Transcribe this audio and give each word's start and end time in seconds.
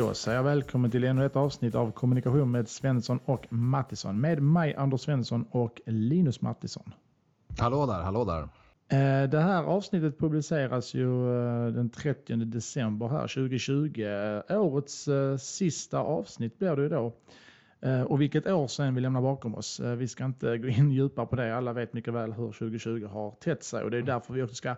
Då 0.00 0.14
säger 0.14 0.38
jag 0.38 0.44
välkommen 0.44 0.90
till 0.90 1.04
ännu 1.04 1.26
ett 1.26 1.36
avsnitt 1.36 1.74
av 1.74 1.90
Kommunikation 1.90 2.50
med 2.50 2.68
Svensson 2.68 3.18
och 3.24 3.46
Mattisson. 3.52 4.20
Med 4.20 4.42
mig 4.42 4.74
Anders 4.74 5.00
Svensson 5.00 5.44
och 5.50 5.80
Linus 5.86 6.40
Mattisson. 6.40 6.94
Hallå 7.58 7.86
där, 7.86 8.02
hallå 8.02 8.24
där. 8.24 8.42
Eh, 8.88 9.30
det 9.30 9.40
här 9.40 9.62
avsnittet 9.62 10.18
publiceras 10.18 10.94
ju 10.94 11.36
eh, 11.36 11.66
den 11.66 11.90
30 11.90 12.36
december 12.36 13.08
här 13.08 13.20
2020. 13.20 14.02
Eh, 14.48 14.60
årets 14.60 15.08
sista 15.38 15.98
avsnitt 15.98 16.58
blir 16.58 16.76
det 16.76 16.82
ju 16.82 16.88
då. 16.88 17.12
Och 18.06 18.20
vilket 18.20 18.46
år 18.46 18.66
sedan 18.66 18.94
vi 18.94 19.00
lämnar 19.00 19.22
bakom 19.22 19.54
oss. 19.54 19.80
Vi 19.80 20.08
ska 20.08 20.24
inte 20.24 20.58
gå 20.58 20.68
in 20.68 20.90
djupare 20.90 21.26
på 21.26 21.36
det. 21.36 21.56
Alla 21.56 21.72
vet 21.72 21.92
mycket 21.92 22.14
väl 22.14 22.32
hur 22.32 22.52
2020 22.52 23.06
har 23.06 23.30
tätt 23.30 23.62
sig 23.64 23.84
och 23.84 23.90
det 23.90 23.98
är 23.98 24.02
därför 24.02 24.34
vi 24.34 24.42
också 24.42 24.54
ska 24.54 24.76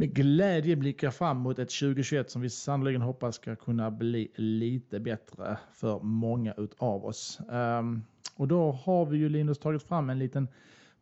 med 0.00 0.14
glädje 0.14 0.76
blickar 0.76 1.10
fram 1.10 1.36
mot 1.36 1.58
ett 1.58 1.70
2021 1.70 2.30
som 2.30 2.42
vi 2.42 2.50
sannolikt 2.50 3.02
hoppas 3.02 3.34
ska 3.34 3.56
kunna 3.56 3.90
bli 3.90 4.32
lite 4.34 5.00
bättre 5.00 5.58
för 5.72 6.00
många 6.00 6.54
utav 6.56 7.04
oss. 7.06 7.40
Um, 7.48 8.02
och 8.36 8.48
då 8.48 8.72
har 8.72 9.06
vi 9.06 9.18
ju 9.18 9.28
Linus 9.28 9.58
tagit 9.58 9.82
fram 9.82 10.10
en 10.10 10.18
liten 10.18 10.48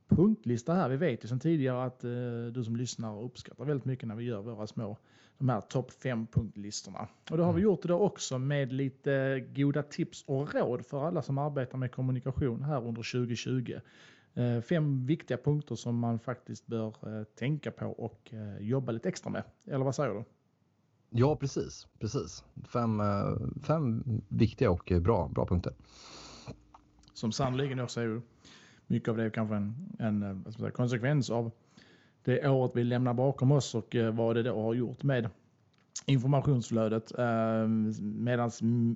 punktlista 0.09 0.75
här. 0.75 0.89
Vi 0.89 0.97
vet 0.97 1.25
ju 1.25 1.29
sedan 1.29 1.41
tidigare 1.41 1.85
att 1.85 2.05
uh, 2.05 2.47
du 2.47 2.65
som 2.65 2.77
lyssnar 2.77 3.23
uppskattar 3.23 3.65
väldigt 3.65 3.85
mycket 3.85 4.09
när 4.09 4.15
vi 4.15 4.25
gör 4.25 4.43
våra 4.43 4.67
små 4.67 4.97
de 5.39 5.49
här 5.49 5.61
topp 5.61 5.93
5 5.93 6.27
punktlistorna. 6.27 7.09
Och 7.31 7.37
då 7.37 7.45
har 7.45 7.53
vi 7.53 7.61
mm. 7.61 7.71
gjort 7.71 7.83
det 7.83 7.95
också 7.95 8.39
med 8.39 8.73
lite 8.73 9.45
goda 9.55 9.83
tips 9.83 10.25
och 10.27 10.55
råd 10.55 10.87
för 10.87 11.07
alla 11.07 11.23
som 11.23 11.39
arbetar 11.39 11.79
med 11.79 11.93
kommunikation 11.93 12.63
här 12.63 12.79
under 12.79 13.13
2020. 13.13 13.81
Eh, 14.37 14.61
fem 14.61 15.07
viktiga 15.07 15.39
punkter 15.39 15.75
som 15.75 15.99
man 15.99 16.19
faktiskt 16.19 16.67
bör 16.67 16.89
eh, 16.89 17.25
tänka 17.25 17.71
på 17.71 17.87
och 17.87 18.35
eh, 18.35 18.67
jobba 18.67 18.93
lite 18.93 19.09
extra 19.09 19.31
med. 19.31 19.43
Eller 19.67 19.85
vad 19.85 19.95
säger 19.95 20.15
du? 20.15 20.25
Ja, 21.11 21.37
precis. 21.37 21.87
precis. 21.99 22.45
Fem, 22.73 23.03
fem 23.63 24.03
viktiga 24.29 24.71
och 24.71 24.93
bra, 25.01 25.29
bra 25.29 25.47
punkter. 25.47 25.73
Som 27.15 27.33
sannoliken 27.33 27.81
också 27.81 28.01
är 28.01 28.23
mycket 28.87 29.09
av 29.09 29.17
det 29.17 29.31
kanske 29.31 29.57
en, 29.57 29.75
en 29.99 30.53
säga, 30.53 30.71
konsekvens 30.71 31.31
av 31.31 31.51
det 32.25 32.49
året 32.49 32.73
vi 32.75 32.85
lämnar 32.85 33.15
bakom 33.15 33.53
oss 33.53 33.75
och 33.75 33.97
vad 34.13 34.37
det 34.37 34.43
då 34.43 34.63
har 34.63 34.75
gjort 34.75 35.03
med 35.03 35.31
informationsflödet. 36.07 37.13
Medan 37.99 38.51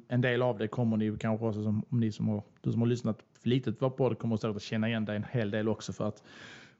en 0.08 0.20
del 0.20 0.42
av 0.42 0.58
det 0.58 0.68
kommer 0.68 0.96
ni 0.96 1.16
kanske 1.20 1.46
också 1.46 1.62
som 1.62 1.84
om 1.88 2.00
ni 2.00 2.12
som 2.12 2.28
har, 2.28 2.42
du 2.60 2.72
som 2.72 2.80
har 2.80 2.88
lyssnat 2.88 3.18
flitigt 3.42 3.78
på 3.78 4.08
det 4.08 4.14
kommer 4.14 4.36
säkert 4.36 4.56
att 4.56 4.62
känna 4.62 4.88
igen 4.88 5.04
dig 5.04 5.16
en 5.16 5.24
hel 5.30 5.50
del 5.50 5.68
också 5.68 5.92
för 5.92 6.08
att 6.08 6.22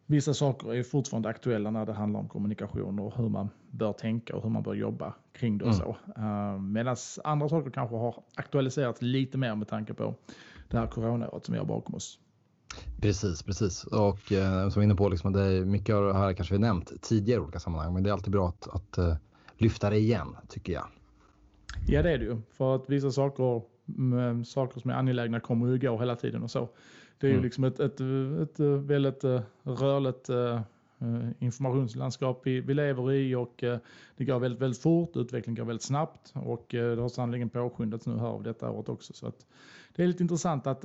vissa 0.07 0.35
saker 0.35 0.75
är 0.75 0.83
fortfarande 0.83 1.29
aktuella 1.29 1.71
när 1.71 1.87
det 1.87 1.93
handlar 1.93 2.21
om 2.21 2.29
kommunikation 2.29 2.99
och 2.99 3.17
hur 3.17 3.29
man 3.29 3.49
bör 3.71 3.93
tänka 3.93 4.37
och 4.37 4.43
hur 4.43 4.51
man 4.51 4.63
bör 4.63 4.75
jobba 4.75 5.15
kring 5.33 5.59
det 5.59 5.65
och 5.65 5.75
mm. 5.75 5.81
så. 5.81 5.97
Uh, 6.21 6.61
Medan 6.61 6.97
andra 7.25 7.49
saker 7.49 7.71
kanske 7.71 7.97
har 7.97 8.23
aktualiserats 8.35 9.03
lite 9.03 9.39
mer 9.39 9.55
med 9.55 9.69
tanke 9.69 9.95
på 9.95 10.15
det 10.69 10.79
här 10.79 10.87
coronaåret 10.87 11.45
som 11.45 11.53
vi 11.53 11.59
har 11.59 11.67
bakom 11.67 11.95
oss. 11.95 12.19
Precis, 13.01 13.43
precis. 13.43 13.85
Och 13.85 14.33
eh, 14.33 14.69
som 14.69 14.83
inne 14.83 14.95
på, 14.95 15.09
liksom, 15.09 15.33
det 15.33 15.43
är 15.43 15.65
mycket 15.65 15.95
av 15.95 16.07
det 16.07 16.15
här 16.15 16.33
kanske 16.33 16.55
vi 16.55 16.59
nämnt 16.59 17.03
tidigare 17.03 17.41
i 17.41 17.43
olika 17.43 17.61
sammanhang, 17.61 17.95
men 17.95 18.03
det 18.03 18.11
är 18.11 18.13
alltid 18.13 18.33
bra 18.33 18.49
att, 18.49 18.69
att 18.69 18.99
uh, 18.99 19.15
lyfta 19.59 19.91
det 19.91 19.99
igen, 19.99 20.37
tycker 20.49 20.73
jag. 20.73 20.87
Ja, 21.87 22.03
det 22.03 22.13
är 22.13 22.19
det 22.19 22.25
ju. 22.25 22.37
För 22.51 22.75
att 22.77 22.85
vissa 22.91 23.11
saker 23.11 23.63
saker 24.47 24.81
som 24.81 24.91
är 24.91 24.95
angelägna 24.95 25.41
kommer 25.41 25.67
ju 25.67 25.79
gå 25.79 25.99
hela 25.99 26.17
tiden 26.17 26.43
och 26.43 26.51
så. 26.51 26.69
Det 27.21 27.27
är 27.27 27.31
mm. 27.31 27.43
ju 27.43 27.45
liksom 27.45 27.65
ett, 27.65 27.81
ett, 27.81 28.01
ett, 28.43 28.61
väldigt 28.61 29.25
eh, 29.25 29.41
rörligt 29.63 30.29
eh, 30.29 30.61
informationslandskap 31.39 32.41
vi, 32.45 32.61
vi 32.61 32.75
lever 32.75 33.13
i 33.13 33.35
och 33.35 33.65
eh, 33.65 33.79
det 34.17 34.25
går 34.25 34.39
väldigt, 34.39 34.61
väldigt 34.61 34.83
fort, 34.83 35.17
utvecklingen 35.17 35.57
går 35.57 35.65
väldigt 35.65 35.83
snabbt 35.83 36.33
och 36.35 36.67
det 36.71 37.01
har 37.01 37.09
sannoliken 37.09 37.49
påskyndats 37.49 38.07
nu 38.07 38.19
här 38.19 38.27
av 38.27 38.43
detta 38.43 38.71
året 38.71 38.89
också. 38.89 39.13
Så 39.13 39.27
att 39.27 39.47
det 39.97 40.03
är 40.03 40.07
lite 40.07 40.23
intressant 40.23 40.67
att 40.67 40.85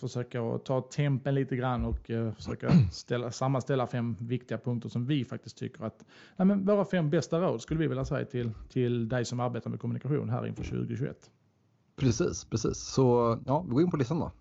försöka 0.00 0.58
ta 0.58 0.80
tempen 0.80 1.34
lite 1.34 1.56
grann 1.56 1.84
och 1.84 2.10
försöka 2.36 2.70
ställa, 2.92 3.30
sammanställa 3.30 3.86
fem 3.86 4.16
viktiga 4.18 4.58
punkter 4.58 4.88
som 4.88 5.06
vi 5.06 5.24
faktiskt 5.24 5.58
tycker 5.58 5.84
att, 5.84 6.04
nej 6.36 6.46
men 6.46 6.64
våra 6.64 6.84
fem 6.84 7.10
bästa 7.10 7.40
råd 7.40 7.62
skulle 7.62 7.80
vi 7.80 7.86
vilja 7.86 8.04
säga 8.04 8.24
till, 8.24 8.50
till 8.68 9.08
dig 9.08 9.24
som 9.24 9.40
arbetar 9.40 9.70
med 9.70 9.80
kommunikation 9.80 10.30
här 10.30 10.46
inför 10.46 10.64
2021. 10.64 11.30
Precis, 12.00 12.44
precis. 12.44 12.78
Så 12.78 13.38
ja, 13.46 13.64
vi 13.68 13.72
går 13.72 13.82
in 13.82 13.90
på 13.90 13.96
listan 13.96 14.20
då. 14.20 14.32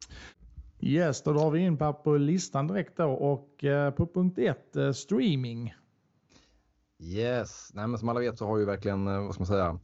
Yes, 0.79 1.23
då 1.23 1.33
drar 1.33 1.51
vi 1.51 1.59
in 1.59 1.77
på, 1.77 2.17
listan 2.17 2.67
direkt 2.67 2.97
då 2.97 3.11
och 3.11 3.63
eh, 3.63 3.91
på 3.91 4.07
punkt 4.07 4.39
ett, 4.39 4.75
eh, 4.75 4.91
streaming. 4.91 5.73
Yes, 6.99 7.71
Nej, 7.73 7.87
men 7.87 7.99
som 7.99 8.09
alla 8.09 8.19
vet 8.19 8.37
så 8.37 8.45
har 8.45 8.57
ju 8.57 8.65
verkligen, 8.65 9.07
eh, 9.07 9.21
vad 9.21 9.33
ska 9.33 9.41
man 9.41 9.47
säga, 9.47 9.79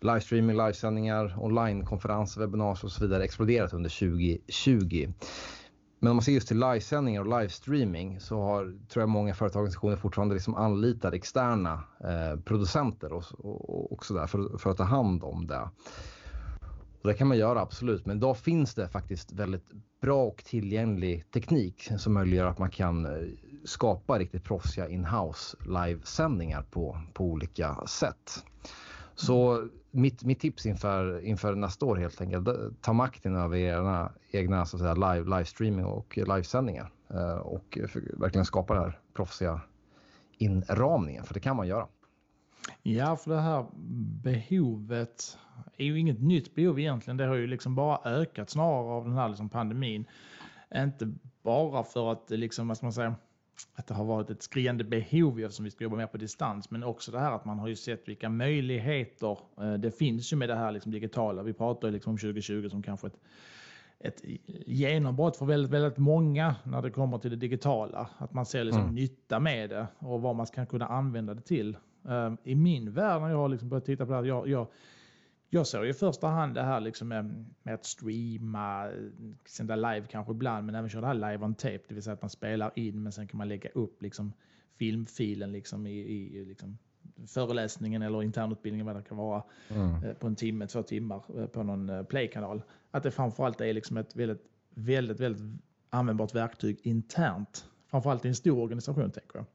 livestreaming, 0.00 0.56
livesändningar, 0.56 1.34
onlinekonferenser, 1.38 2.40
webbinars 2.40 2.84
och 2.84 2.92
så 2.92 3.04
vidare 3.04 3.24
exploderat 3.24 3.72
under 3.72 3.90
2020. 3.90 5.12
Men 5.98 6.10
om 6.10 6.16
man 6.16 6.22
ser 6.22 6.32
just 6.32 6.48
till 6.48 6.60
livesändningar 6.60 7.20
och 7.20 7.40
livestreaming 7.40 8.20
så 8.20 8.40
har, 8.40 8.64
tror 8.88 9.02
jag 9.02 9.08
många 9.08 9.34
företagsorganisationer 9.34 9.96
fortfarande 9.96 10.34
liksom 10.34 10.54
anlitar 10.54 11.12
externa 11.12 11.84
eh, 12.00 12.40
producenter 12.40 13.12
och, 13.12 13.24
och, 13.38 13.92
och 13.92 14.06
sådär 14.06 14.26
för, 14.26 14.58
för 14.58 14.70
att 14.70 14.76
ta 14.76 14.84
hand 14.84 15.24
om 15.24 15.46
det. 15.46 15.68
Och 17.06 17.12
det 17.12 17.18
kan 17.18 17.28
man 17.28 17.38
göra 17.38 17.60
absolut, 17.60 18.06
men 18.06 18.16
idag 18.16 18.36
finns 18.36 18.74
det 18.74 18.88
faktiskt 18.88 19.32
väldigt 19.32 19.70
bra 20.00 20.24
och 20.24 20.44
tillgänglig 20.44 21.30
teknik 21.30 21.90
som 21.98 22.14
möjliggör 22.14 22.46
att 22.46 22.58
man 22.58 22.70
kan 22.70 23.06
eh, 23.06 23.28
skapa 23.64 24.18
riktigt 24.18 24.44
proffsiga 24.44 24.88
in-house 24.88 25.56
livesändningar 25.66 26.62
på, 26.62 27.00
på 27.12 27.24
olika 27.24 27.86
sätt. 27.86 28.44
Så 29.14 29.68
mitt, 29.90 30.24
mitt 30.24 30.40
tips 30.40 30.66
inför, 30.66 31.24
inför 31.24 31.54
nästa 31.54 31.86
år 31.86 31.96
helt 31.96 32.20
enkelt, 32.20 32.48
ta 32.80 32.92
makten 32.92 33.36
över 33.36 33.56
era 33.56 34.12
egna 34.30 34.66
så 34.66 34.76
att 34.76 34.80
säga, 34.80 34.94
live, 34.94 35.36
livestreaming 35.36 35.84
och 35.84 36.18
livesändningar 36.18 36.90
eh, 37.10 37.36
och 37.36 37.78
verkligen 38.12 38.44
skapa 38.44 38.74
den 38.74 38.82
här 38.82 38.98
proffsiga 39.14 39.60
inramningen, 40.38 41.24
för 41.24 41.34
det 41.34 41.40
kan 41.40 41.56
man 41.56 41.68
göra. 41.68 41.86
Ja, 42.82 43.16
för 43.16 43.30
det 43.30 43.40
här 43.40 43.66
behovet 44.22 45.38
är 45.76 45.84
ju 45.84 46.00
inget 46.00 46.22
nytt 46.22 46.54
behov 46.54 46.78
egentligen. 46.78 47.16
Det 47.16 47.26
har 47.26 47.34
ju 47.34 47.46
liksom 47.46 47.74
bara 47.74 48.10
ökat 48.10 48.50
snarare 48.50 48.92
av 48.92 49.04
den 49.04 49.14
här 49.14 49.28
liksom 49.28 49.48
pandemin. 49.48 50.04
Inte 50.74 51.12
bara 51.42 51.82
för 51.82 52.12
att 52.12 52.30
liksom, 52.30 52.68
vad 52.68 52.76
ska 52.76 52.86
man 52.86 52.92
säga, 52.92 53.14
att 53.74 53.86
det 53.86 53.94
har 53.94 54.04
varit 54.04 54.30
ett 54.30 54.42
skriande 54.42 54.84
behov 54.84 55.40
eftersom 55.40 55.64
vi 55.64 55.70
ska 55.70 55.84
jobba 55.84 55.96
mer 55.96 56.06
på 56.06 56.16
distans, 56.16 56.70
men 56.70 56.84
också 56.84 57.12
det 57.12 57.20
här 57.20 57.32
att 57.32 57.44
man 57.44 57.58
har 57.58 57.68
ju 57.68 57.76
sett 57.76 58.08
vilka 58.08 58.28
möjligheter 58.28 59.38
eh, 59.60 59.74
det 59.74 59.90
finns 59.90 60.32
ju 60.32 60.36
med 60.36 60.48
det 60.48 60.54
här 60.54 60.72
liksom 60.72 60.92
digitala. 60.92 61.42
Vi 61.42 61.52
pratar 61.52 61.88
ju 61.88 61.92
liksom 61.92 62.10
om 62.10 62.18
2020 62.18 62.68
som 62.68 62.82
kanske 62.82 63.06
ett, 63.06 63.18
ett 63.98 64.22
genombrott 64.66 65.36
för 65.36 65.46
väldigt, 65.46 65.70
väldigt 65.70 65.98
många 65.98 66.54
när 66.64 66.82
det 66.82 66.90
kommer 66.90 67.18
till 67.18 67.30
det 67.30 67.36
digitala. 67.36 68.10
Att 68.18 68.34
man 68.34 68.46
ser 68.46 68.64
liksom 68.64 68.82
mm. 68.82 68.94
nytta 68.94 69.40
med 69.40 69.70
det 69.70 69.86
och 69.98 70.20
vad 70.22 70.36
man 70.36 70.46
ska 70.46 70.66
kunna 70.66 70.86
använda 70.86 71.34
det 71.34 71.42
till. 71.42 71.76
Ehm, 72.08 72.36
I 72.44 72.54
min 72.54 72.92
värld 72.92 73.22
när 73.22 73.28
jag 73.28 73.36
har 73.36 73.48
liksom 73.48 73.68
börjat 73.68 73.84
titta 73.84 74.06
på 74.06 74.12
det 74.12 74.18
här, 74.18 74.24
jag, 74.24 74.48
jag, 74.48 74.66
jag 75.48 75.66
såg 75.66 75.86
i 75.86 75.92
första 75.92 76.26
hand 76.26 76.54
det 76.54 76.62
här 76.62 76.80
liksom 76.80 77.08
med, 77.08 77.46
med 77.62 77.74
att 77.74 77.84
streama, 77.84 78.90
sända 79.46 79.76
live 79.76 80.06
kanske 80.10 80.32
ibland, 80.32 80.66
men 80.66 80.74
även 80.74 80.90
köra 80.90 81.00
det 81.00 81.06
här 81.06 81.14
live 81.14 81.44
on 81.44 81.54
tape, 81.54 81.80
det 81.88 81.94
vill 81.94 82.02
säga 82.02 82.14
att 82.14 82.22
man 82.22 82.30
spelar 82.30 82.72
in 82.74 83.02
men 83.02 83.12
sen 83.12 83.28
kan 83.28 83.38
man 83.38 83.48
lägga 83.48 83.70
upp 83.70 84.02
liksom 84.02 84.32
filmfilen 84.78 85.52
liksom 85.52 85.86
i, 85.86 85.98
i 85.98 86.44
liksom 86.44 86.78
föreläsningen 87.26 88.02
eller 88.02 88.22
internutbildningen 88.22 88.86
vad 88.86 88.96
det 88.96 89.02
kan 89.02 89.16
vara 89.16 89.42
mm. 89.68 90.04
Eh, 90.04 90.12
på 90.12 90.26
en 90.26 90.36
timme, 90.36 90.66
två 90.66 90.82
timmar 90.82 91.22
eh, 91.40 91.46
på 91.46 91.62
någon 91.62 91.88
eh, 91.88 92.02
playkanal. 92.02 92.62
Att 92.90 93.02
det 93.02 93.10
framförallt 93.10 93.60
är 93.60 93.72
liksom 93.72 93.96
ett 93.96 94.16
väldigt, 94.16 94.42
väldigt, 94.74 95.20
väldigt 95.20 95.60
användbart 95.90 96.34
verktyg 96.34 96.80
internt. 96.82 97.68
Framförallt 97.90 98.24
i 98.24 98.28
en 98.28 98.34
stor 98.34 98.58
organisation 98.58 99.10
tänker 99.10 99.36
jag. 99.38 99.46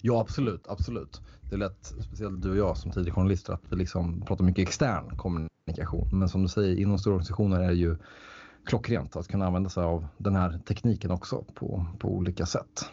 Ja, 0.00 0.20
absolut. 0.20 0.68
absolut. 0.68 1.22
Det 1.48 1.56
är 1.56 1.58
lätt, 1.58 1.94
speciellt 2.00 2.42
du 2.42 2.50
och 2.50 2.56
jag 2.56 2.76
som 2.76 2.90
tidigare 2.90 3.14
journalister, 3.14 3.52
att 3.52 3.62
vi 3.68 3.76
liksom 3.76 4.20
pratar 4.20 4.44
mycket 4.44 4.68
extern 4.68 5.16
kommunikation. 5.16 6.08
Men 6.12 6.28
som 6.28 6.42
du 6.42 6.48
säger, 6.48 6.76
inom 6.76 6.98
stora 6.98 7.14
organisationer 7.14 7.60
är 7.60 7.68
det 7.68 7.74
ju 7.74 7.96
klockrent 8.64 9.16
att 9.16 9.28
kunna 9.28 9.46
använda 9.46 9.70
sig 9.70 9.84
av 9.84 10.06
den 10.18 10.36
här 10.36 10.58
tekniken 10.66 11.10
också 11.10 11.44
på, 11.54 11.86
på 11.98 12.08
olika 12.08 12.46
sätt. 12.46 12.90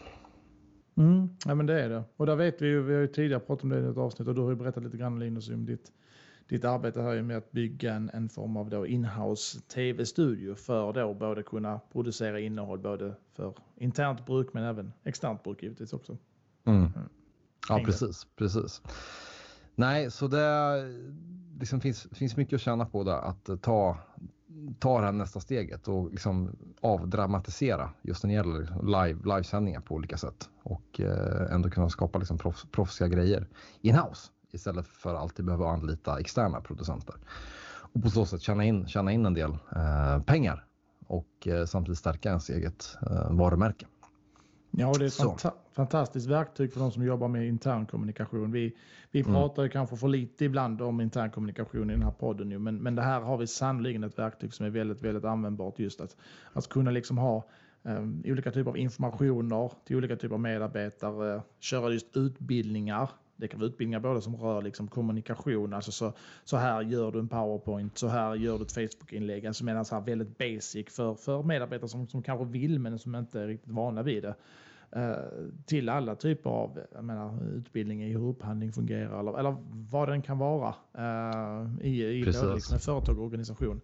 Mm, 0.96 1.28
ja 1.44 1.54
men 1.54 1.66
det 1.66 1.82
är 1.82 1.88
det. 1.88 2.04
Och 2.16 2.26
där 2.26 2.36
vet 2.36 2.62
vi 2.62 2.66
ju, 2.66 2.82
vi 2.82 2.94
har 2.94 3.00
ju 3.00 3.06
tidigare 3.06 3.40
pratat 3.40 3.62
om 3.62 3.68
det 3.68 3.80
i 3.80 3.86
ett 3.86 3.96
avsnitt 3.96 4.28
och 4.28 4.34
du 4.34 4.40
har 4.40 4.50
ju 4.50 4.56
berättat 4.56 4.84
lite 4.84 4.96
grann 4.96 5.18
Linus 5.18 5.48
om 5.50 5.66
ditt, 5.66 5.92
ditt 6.48 6.64
arbete 6.64 7.02
här 7.02 7.22
med 7.22 7.36
att 7.36 7.52
bygga 7.52 7.94
en, 7.94 8.10
en 8.14 8.28
form 8.28 8.56
av 8.56 8.70
då 8.70 8.86
inhouse 8.86 9.60
tv-studio 9.60 10.54
för 10.54 10.92
då 10.92 11.14
både 11.14 11.42
kunna 11.42 11.80
producera 11.92 12.40
innehåll 12.40 12.78
både 12.78 13.14
för 13.34 13.54
internt 13.76 14.26
bruk 14.26 14.52
men 14.52 14.64
även 14.64 14.92
externt 15.04 15.42
bruk 15.42 15.62
givetvis 15.62 15.92
också. 15.92 16.16
Mm. 16.66 16.78
mm. 16.78 17.08
Ja, 17.68 17.82
precis, 17.84 18.26
precis. 18.36 18.82
Nej, 19.74 20.10
så 20.10 20.28
det 20.28 20.76
liksom 21.60 21.80
finns, 21.80 22.06
finns 22.12 22.36
mycket 22.36 22.54
att 22.54 22.60
tjäna 22.60 22.86
på 22.86 23.04
det, 23.04 23.18
att 23.18 23.62
ta, 23.62 23.98
ta 24.78 24.98
det 25.00 25.04
här 25.04 25.12
nästa 25.12 25.40
steget 25.40 25.88
och 25.88 26.10
liksom 26.10 26.56
avdramatisera 26.80 27.90
just 28.02 28.24
när 28.24 28.28
det 28.30 28.34
gäller 28.34 28.82
live, 28.82 29.34
livesändningar 29.34 29.80
på 29.80 29.94
olika 29.94 30.16
sätt 30.16 30.48
och 30.62 31.00
eh, 31.00 31.54
ändå 31.54 31.70
kunna 31.70 31.88
skapa 31.88 32.18
liksom 32.18 32.38
proffs, 32.38 32.66
proffsiga 32.70 33.08
grejer 33.08 33.48
in-house 33.80 34.30
istället 34.52 34.86
för 34.86 35.14
att 35.14 35.20
alltid 35.20 35.44
behöva 35.44 35.68
anlita 35.68 36.20
externa 36.20 36.60
producenter. 36.60 37.14
Och 37.96 38.02
på 38.02 38.10
så 38.10 38.26
sätt 38.26 38.42
tjäna 38.42 38.64
in, 38.64 38.86
tjäna 38.86 39.12
in 39.12 39.26
en 39.26 39.34
del 39.34 39.58
eh, 39.76 40.22
pengar 40.22 40.64
och 41.06 41.46
eh, 41.46 41.64
samtidigt 41.64 41.98
stärka 41.98 42.28
ens 42.28 42.50
eget 42.50 42.96
eh, 43.10 43.30
varumärke. 43.30 43.86
Ja, 44.78 44.92
det 44.98 45.04
är 45.04 45.06
ett 45.06 45.14
fanta 45.14 45.52
fantastiskt 45.72 46.26
verktyg 46.26 46.72
för 46.72 46.80
de 46.80 46.90
som 46.92 47.04
jobbar 47.04 47.28
med 47.28 47.48
intern 47.48 47.86
kommunikation. 47.86 48.52
Vi, 48.52 48.76
vi 49.10 49.20
mm. 49.20 49.32
pratar 49.32 49.62
ju 49.62 49.68
kanske 49.68 49.96
för 49.96 50.08
lite 50.08 50.44
ibland 50.44 50.82
om 50.82 51.00
intern 51.00 51.30
kommunikation 51.30 51.90
i 51.90 51.92
den 51.92 52.02
här 52.02 52.10
podden 52.10 52.48
nu, 52.48 52.58
men, 52.58 52.76
men 52.76 52.94
det 52.94 53.02
här 53.02 53.20
har 53.20 53.36
vi 53.36 53.46
sannolikt 53.46 54.04
ett 54.04 54.18
verktyg 54.18 54.54
som 54.54 54.66
är 54.66 54.70
väldigt, 54.70 55.02
väldigt 55.02 55.24
användbart 55.24 55.78
just 55.78 56.00
att, 56.00 56.16
att 56.52 56.68
kunna 56.68 56.90
liksom 56.90 57.18
ha 57.18 57.48
um, 57.82 58.22
olika 58.26 58.50
typer 58.50 58.70
av 58.70 58.78
informationer 58.78 59.72
till 59.84 59.96
olika 59.96 60.16
typer 60.16 60.34
av 60.34 60.40
medarbetare, 60.40 61.42
köra 61.60 61.92
just 61.92 62.16
utbildningar 62.16 63.10
det 63.36 63.48
kan 63.48 63.60
vara 63.60 63.68
utbildningar 63.68 64.00
både 64.00 64.22
som 64.22 64.36
rör 64.36 64.62
liksom 64.62 64.88
kommunikation, 64.88 65.72
alltså 65.72 65.92
så, 65.92 66.12
så 66.44 66.56
här 66.56 66.82
gör 66.82 67.12
du 67.12 67.18
en 67.18 67.28
powerpoint, 67.28 67.98
så 67.98 68.08
här 68.08 68.34
gör 68.34 68.58
du 68.58 68.64
ett 68.64 68.72
Facebook-inlägg, 68.72 69.46
alltså 69.46 69.64
medan 69.64 69.84
så 69.84 69.94
här 69.94 70.02
väldigt 70.02 70.38
basic 70.38 70.86
för, 70.90 71.14
för 71.14 71.42
medarbetare 71.42 71.88
som, 71.88 72.08
som 72.08 72.22
kanske 72.22 72.44
vill 72.44 72.78
men 72.78 72.98
som 72.98 73.14
inte 73.14 73.40
är 73.40 73.46
riktigt 73.46 73.72
vana 73.72 74.02
vid 74.02 74.22
det. 74.22 74.34
Uh, 74.96 75.14
till 75.66 75.88
alla 75.88 76.14
typer 76.14 76.50
av 76.50 76.78
menar, 77.00 77.44
utbildning 77.54 78.02
i 78.02 78.12
hur 78.12 78.28
upphandling 78.28 78.72
fungerar 78.72 79.20
eller, 79.20 79.38
eller 79.38 79.56
vad 79.90 80.08
den 80.08 80.22
kan 80.22 80.38
vara 80.38 80.74
uh, 80.98 81.86
i, 81.86 82.04
i 82.04 82.24
både 82.24 82.54
liksom, 82.54 82.78
företag 82.78 83.18
och 83.18 83.24
organisation. 83.24 83.80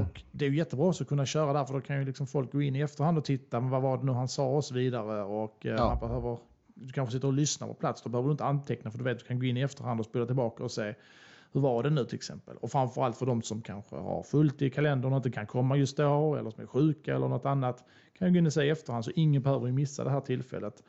och 0.00 0.22
det 0.32 0.44
är 0.44 0.50
ju 0.50 0.56
jättebra 0.56 0.90
att 0.90 1.08
kunna 1.08 1.26
köra 1.26 1.52
där 1.52 1.64
för 1.64 1.74
då 1.74 1.80
kan 1.80 1.98
ju 1.98 2.04
liksom 2.04 2.26
folk 2.26 2.52
gå 2.52 2.62
in 2.62 2.76
i 2.76 2.80
efterhand 2.80 3.18
och 3.18 3.24
titta 3.24 3.60
men 3.60 3.70
vad 3.70 3.82
var 3.82 3.98
det 3.98 4.04
nu 4.04 4.12
han 4.12 4.28
sa 4.28 4.46
och 4.46 4.64
så 4.64 4.74
vidare 4.74 5.22
och 5.22 5.64
uh, 5.64 5.72
ja. 5.72 5.86
man 5.86 6.08
behöver 6.08 6.38
du 6.86 6.92
kanske 6.92 7.12
sitter 7.12 7.28
och 7.28 7.34
lyssnar 7.34 7.68
på 7.68 7.74
plats, 7.74 8.02
då 8.02 8.10
behöver 8.10 8.28
du 8.28 8.32
inte 8.32 8.44
anteckna 8.44 8.90
för 8.90 8.98
du 8.98 9.04
vet 9.04 9.18
du 9.18 9.24
kan 9.24 9.38
gå 9.38 9.46
in 9.46 9.56
i 9.56 9.60
efterhand 9.60 10.00
och 10.00 10.06
spola 10.06 10.26
tillbaka 10.26 10.64
och 10.64 10.70
se 10.70 10.94
hur 11.52 11.60
var 11.60 11.82
det 11.82 11.90
nu 11.90 12.04
till 12.04 12.14
exempel? 12.14 12.56
Och 12.56 12.70
framförallt 12.70 13.16
för 13.16 13.26
de 13.26 13.42
som 13.42 13.62
kanske 13.62 13.96
har 13.96 14.22
fullt 14.22 14.62
i 14.62 14.70
kalendern 14.70 15.12
och 15.12 15.16
inte 15.16 15.30
kan 15.30 15.46
komma 15.46 15.76
just 15.76 15.96
då 15.96 16.36
eller 16.36 16.50
som 16.50 16.62
är 16.62 16.66
sjuka 16.66 17.14
eller 17.14 17.28
något 17.28 17.46
annat 17.46 17.84
kan 18.18 18.32
gå 18.32 18.38
in 18.38 18.46
och 18.46 18.52
se 18.52 18.62
i 18.62 18.70
efterhand 18.70 19.04
så 19.04 19.10
ingen 19.14 19.42
behöver 19.42 19.72
missa 19.72 20.04
det 20.04 20.10
här 20.10 20.20
tillfället. 20.20 20.82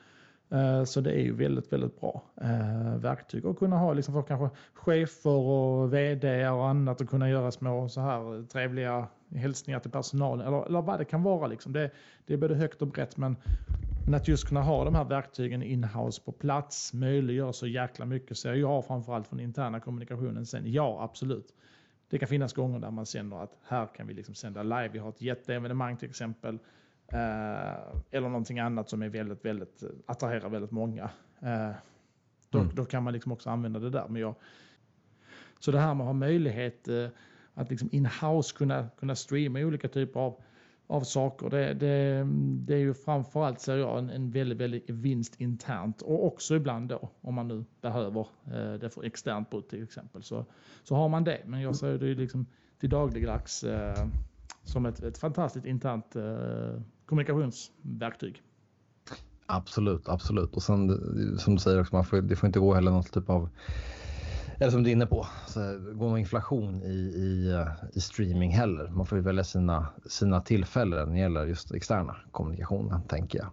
Eh, 0.49 0.83
så 0.83 1.01
det 1.01 1.11
är 1.11 1.19
ju 1.19 1.33
väldigt, 1.33 1.73
väldigt 1.73 1.99
bra 1.99 2.23
eh, 2.41 2.97
verktyg 2.97 3.45
att 3.45 3.57
kunna 3.57 3.77
ha 3.77 3.93
liksom 3.93 4.13
för 4.13 4.21
kanske 4.21 4.57
chefer 4.73 5.29
och 5.29 5.93
vd 5.93 6.47
och 6.47 6.67
annat 6.67 7.01
och 7.01 7.09
kunna 7.09 7.29
göra 7.29 7.51
små 7.51 7.89
så 7.89 8.01
här 8.01 8.47
trevliga 8.47 9.07
hälsningar 9.35 9.79
till 9.79 9.91
personalen 9.91 10.47
eller, 10.47 10.65
eller 10.65 10.81
vad 10.81 10.99
det 10.99 11.05
kan 11.05 11.23
vara. 11.23 11.47
Liksom. 11.47 11.73
Det, 11.73 11.91
det 12.25 12.33
är 12.33 12.37
både 12.37 12.55
högt 12.55 12.81
och 12.81 12.87
brett 12.87 13.17
men 13.17 13.35
men 14.05 14.13
att 14.13 14.27
just 14.27 14.47
kunna 14.47 14.61
ha 14.61 14.85
de 14.85 14.95
här 14.95 15.03
verktygen 15.03 15.63
in-house 15.63 16.21
på 16.25 16.31
plats 16.31 16.93
möjliggör 16.93 17.51
så 17.51 17.67
jäkla 17.67 18.05
mycket 18.05 18.37
ser 18.37 18.53
jag 18.53 18.85
framförallt 18.85 19.27
från 19.27 19.39
interna 19.39 19.79
kommunikationen. 19.79 20.45
Sen 20.45 20.71
ja, 20.71 21.03
absolut. 21.03 21.53
Det 22.09 22.19
kan 22.19 22.27
finnas 22.27 22.53
gånger 22.53 22.79
där 22.79 22.91
man 22.91 23.05
känner 23.05 23.43
att 23.43 23.57
här 23.67 23.87
kan 23.95 24.07
vi 24.07 24.13
liksom 24.13 24.35
sända 24.35 24.63
live. 24.63 24.87
Vi 24.87 24.99
har 24.99 25.09
ett 25.09 25.21
jätteevenemang 25.21 25.97
till 25.97 26.09
exempel. 26.09 26.59
Eh, 27.07 27.75
eller 28.11 28.29
någonting 28.29 28.59
annat 28.59 28.89
som 28.89 29.01
är 29.01 29.09
väldigt, 29.09 29.45
väldigt, 29.45 29.83
attraherar 30.05 30.49
väldigt 30.49 30.71
många. 30.71 31.09
Eh, 31.39 31.71
då, 32.49 32.59
mm. 32.59 32.75
då, 32.75 32.85
kan 32.85 33.03
man 33.03 33.13
liksom 33.13 33.31
också 33.31 33.49
använda 33.49 33.79
det 33.79 33.89
där. 33.89 34.07
Men 34.07 34.21
jag, 34.21 34.35
så 35.59 35.71
det 35.71 35.79
här 35.79 35.93
med 35.93 36.01
att 36.01 36.07
ha 36.07 36.13
möjlighet 36.13 36.87
eh, 36.87 37.07
att 37.53 37.69
liksom 37.69 37.89
in-house 37.91 38.55
kunna, 38.57 38.89
kunna 38.99 39.15
streama 39.15 39.59
olika 39.59 39.87
typer 39.87 40.19
av 40.19 40.41
av 40.87 41.01
saker. 41.01 41.49
Det, 41.49 41.73
det, 41.73 42.27
det 42.65 42.73
är 42.73 42.79
ju 42.79 42.93
framförallt 42.93 43.59
ser 43.59 43.77
jag 43.77 43.99
en, 43.99 44.09
en 44.09 44.31
väldigt, 44.31 44.57
väldigt 44.57 44.89
vinst 44.89 45.41
internt 45.41 46.01
och 46.01 46.25
också 46.25 46.55
ibland 46.55 46.89
då 46.89 47.09
om 47.21 47.33
man 47.33 47.47
nu 47.47 47.65
behöver 47.81 48.27
eh, 48.45 48.73
det 48.73 48.89
för 48.89 49.03
externt 49.03 49.49
bruk 49.49 49.67
till 49.67 49.83
exempel 49.83 50.23
så, 50.23 50.45
så 50.83 50.95
har 50.95 51.09
man 51.09 51.23
det. 51.23 51.41
Men 51.45 51.61
jag 51.61 51.75
ser 51.75 51.97
det 51.97 52.05
ju 52.05 52.15
liksom 52.15 52.45
till 52.79 52.89
dagligdags 52.89 53.63
eh, 53.63 54.07
som 54.63 54.85
ett, 54.85 55.03
ett 55.03 55.17
fantastiskt 55.17 55.65
internt 55.65 56.15
eh, 56.15 56.81
kommunikationsverktyg. 57.05 58.41
Absolut, 59.45 60.09
absolut. 60.09 60.55
Och 60.55 60.63
sen 60.63 60.89
som 61.39 61.55
du 61.55 61.61
säger 61.61 61.81
också, 61.81 61.95
man 61.95 62.05
får, 62.05 62.21
det 62.21 62.35
får 62.35 62.47
inte 62.47 62.59
gå 62.59 62.73
heller 62.73 62.91
någon 62.91 63.03
typ 63.03 63.29
av 63.29 63.49
eller 64.59 64.71
som 64.71 64.83
du 64.83 64.89
är 64.89 64.93
inne 64.93 65.05
på, 65.05 65.27
så 65.47 65.59
går 65.93 66.09
någon 66.09 66.17
inflation 66.17 66.83
i, 66.83 66.95
i, 66.95 67.65
i 67.93 68.01
streaming 68.01 68.51
heller. 68.51 68.89
Man 68.89 69.05
får 69.05 69.17
ju 69.17 69.23
välja 69.23 69.43
sina, 69.43 69.87
sina 70.05 70.41
tillfällen 70.41 71.07
när 71.07 71.15
det 71.15 71.21
gäller 71.21 71.45
just 71.45 71.71
externa 71.71 72.15
kommunikationen, 72.31 73.01
tänker 73.01 73.39
jag. 73.39 73.47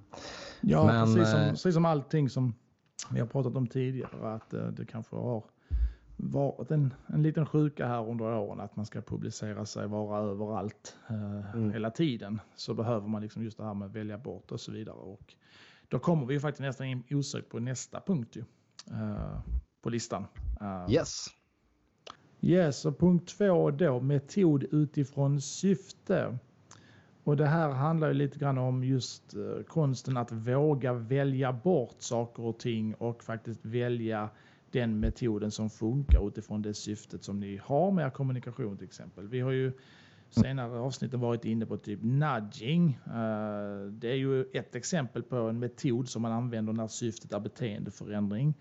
Ja, 0.60 0.86
Men, 0.86 1.14
precis, 1.14 1.30
som, 1.30 1.40
eh, 1.40 1.50
precis 1.50 1.74
som 1.74 1.84
allting 1.84 2.30
som 2.30 2.54
vi 3.10 3.20
har 3.20 3.26
pratat 3.26 3.56
om 3.56 3.66
tidigare, 3.66 4.34
att 4.34 4.54
eh, 4.54 4.66
det 4.66 4.86
kanske 4.86 5.16
har 5.16 5.44
varit 6.16 6.70
en, 6.70 6.94
en 7.06 7.22
liten 7.22 7.46
sjuka 7.46 7.86
här 7.86 8.08
under 8.08 8.24
åren 8.24 8.60
att 8.60 8.76
man 8.76 8.86
ska 8.86 9.00
publicera 9.00 9.66
sig, 9.66 9.86
vara 9.86 10.20
överallt 10.20 10.96
eh, 11.08 11.54
mm. 11.54 11.72
hela 11.72 11.90
tiden. 11.90 12.40
Så 12.56 12.74
behöver 12.74 13.08
man 13.08 13.22
liksom 13.22 13.42
just 13.42 13.58
det 13.58 13.64
här 13.64 13.74
med 13.74 13.86
att 13.86 13.96
välja 13.96 14.18
bort 14.18 14.52
och 14.52 14.60
så 14.60 14.72
vidare. 14.72 14.96
Och 14.96 15.34
då 15.88 15.98
kommer 15.98 16.26
vi 16.26 16.34
ju 16.34 16.40
faktiskt 16.40 16.60
nästan 16.60 16.86
in 16.86 17.04
osökt 17.10 17.48
på 17.48 17.58
nästa 17.58 18.00
punkt 18.00 18.36
ju, 18.36 18.44
eh, 18.90 19.40
på 19.82 19.90
listan. 19.90 20.26
Uh, 20.60 20.94
yes. 20.94 21.26
Yes, 22.40 22.84
och 22.84 22.98
punkt 22.98 23.34
två 23.38 23.70
då, 23.70 24.00
metod 24.00 24.64
utifrån 24.70 25.40
syfte. 25.40 26.38
Och 27.24 27.36
det 27.36 27.46
här 27.46 27.68
handlar 27.68 28.08
ju 28.08 28.14
lite 28.14 28.38
grann 28.38 28.58
om 28.58 28.84
just 28.84 29.36
uh, 29.36 29.62
konsten 29.62 30.16
att 30.16 30.32
våga 30.32 30.92
välja 30.92 31.52
bort 31.52 31.96
saker 31.98 32.42
och 32.42 32.58
ting 32.58 32.94
och 32.94 33.24
faktiskt 33.24 33.64
välja 33.64 34.28
den 34.70 35.00
metoden 35.00 35.50
som 35.50 35.70
funkar 35.70 36.28
utifrån 36.28 36.62
det 36.62 36.74
syftet 36.74 37.24
som 37.24 37.40
ni 37.40 37.60
har 37.64 37.90
med 37.90 38.06
er 38.06 38.10
kommunikation 38.10 38.76
till 38.76 38.86
exempel. 38.86 39.28
Vi 39.28 39.40
har 39.40 39.50
ju 39.50 39.72
senare 40.30 40.78
avsnitten 40.78 41.20
varit 41.20 41.44
inne 41.44 41.66
på 41.66 41.76
typ 41.76 42.00
nudging. 42.02 42.98
Uh, 43.06 43.92
det 43.92 44.08
är 44.08 44.16
ju 44.16 44.44
ett 44.52 44.74
exempel 44.74 45.22
på 45.22 45.36
en 45.36 45.58
metod 45.58 46.08
som 46.08 46.22
man 46.22 46.32
använder 46.32 46.72
när 46.72 46.88
syftet 46.88 47.32
är 47.32 47.40
beteendeförändring. 47.40 48.54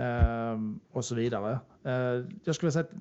Ehm, 0.00 0.80
och 0.92 1.04
så 1.04 1.14
vidare. 1.14 1.58
Ehm, 1.84 2.40
jag 2.44 2.54
skulle 2.54 2.72
säga 2.72 2.84
att 2.84 2.92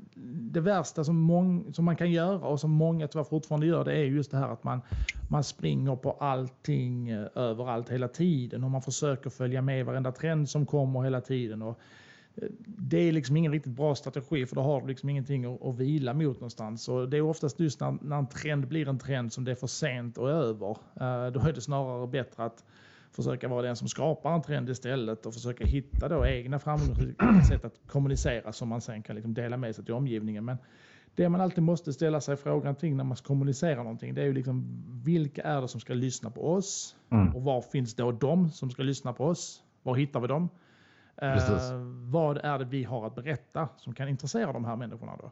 det 0.52 0.60
värsta 0.60 1.04
som, 1.04 1.20
mång, 1.20 1.74
som 1.74 1.86
man 1.86 1.96
kan 1.96 2.12
göra 2.12 2.48
och 2.48 2.60
som 2.60 2.72
många 2.72 3.08
tyvärr 3.08 3.24
fortfarande 3.24 3.68
gör 3.68 3.86
det 3.86 3.94
är 3.94 4.04
just 4.04 4.32
det 4.32 4.38
här 4.38 4.50
att 4.50 4.64
man, 4.64 4.82
man 5.30 5.44
springer 5.44 5.96
på 5.96 6.12
allting 6.12 7.10
eh, 7.10 7.28
överallt 7.36 7.90
hela 7.90 8.08
tiden 8.08 8.64
och 8.64 8.72
man 8.72 8.82
försöker 8.82 9.30
följa 9.30 9.62
med 9.62 9.86
varenda 9.86 10.12
trend 10.12 10.50
som 10.50 10.66
kommer 10.66 11.04
hela 11.04 11.22
tiden. 11.22 11.62
Och, 11.62 11.80
eh, 12.36 12.50
det 12.66 12.98
är 12.98 13.12
liksom 13.12 13.38
ingen 13.38 13.52
riktigt 13.52 13.74
bra 13.74 13.96
strategi 13.96 14.46
för 14.46 14.56
då 14.56 14.62
har 14.62 14.82
du 14.82 14.88
liksom 14.88 15.10
ingenting 15.10 15.46
att, 15.46 15.66
att 15.66 15.76
vila 15.76 16.14
mot 16.14 16.36
någonstans. 16.36 16.90
Och 16.90 17.10
det 17.10 17.18
är 17.18 17.22
oftast 17.22 17.60
just 17.60 17.80
när, 17.80 17.98
när 18.02 18.18
en 18.18 18.28
trend 18.28 18.68
blir 18.68 18.88
en 18.88 19.00
trend 19.00 19.34
som 19.34 19.44
det 19.44 19.52
är 19.52 19.56
för 19.56 19.68
sent 19.68 20.18
och 20.18 20.30
över. 20.30 20.70
Eh, 20.70 21.32
då 21.32 21.40
är 21.40 21.54
det 21.54 21.62
snarare 21.62 22.08
bättre 22.08 22.44
att 22.44 22.64
försöka 23.12 23.48
vara 23.48 23.62
den 23.62 23.76
som 23.76 23.88
skapar 23.88 24.34
en 24.34 24.42
trend 24.42 24.70
istället 24.70 25.26
och 25.26 25.34
försöka 25.34 25.66
hitta 25.66 26.08
då 26.08 26.26
egna 26.26 26.60
framgångsrika 26.60 27.42
sätt 27.50 27.66
att 27.66 27.80
kommunicera 27.88 28.54
som 28.54 28.70
man 28.70 28.82
sen 28.82 29.04
kan 29.04 29.16
liksom 29.16 29.34
dela 29.34 29.58
med 29.58 29.76
sig 29.76 29.86
till 29.86 29.94
omgivningen. 29.94 30.46
Men 30.46 30.58
det 31.16 31.30
man 31.30 31.42
alltid 31.42 31.64
måste 31.64 31.94
ställa 31.94 32.22
sig 32.22 32.38
frågan 32.38 32.76
kring 32.76 32.98
när 32.98 33.04
man 33.04 33.18
kommunicerar 33.18 33.84
någonting, 33.84 34.14
det 34.14 34.22
är 34.22 34.26
ju 34.26 34.34
liksom 34.34 34.84
vilka 35.04 35.44
är 35.44 35.62
det 35.62 35.68
som 35.68 35.80
ska 35.82 35.94
lyssna 35.94 36.32
på 36.32 36.54
oss? 36.54 36.96
Mm. 37.10 37.36
Och 37.36 37.44
var 37.44 37.62
finns 37.62 37.96
då 37.96 38.12
de 38.12 38.50
som 38.50 38.72
ska 38.72 38.84
lyssna 38.84 39.14
på 39.14 39.26
oss? 39.26 39.64
Var 39.84 39.96
hittar 39.96 40.20
vi 40.20 40.28
dem? 40.28 40.50
Eh, 41.22 41.38
vad 42.12 42.38
är 42.38 42.60
det 42.60 42.66
vi 42.66 42.84
har 42.84 43.08
att 43.08 43.16
berätta 43.16 43.70
som 43.78 43.94
kan 43.94 44.10
intressera 44.10 44.54
de 44.54 44.66
här 44.66 44.76
människorna 44.76 45.18
då? 45.18 45.32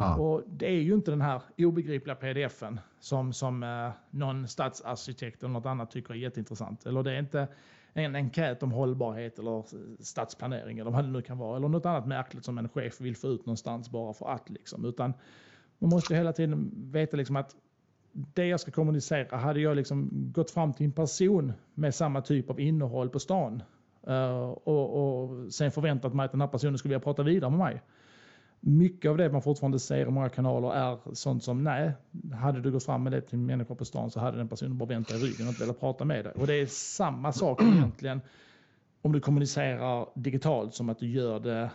Ja. 0.00 0.16
Och 0.16 0.42
det 0.46 0.66
är 0.66 0.80
ju 0.80 0.94
inte 0.94 1.10
den 1.10 1.20
här 1.20 1.42
obegripliga 1.58 2.14
pdfen 2.14 2.80
som, 3.00 3.32
som 3.32 3.62
eh, 3.62 3.90
någon 4.10 4.48
stadsarkitekt 4.48 5.42
eller 5.42 5.52
något 5.52 5.66
annat 5.66 5.90
tycker 5.90 6.14
är 6.14 6.18
jätteintressant. 6.18 6.86
Eller 6.86 7.02
det 7.02 7.12
är 7.12 7.18
inte 7.18 7.48
en 7.92 8.14
enkät 8.14 8.62
om 8.62 8.72
hållbarhet 8.72 9.38
eller 9.38 9.64
stadsplanering 10.02 10.78
eller 10.78 10.90
vad 10.90 11.04
det 11.04 11.10
nu 11.10 11.22
kan 11.22 11.38
vara. 11.38 11.56
Eller 11.56 11.68
något 11.68 11.86
annat 11.86 12.06
märkligt 12.06 12.44
som 12.44 12.58
en 12.58 12.68
chef 12.68 13.00
vill 13.00 13.16
få 13.16 13.28
ut 13.28 13.46
någonstans 13.46 13.90
bara 13.90 14.12
för 14.12 14.28
att. 14.28 14.50
Liksom. 14.50 14.84
Utan 14.84 15.14
man 15.78 15.90
måste 15.90 16.14
hela 16.14 16.32
tiden 16.32 16.70
veta 16.74 17.16
liksom 17.16 17.36
att 17.36 17.56
det 18.12 18.46
jag 18.46 18.60
ska 18.60 18.70
kommunicera, 18.70 19.36
hade 19.36 19.60
jag 19.60 19.76
liksom 19.76 20.10
gått 20.12 20.50
fram 20.50 20.72
till 20.72 20.86
en 20.86 20.92
person 20.92 21.52
med 21.74 21.94
samma 21.94 22.20
typ 22.20 22.50
av 22.50 22.60
innehåll 22.60 23.08
på 23.08 23.18
stan 23.18 23.62
uh, 24.08 24.48
och, 24.48 25.22
och 25.24 25.52
sen 25.52 25.70
förväntat 25.70 26.14
mig 26.14 26.24
att 26.24 26.32
den 26.32 26.40
här 26.40 26.48
personen 26.48 26.78
skulle 26.78 26.90
vilja 26.94 27.04
prata 27.04 27.22
vidare 27.22 27.50
med 27.50 27.58
mig 27.58 27.82
mycket 28.66 29.10
av 29.10 29.16
det 29.16 29.32
man 29.32 29.42
fortfarande 29.42 29.78
ser 29.78 30.06
i 30.06 30.10
många 30.10 30.28
kanaler 30.28 30.72
är 30.74 31.14
sånt 31.14 31.44
som 31.44 31.64
nej, 31.64 31.92
hade 32.34 32.60
du 32.60 32.72
gått 32.72 32.84
fram 32.84 33.02
med 33.02 33.12
det 33.12 33.20
till 33.20 33.38
människor 33.38 33.74
på 33.74 33.84
stan 33.84 34.10
så 34.10 34.20
hade 34.20 34.36
den 34.36 34.48
personen 34.48 34.78
bara 34.78 34.88
vänt 34.88 35.08
dig 35.08 35.16
i 35.16 35.24
ryggen 35.24 35.46
och 35.46 35.50
inte 35.50 35.62
velat 35.62 35.80
prata 35.80 36.04
med 36.04 36.24
dig. 36.24 36.32
Och 36.32 36.46
det 36.46 36.54
är 36.54 36.66
samma 36.66 37.32
sak 37.32 37.62
egentligen 37.62 38.20
om 39.02 39.12
du 39.12 39.20
kommunicerar 39.20 40.08
digitalt 40.14 40.74
som 40.74 40.88
att 40.88 40.98
du 40.98 41.08
gör 41.08 41.40
det 41.40 41.70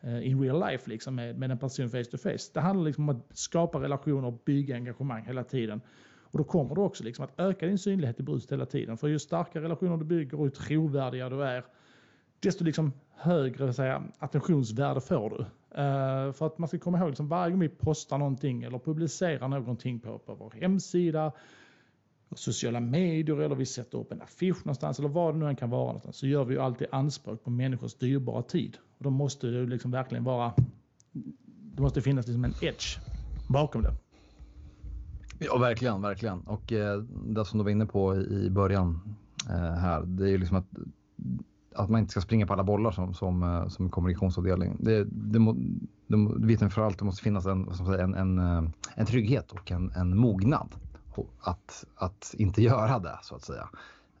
eh, 0.00 0.28
in 0.28 0.42
real 0.42 0.70
life 0.70 0.90
liksom 0.90 1.14
med, 1.14 1.38
med 1.38 1.50
en 1.50 1.58
person 1.58 1.90
face 1.90 2.04
to 2.04 2.18
face. 2.18 2.50
Det 2.54 2.60
handlar 2.60 2.84
liksom 2.84 3.08
om 3.08 3.16
att 3.16 3.38
skapa 3.38 3.80
relationer 3.80 4.28
och 4.28 4.42
bygga 4.44 4.74
engagemang 4.74 5.24
hela 5.24 5.44
tiden. 5.44 5.80
Och 6.30 6.38
då 6.38 6.44
kommer 6.44 6.74
du 6.74 6.80
också 6.80 7.04
liksom 7.04 7.24
att 7.24 7.40
öka 7.40 7.66
din 7.66 7.78
synlighet 7.78 8.20
i 8.20 8.22
bröst 8.22 8.52
hela 8.52 8.66
tiden. 8.66 8.96
För 8.96 9.08
ju 9.08 9.18
starkare 9.18 9.64
relationer 9.64 9.96
du 9.96 10.04
bygger 10.04 10.40
och 10.40 10.46
ju 10.46 10.50
trovärdigare 10.50 11.30
du 11.30 11.42
är, 11.42 11.64
desto 12.40 12.64
liksom 12.64 12.92
högre 13.16 13.72
säga, 13.72 14.02
attentionsvärde 14.18 15.00
får 15.00 15.30
du. 15.30 15.36
Uh, 15.36 16.32
för 16.32 16.46
att 16.46 16.58
man 16.58 16.68
ska 16.68 16.78
komma 16.78 16.98
ihåg, 16.98 17.08
liksom, 17.08 17.28
varje 17.28 17.50
gång 17.50 17.60
vi 17.60 17.68
postar 17.68 18.18
någonting 18.18 18.62
eller 18.62 18.78
publicerar 18.78 19.48
någonting 19.48 20.00
på, 20.00 20.18
på 20.18 20.34
vår 20.34 20.50
hemsida, 20.60 21.32
sociala 22.34 22.80
medier 22.80 23.40
eller 23.40 23.54
vi 23.54 23.66
sätter 23.66 23.98
upp 23.98 24.12
en 24.12 24.22
affisch 24.22 24.66
någonstans 24.66 24.98
eller 24.98 25.08
vad 25.08 25.34
det 25.34 25.38
nu 25.38 25.48
än 25.48 25.56
kan 25.56 25.70
vara 25.70 25.86
någonstans 25.86 26.16
så 26.16 26.26
gör 26.26 26.44
vi 26.44 26.54
ju 26.54 26.60
alltid 26.60 26.86
anspråk 26.92 27.44
på 27.44 27.50
människors 27.50 27.94
dyrbara 27.94 28.42
tid. 28.42 28.76
Och 28.98 29.04
då 29.04 29.10
måste 29.10 29.46
det 29.46 29.66
liksom 29.66 29.90
verkligen 29.90 30.24
vara, 30.24 30.52
det 31.74 31.82
måste 31.82 32.02
finnas 32.02 32.26
liksom 32.26 32.44
en 32.44 32.54
edge 32.62 32.98
bakom 33.48 33.82
det. 33.82 33.92
Ja, 35.38 35.58
verkligen, 35.58 36.02
verkligen. 36.02 36.40
Och 36.40 36.72
eh, 36.72 36.98
det 37.26 37.44
som 37.44 37.58
du 37.58 37.64
var 37.64 37.70
inne 37.70 37.86
på 37.86 38.16
i 38.16 38.50
början 38.50 39.16
eh, 39.50 39.74
här, 39.74 40.02
det 40.02 40.24
är 40.24 40.28
ju 40.28 40.38
liksom 40.38 40.56
att, 40.56 40.66
att 41.76 41.90
man 41.90 42.00
inte 42.00 42.10
ska 42.10 42.20
springa 42.20 42.46
på 42.46 42.52
alla 42.52 42.64
bollar 42.64 42.90
som, 42.90 43.14
som, 43.14 43.42
eh, 43.42 43.68
som 43.68 43.90
kommunikationsavdelning. 43.90 44.76
Det, 44.80 45.04
det, 45.04 45.38
må, 45.38 45.52
det, 46.06 46.56
det 46.56 46.70
för 46.70 46.82
allt, 46.82 46.98
det 46.98 47.04
måste 47.04 47.22
finnas 47.22 47.46
en, 47.46 47.68
en, 48.00 48.14
en, 48.14 48.38
eh, 48.38 48.70
en 48.94 49.06
trygghet 49.06 49.52
och 49.52 49.70
en, 49.70 49.92
en 49.96 50.16
mognad 50.18 50.74
att, 51.40 51.84
att 51.94 52.34
inte 52.38 52.62
göra 52.62 52.98
det 52.98 53.18
så 53.22 53.34
att 53.34 53.42
säga. 53.42 53.68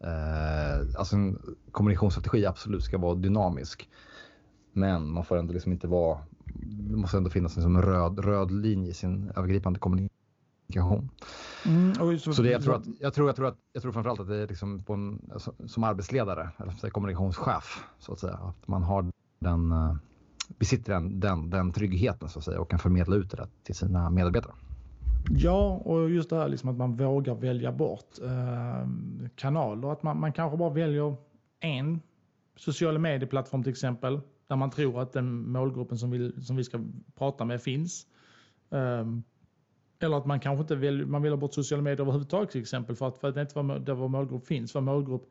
Eh, 0.00 0.98
alltså 0.98 1.16
en 1.16 1.38
kommunikationsstrategi 1.72 2.46
absolut 2.46 2.82
ska 2.82 2.98
vara 2.98 3.14
dynamisk. 3.14 3.88
Men 4.72 5.10
man 5.10 5.24
får 5.24 5.36
ändå 5.36 5.52
liksom 5.52 5.72
inte 5.72 5.86
vara, 5.86 6.18
det 6.64 6.96
måste 6.96 7.16
ändå 7.16 7.30
finnas 7.30 7.56
en 7.56 7.62
liksom 7.62 7.82
röd, 7.82 8.18
röd 8.18 8.50
linje 8.50 8.90
i 8.90 8.94
sin 8.94 9.30
övergripande 9.36 9.78
kommunikation. 9.78 10.16
Mm, 11.66 12.18
så, 12.18 12.32
så 12.32 12.42
det, 12.42 12.50
jag, 12.50 12.62
tror 12.62 12.74
att, 12.74 12.86
jag, 13.00 13.14
tror, 13.14 13.28
jag, 13.28 13.36
tror 13.36 13.48
att, 13.48 13.58
jag 13.72 13.82
tror 13.82 13.92
framförallt 13.92 14.20
att 14.20 14.28
det 14.28 14.36
är 14.36 14.48
liksom 14.48 14.84
en, 14.88 15.30
alltså, 15.32 15.54
som 15.66 15.84
arbetsledare, 15.84 16.50
eller 16.58 16.90
kommunikationschef, 16.90 17.84
så 17.98 18.12
att 18.12 18.18
säga, 18.18 18.34
att 18.34 18.68
man 18.68 18.82
har 18.82 19.06
den, 19.38 19.72
eh, 19.72 19.96
besitter 20.58 20.92
den, 20.92 21.20
den, 21.20 21.50
den 21.50 21.72
tryggheten 21.72 22.28
så 22.28 22.38
att 22.38 22.44
säga 22.44 22.60
och 22.60 22.70
kan 22.70 22.78
förmedla 22.78 23.16
ut 23.16 23.30
det 23.30 23.48
till 23.62 23.74
sina 23.74 24.10
medarbetare. 24.10 24.52
Ja, 25.30 25.82
och 25.84 26.10
just 26.10 26.30
det 26.30 26.36
här 26.36 26.48
liksom 26.48 26.70
att 26.70 26.76
man 26.76 26.96
vågar 26.96 27.34
välja 27.34 27.72
bort 27.72 28.18
eh, 28.22 28.88
kanaler. 29.34 29.92
Att 29.92 30.02
man, 30.02 30.20
man 30.20 30.32
kanske 30.32 30.56
bara 30.56 30.70
väljer 30.70 31.16
en 31.60 32.00
social 32.56 32.98
medieplattform 32.98 33.62
till 33.62 33.72
exempel. 33.72 34.20
Där 34.48 34.56
man 34.56 34.70
tror 34.70 35.02
att 35.02 35.12
den 35.12 35.48
målgruppen 35.48 35.98
som, 35.98 36.10
vill, 36.10 36.44
som 36.46 36.56
vi 36.56 36.64
ska 36.64 36.80
prata 37.14 37.44
med 37.44 37.62
finns. 37.62 38.06
Eh, 38.70 39.06
eller 40.00 40.16
att 40.16 40.26
man 40.26 40.40
kanske 40.40 40.60
inte 40.60 40.76
väljer, 40.76 41.06
man 41.06 41.22
väljer 41.22 41.36
bort 41.36 41.54
sociala 41.54 41.82
medier 41.82 42.00
överhuvudtaget 42.00 42.50
till 42.50 42.60
exempel 42.60 42.96
för 42.96 43.08
att, 43.08 43.18
för 43.18 43.28
att 43.28 43.34
det 43.34 43.40
inte 43.40 43.62
var 43.62 43.78
där 43.78 43.94
vår 43.94 44.08
målgrupp 44.08 44.46
finns. 44.46 44.74
Vår 44.74 44.80
målgrupp 44.80 45.30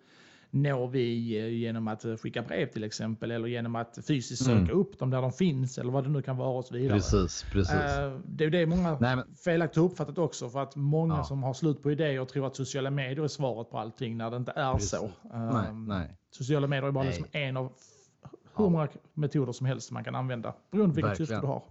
når 0.56 0.88
vi 0.88 1.38
eh, 1.40 1.48
genom 1.48 1.88
att 1.88 2.06
eh, 2.06 2.16
skicka 2.16 2.42
brev 2.42 2.68
till 2.68 2.84
exempel 2.84 3.32
eller 3.32 3.48
genom 3.48 3.76
att 3.76 4.00
fysiskt 4.08 4.46
söka 4.46 4.60
mm. 4.60 4.80
upp 4.80 5.00
dem 5.00 5.10
där 5.10 5.22
de 5.22 5.32
finns 5.32 5.78
eller 5.78 5.92
vad 5.92 6.04
det 6.04 6.10
nu 6.10 6.22
kan 6.22 6.38
vara 6.38 6.50
och 6.50 6.66
så 6.66 6.74
vidare. 6.74 6.98
Precis, 6.98 7.46
precis. 7.52 7.76
Uh, 7.76 8.20
det 8.26 8.46
är 8.46 8.50
det 8.50 8.66
många 8.66 8.98
Nej, 9.00 9.16
men... 9.16 9.36
felaktigt 9.36 9.78
uppfattat 9.78 10.18
också 10.18 10.50
för 10.50 10.64
att 10.64 10.76
många 10.76 11.16
ja. 11.16 11.24
som 11.24 11.44
har 11.44 11.54
slut 11.54 11.84
på 11.84 11.92
idéer 11.92 12.26
tror 12.26 12.48
att 12.48 12.56
sociala 12.56 12.92
medier 12.92 13.24
är 13.24 13.28
svaret 13.28 13.70
på 13.70 13.78
allting 13.78 14.18
när 14.18 14.32
det 14.32 14.38
inte 14.38 14.52
är 14.52 14.74
precis. 14.74 14.90
så. 14.90 15.10
Nej, 15.34 15.74
nej. 15.74 16.18
Sociala 16.32 16.68
medier 16.68 16.88
är 16.88 16.92
bara 16.92 17.04
liksom 17.04 17.26
en 17.32 17.58
av 17.58 17.72
hur 18.58 18.70
många 18.70 18.88
metoder 19.14 19.52
som 19.52 19.66
helst 19.66 19.92
man 19.92 20.04
kan 20.04 20.16
använda 20.16 20.54
beroende 20.72 21.02
på 21.02 21.08
vilket 21.08 21.18
syfte 21.18 21.42
du 21.42 21.48
har. 21.48 21.64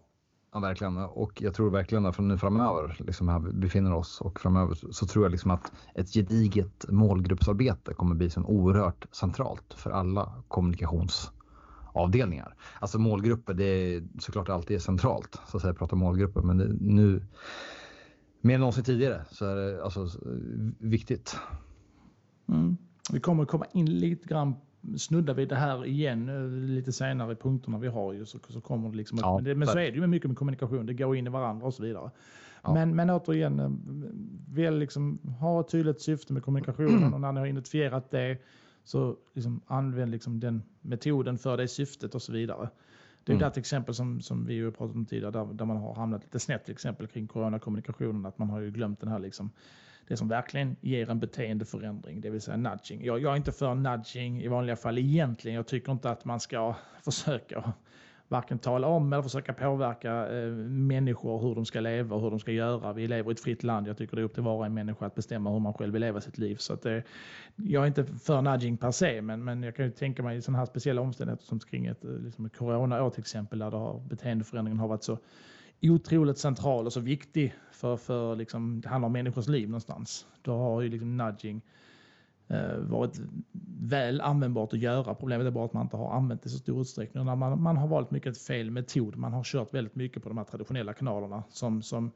Ja, 0.55 0.61
verkligen. 0.61 0.97
Och 0.97 1.43
jag 1.43 1.55
tror 1.55 1.71
verkligen 1.71 2.07
att 2.07 2.17
från 2.17 2.29
nu 2.29 2.39
framöver, 2.39 2.97
liksom 2.99 3.29
här 3.29 3.39
vi 3.39 3.53
befinner 3.53 3.95
oss 3.95 4.21
och 4.21 4.41
framöver, 4.41 4.79
så 4.91 5.07
tror 5.07 5.25
jag 5.25 5.33
liksom 5.33 5.51
att 5.51 5.73
ett 5.95 6.13
gediget 6.13 6.85
målgruppsarbete 6.89 7.95
kommer 7.95 8.15
bli 8.15 8.31
så 8.31 8.43
oerhört 8.43 9.07
centralt 9.13 9.75
för 9.75 9.91
alla 9.91 10.43
kommunikationsavdelningar. 10.49 12.55
Alltså 12.81 12.99
målgrupper, 12.99 13.55
det 13.55 13.65
är 13.65 14.05
såklart 14.19 14.49
alltid 14.49 14.83
centralt 14.83 15.41
så 15.49 15.57
att 15.57 15.63
säga, 15.63 15.75
prata 15.75 15.97
målgrupper, 15.97 16.43
men 16.43 16.59
det, 16.59 16.69
nu 16.81 17.27
mer 18.41 18.55
än 18.55 18.61
någonsin 18.61 18.85
tidigare 18.85 19.25
så 19.31 19.47
är 19.47 19.57
det 19.57 19.85
alltså 19.85 20.09
viktigt. 20.79 21.37
Mm. 22.49 22.77
Vi 23.13 23.21
kommer 23.21 23.45
komma 23.45 23.67
in 23.73 23.99
lite 23.99 24.29
grann 24.29 24.55
snuddar 24.97 25.35
vi 25.35 25.47
det 25.47 25.57
här 25.57 25.87
igen 25.87 26.29
eh, 26.29 26.51
lite 26.51 26.93
senare 26.93 27.33
i 27.33 27.37
punkterna 27.37 27.79
vi 27.79 27.89
har 27.89 28.13
ju 28.13 28.27
så, 28.27 28.39
så 28.49 28.61
kommer 28.61 28.91
det 28.91 28.97
liksom. 28.97 29.19
Ja, 29.23 29.35
men, 29.35 29.45
det, 29.45 29.55
men 29.55 29.69
så 29.69 29.79
är 29.79 29.93
det 29.93 29.99
ju 29.99 30.07
mycket 30.07 30.29
med 30.29 30.37
kommunikation. 30.37 30.87
Det 30.87 30.95
går 30.95 31.17
in 31.17 31.27
i 31.27 31.31
varandra 31.31 31.67
och 31.67 31.75
så 31.75 31.83
vidare. 31.83 32.11
Ja. 32.63 32.75
Men, 32.75 32.97
men 32.97 33.11
återigen, 33.11 33.61
eh, 33.61 33.71
väl 34.55 34.79
liksom 34.79 35.19
ha 35.41 35.61
ett 35.61 35.69
tydligt 35.69 36.01
syfte 36.01 36.33
med 36.33 36.43
kommunikationen 36.43 37.15
och 37.15 37.21
när 37.21 37.33
ni 37.33 37.41
har 37.41 37.47
identifierat 37.47 38.11
det 38.11 38.39
så 38.85 39.17
liksom 39.35 39.61
använd 39.67 40.11
liksom 40.11 40.41
den 40.41 40.63
metoden 40.81 41.39
för 41.39 41.57
det 41.57 41.69
syftet 41.69 42.15
och 42.15 42.23
så 42.23 42.33
vidare. 42.33 42.69
Det 43.25 43.33
är 43.33 43.37
mm. 43.37 43.49
ett 43.49 43.57
exempel 43.57 43.95
som, 43.95 44.21
som 44.21 44.47
vi 44.47 44.65
har 44.65 44.71
pratat 44.71 44.97
om 44.97 45.07
tidigare 45.07 45.31
där, 45.31 45.45
där 45.45 45.65
man 45.65 45.77
har 45.77 45.95
hamnat 45.95 46.25
lite 46.25 46.39
snett 46.39 46.65
till 46.65 46.73
exempel 46.73 47.07
kring 47.07 47.27
coronakommunikationen. 47.27 48.27
Att 48.27 48.39
man 48.39 48.51
har 48.51 48.61
ju 48.61 48.71
glömt 48.71 49.01
den 49.01 49.09
här 49.09 49.19
liksom 49.19 49.51
det 50.09 50.17
som 50.17 50.29
verkligen 50.29 50.77
ger 50.81 51.11
en 51.11 51.21
beteendeförändring, 51.21 52.21
det 52.21 52.31
vill 52.31 52.41
säga 52.41 52.57
nudging. 52.57 53.05
Jag, 53.05 53.23
jag 53.23 53.33
är 53.33 53.37
inte 53.37 53.53
för 53.53 53.75
nudging 53.75 54.43
i 54.43 54.49
vanliga 54.49 54.77
fall 54.77 54.99
egentligen. 54.99 55.57
Jag 55.57 55.67
tycker 55.67 55.93
inte 55.93 56.11
att 56.11 56.25
man 56.25 56.41
ska 56.41 56.75
försöka 57.05 57.75
varken 58.29 58.59
tala 58.59 58.87
om 58.87 59.13
eller 59.13 59.23
försöka 59.23 59.53
påverka 59.53 60.29
eh, 60.29 60.51
människor 60.67 61.41
hur 61.41 61.55
de 61.55 61.65
ska 61.65 61.81
leva 61.81 62.17
och 62.17 62.23
hur 62.23 62.31
de 62.31 62.39
ska 62.41 62.53
göra. 62.53 62.93
Vi 62.93 63.07
lever 63.07 63.31
i 63.31 63.33
ett 63.33 63.41
fritt 63.41 63.63
land. 63.63 63.89
Jag 63.89 63.99
tycker 63.99 64.17
det 64.17 64.23
är 64.23 64.25
upp 64.25 64.35
till 64.35 64.43
var 64.43 64.57
och 64.57 64.67
en 64.67 64.75
människa 64.75 65.07
att 65.07 65.15
bestämma 65.15 65.53
hur 65.53 65.61
man 65.61 65.75
själv 65.75 65.93
vill 65.93 66.01
leva 66.01 66.21
sitt 66.21 66.39
liv. 66.39 66.57
Så 66.57 66.73
att, 66.73 66.87
eh, 66.87 66.99
jag 67.57 67.83
är 67.83 67.87
inte 67.87 68.05
för 68.05 68.43
nudging 68.43 68.77
per 68.77 68.91
se, 68.91 69.23
men, 69.23 69.45
men 69.45 69.63
jag 69.63 69.77
kan 69.77 69.85
ju 69.85 69.91
tänka 69.91 70.23
mig 70.23 70.37
i 70.37 70.43
sådana 70.43 70.59
här 70.59 70.67
speciella 70.67 71.01
omständigheter 71.01 71.45
som 71.45 71.61
kring 71.61 71.87
ett, 71.87 72.05
eh, 72.05 72.11
liksom 72.11 72.47
ett 72.47 72.57
coronaår 72.57 73.11
till 73.11 73.21
exempel, 73.21 73.59
där 73.59 73.71
har, 73.71 74.01
beteendeförändringen 74.01 74.79
har 74.79 74.89
varit 74.89 75.05
så 75.05 75.19
otroligt 75.91 76.39
central 76.39 76.87
och 76.87 76.93
så 76.93 77.01
viktig 77.01 77.55
för, 77.73 77.97
för 77.97 78.37
liksom, 78.37 78.81
det 78.81 78.89
handlar 78.89 79.07
om 79.07 79.13
människors 79.13 79.49
liv 79.49 79.69
någonstans. 79.69 80.27
Då 80.43 80.57
har 80.57 80.81
ju 80.81 80.89
liksom 80.89 81.17
nudging 81.17 81.63
eh, 82.49 82.77
varit 82.77 83.21
väl 83.81 84.21
användbart 84.21 84.73
att 84.73 84.79
göra. 84.79 85.15
Problemet 85.15 85.47
är 85.47 85.51
bara 85.51 85.65
att 85.65 85.73
man 85.73 85.83
inte 85.83 85.97
har 85.97 86.13
använt 86.13 86.43
det 86.43 86.47
i 86.47 86.51
så 86.51 86.59
stor 86.59 86.81
utsträckning. 86.81 87.25
När 87.25 87.37
man, 87.37 87.63
man 87.63 87.77
har 87.77 87.89
valt 87.89 88.11
mycket 88.11 88.39
fel 88.39 88.71
metod. 88.71 89.17
Man 89.17 89.33
har 89.33 89.45
kört 89.45 89.75
väldigt 89.75 89.95
mycket 89.95 90.23
på 90.23 90.29
de 90.29 90.39
här 90.39 90.45
traditionella 90.45 90.93
kanalerna 90.93 91.43
som, 91.49 91.83
som, 91.83 92.11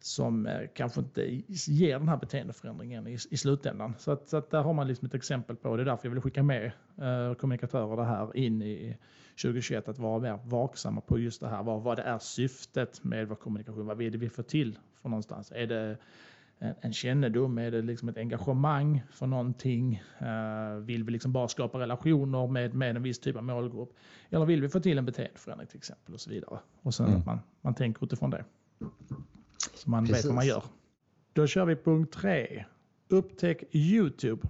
som 0.00 0.46
eh, 0.46 0.60
kanske 0.74 1.00
inte 1.00 1.42
ger 1.68 1.98
den 1.98 2.08
här 2.08 2.16
beteendeförändringen 2.16 3.06
i, 3.06 3.18
i 3.30 3.36
slutändan. 3.36 3.94
Så, 3.98 4.10
att, 4.10 4.28
så 4.28 4.36
att 4.36 4.50
där 4.50 4.62
har 4.62 4.72
man 4.72 4.88
liksom 4.88 5.06
ett 5.06 5.14
exempel 5.14 5.56
på 5.56 5.76
det. 5.76 5.82
är 5.82 5.86
därför 5.86 6.08
jag 6.08 6.12
vill 6.14 6.22
skicka 6.22 6.42
med 6.42 6.64
eh, 6.98 7.34
kommunikatörer 7.34 7.96
det 7.96 8.04
här 8.04 8.36
in 8.36 8.62
i 8.62 8.96
2021 9.42 9.88
att 9.88 9.98
vara 9.98 10.20
mer 10.20 10.38
vaksamma 10.44 11.00
på 11.00 11.18
just 11.18 11.40
det 11.40 11.48
här. 11.48 11.62
Vad, 11.62 11.82
vad 11.82 11.98
det 11.98 12.02
är 12.02 12.18
syftet 12.18 13.04
med 13.04 13.28
vår 13.28 13.36
kommunikation. 13.36 13.86
Vad 13.86 13.96
vill 13.96 14.18
vi 14.18 14.28
få 14.28 14.42
till 14.42 14.78
för 15.02 15.08
någonstans? 15.08 15.52
Är 15.54 15.66
det 15.66 15.96
en, 16.58 16.74
en 16.80 16.92
kännedom? 16.92 17.58
Är 17.58 17.70
det 17.70 17.82
liksom 17.82 18.08
ett 18.08 18.16
engagemang 18.16 19.02
för 19.10 19.26
någonting? 19.26 20.02
Uh, 20.22 20.78
vill 20.78 21.04
vi 21.04 21.12
liksom 21.12 21.32
bara 21.32 21.48
skapa 21.48 21.78
relationer 21.78 22.46
med, 22.46 22.74
med 22.74 22.96
en 22.96 23.02
viss 23.02 23.18
typ 23.18 23.36
av 23.36 23.44
målgrupp? 23.44 23.96
Eller 24.30 24.46
vill 24.46 24.62
vi 24.62 24.68
få 24.68 24.80
till 24.80 24.98
en 24.98 25.04
beteendeförändring 25.04 25.68
till 25.68 25.78
exempel 25.78 26.14
och 26.14 26.20
så 26.20 26.30
vidare. 26.30 26.58
Och 26.82 26.94
sen 26.94 27.06
mm. 27.06 27.18
att 27.18 27.26
man, 27.26 27.38
man 27.60 27.74
tänker 27.74 28.04
utifrån 28.04 28.30
det. 28.30 28.44
Så 29.74 29.90
man 29.90 30.06
Precis. 30.06 30.24
vet 30.24 30.28
vad 30.28 30.34
man 30.34 30.46
gör. 30.46 30.64
Då 31.32 31.46
kör 31.46 31.64
vi 31.64 31.76
punkt 31.76 32.12
tre. 32.12 32.64
Upptäck 33.08 33.74
YouTube. 33.74 34.48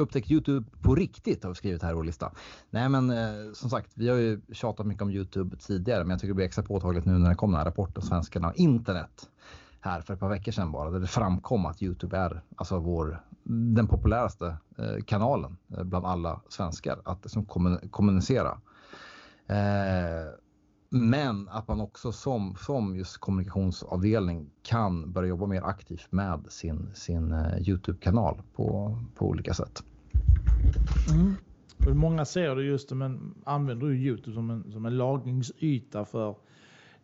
Upptäck 0.00 0.30
Youtube 0.30 0.70
på 0.82 0.94
riktigt 0.94 1.42
har 1.42 1.50
vi 1.50 1.54
skrivit 1.54 1.82
här 1.82 1.90
i 1.90 1.94
vår 1.94 2.04
lista. 2.04 2.32
Nej 2.70 2.88
men 2.88 3.10
eh, 3.10 3.52
som 3.54 3.70
sagt, 3.70 3.92
vi 3.94 4.08
har 4.08 4.16
ju 4.16 4.40
tjatat 4.52 4.86
mycket 4.86 5.02
om 5.02 5.10
Youtube 5.10 5.56
tidigare 5.56 6.04
men 6.04 6.10
jag 6.10 6.20
tycker 6.20 6.28
det 6.28 6.34
blir 6.34 6.46
extra 6.46 6.64
påtagligt 6.64 7.04
nu 7.04 7.18
när 7.18 7.28
det 7.28 7.34
kom 7.34 7.50
den 7.50 7.58
här 7.58 7.64
rapporten 7.64 8.02
Svenskarna 8.02 8.48
och 8.48 8.56
internet 8.56 9.28
här 9.80 10.00
för 10.00 10.14
ett 10.14 10.20
par 10.20 10.28
veckor 10.28 10.52
sedan 10.52 10.72
bara 10.72 10.90
där 10.90 11.00
det 11.00 11.06
framkom 11.06 11.66
att 11.66 11.82
Youtube 11.82 12.16
är 12.16 12.42
alltså 12.56 12.78
vår, 12.78 13.24
den 13.74 13.86
populäraste 13.86 14.56
eh, 14.78 15.04
kanalen 15.06 15.56
eh, 15.76 15.84
bland 15.84 16.06
alla 16.06 16.40
svenskar 16.48 17.00
att 17.04 17.24
liksom, 17.24 17.46
kommunicera. 17.90 18.60
Eh, 19.46 20.34
men 20.90 21.48
att 21.48 21.68
man 21.68 21.80
också 21.80 22.12
som, 22.12 22.56
som 22.56 22.96
just 22.96 23.18
kommunikationsavdelning 23.18 24.50
kan 24.62 25.12
börja 25.12 25.28
jobba 25.28 25.46
mer 25.46 25.62
aktivt 25.62 26.12
med 26.12 26.44
sin, 26.48 26.90
sin 26.94 27.32
eh, 27.32 27.68
Youtube-kanal 27.68 28.42
på, 28.56 28.98
på 29.14 29.26
olika 29.26 29.54
sätt. 29.54 29.82
Mm. 31.10 31.36
Många 31.98 32.24
ser 32.24 32.56
det 32.56 32.62
just 32.62 32.90
men 32.90 33.34
använder 33.44 33.86
ju 33.86 33.94
Youtube 33.94 34.34
som 34.34 34.50
en, 34.50 34.72
som 34.72 34.86
en 34.86 34.96
lagringsyta 34.96 36.04
för 36.04 36.34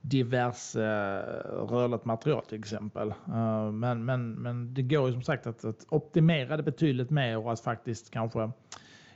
diverse 0.00 0.82
eh, 0.84 1.66
rörligt 1.66 2.04
material 2.04 2.44
till 2.44 2.58
exempel. 2.58 3.08
Eh, 3.08 3.72
men, 3.72 4.04
men, 4.04 4.30
men 4.30 4.74
det 4.74 4.82
går 4.82 5.06
ju 5.06 5.12
som 5.12 5.22
sagt 5.22 5.46
att, 5.46 5.64
att 5.64 5.86
optimera 5.88 6.56
det 6.56 6.62
betydligt 6.62 7.10
mer 7.10 7.38
och 7.38 7.52
att 7.52 7.60
faktiskt 7.60 8.10
kanske 8.10 8.50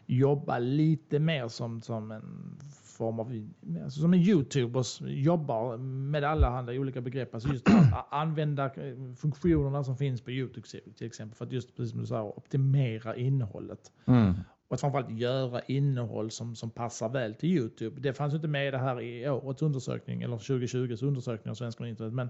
jobba 0.07 0.59
lite 0.59 1.19
mer 1.19 1.49
som, 1.49 1.83
som 1.83 2.11
en 2.11 2.57
form 3.01 3.21
av, 3.21 3.51
alltså 3.85 4.01
som 4.01 4.13
en 4.13 4.21
YouTuber 4.21 5.09
jobbar 5.09 5.77
med 5.77 6.25
alla 6.25 6.51
handla 6.51 6.73
olika 6.73 7.01
begrepp. 7.01 7.35
Alltså 7.35 7.49
just 7.49 7.69
att 7.69 8.07
använda 8.11 8.65
eh, 8.65 9.15
funktionerna 9.17 9.85
som 9.85 9.97
finns 9.97 10.21
på 10.21 10.31
YouTube 10.31 10.67
till 10.97 11.07
exempel 11.07 11.37
för 11.37 11.45
att 11.45 11.53
just 11.53 11.77
precis 11.77 11.91
som 11.91 12.01
du 12.01 12.07
sa 12.07 12.23
optimera 12.23 13.17
innehållet. 13.17 13.93
Mm. 14.07 14.35
och 14.69 14.75
att 14.75 14.81
framförallt 14.81 15.11
göra 15.11 15.61
innehåll 15.61 16.31
som, 16.31 16.57
som 16.57 16.71
passar 16.71 17.09
väl 17.09 17.35
till 17.35 17.49
Youtube. 17.49 18.01
Det 18.01 18.13
fanns 18.13 18.35
inte 18.35 18.49
med 18.49 18.69
i 18.69 18.71
det 18.71 18.79
här 18.79 19.01
i 19.01 19.29
årets 19.29 19.63
undersökning 19.63 20.23
eller 20.23 20.37
2020s 20.37 21.05
undersökning 21.05 21.51
av 21.51 21.55
svenskar 21.55 21.87
internet. 21.87 22.13
Men 22.13 22.29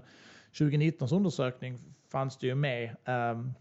2019s 0.53 1.15
undersökning 1.15 1.79
fanns 2.11 2.37
det 2.37 2.47
ju 2.47 2.55
med 2.55 2.95
um, 3.05 3.53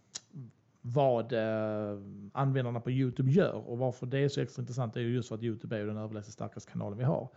vad 0.82 1.32
eh, 1.32 1.98
användarna 2.32 2.80
på 2.80 2.90
Youtube 2.90 3.30
gör 3.30 3.68
och 3.68 3.78
varför 3.78 4.06
det 4.06 4.18
är 4.18 4.28
så 4.28 4.40
extra 4.40 4.60
intressant 4.60 4.96
är 4.96 5.00
ju 5.00 5.14
just 5.14 5.28
för 5.28 5.34
att 5.34 5.42
Youtube 5.42 5.76
är 5.76 5.86
den 5.86 5.96
överlägset 5.96 6.32
starkaste 6.32 6.72
kanalen 6.72 6.98
vi 6.98 7.04
har. 7.04 7.28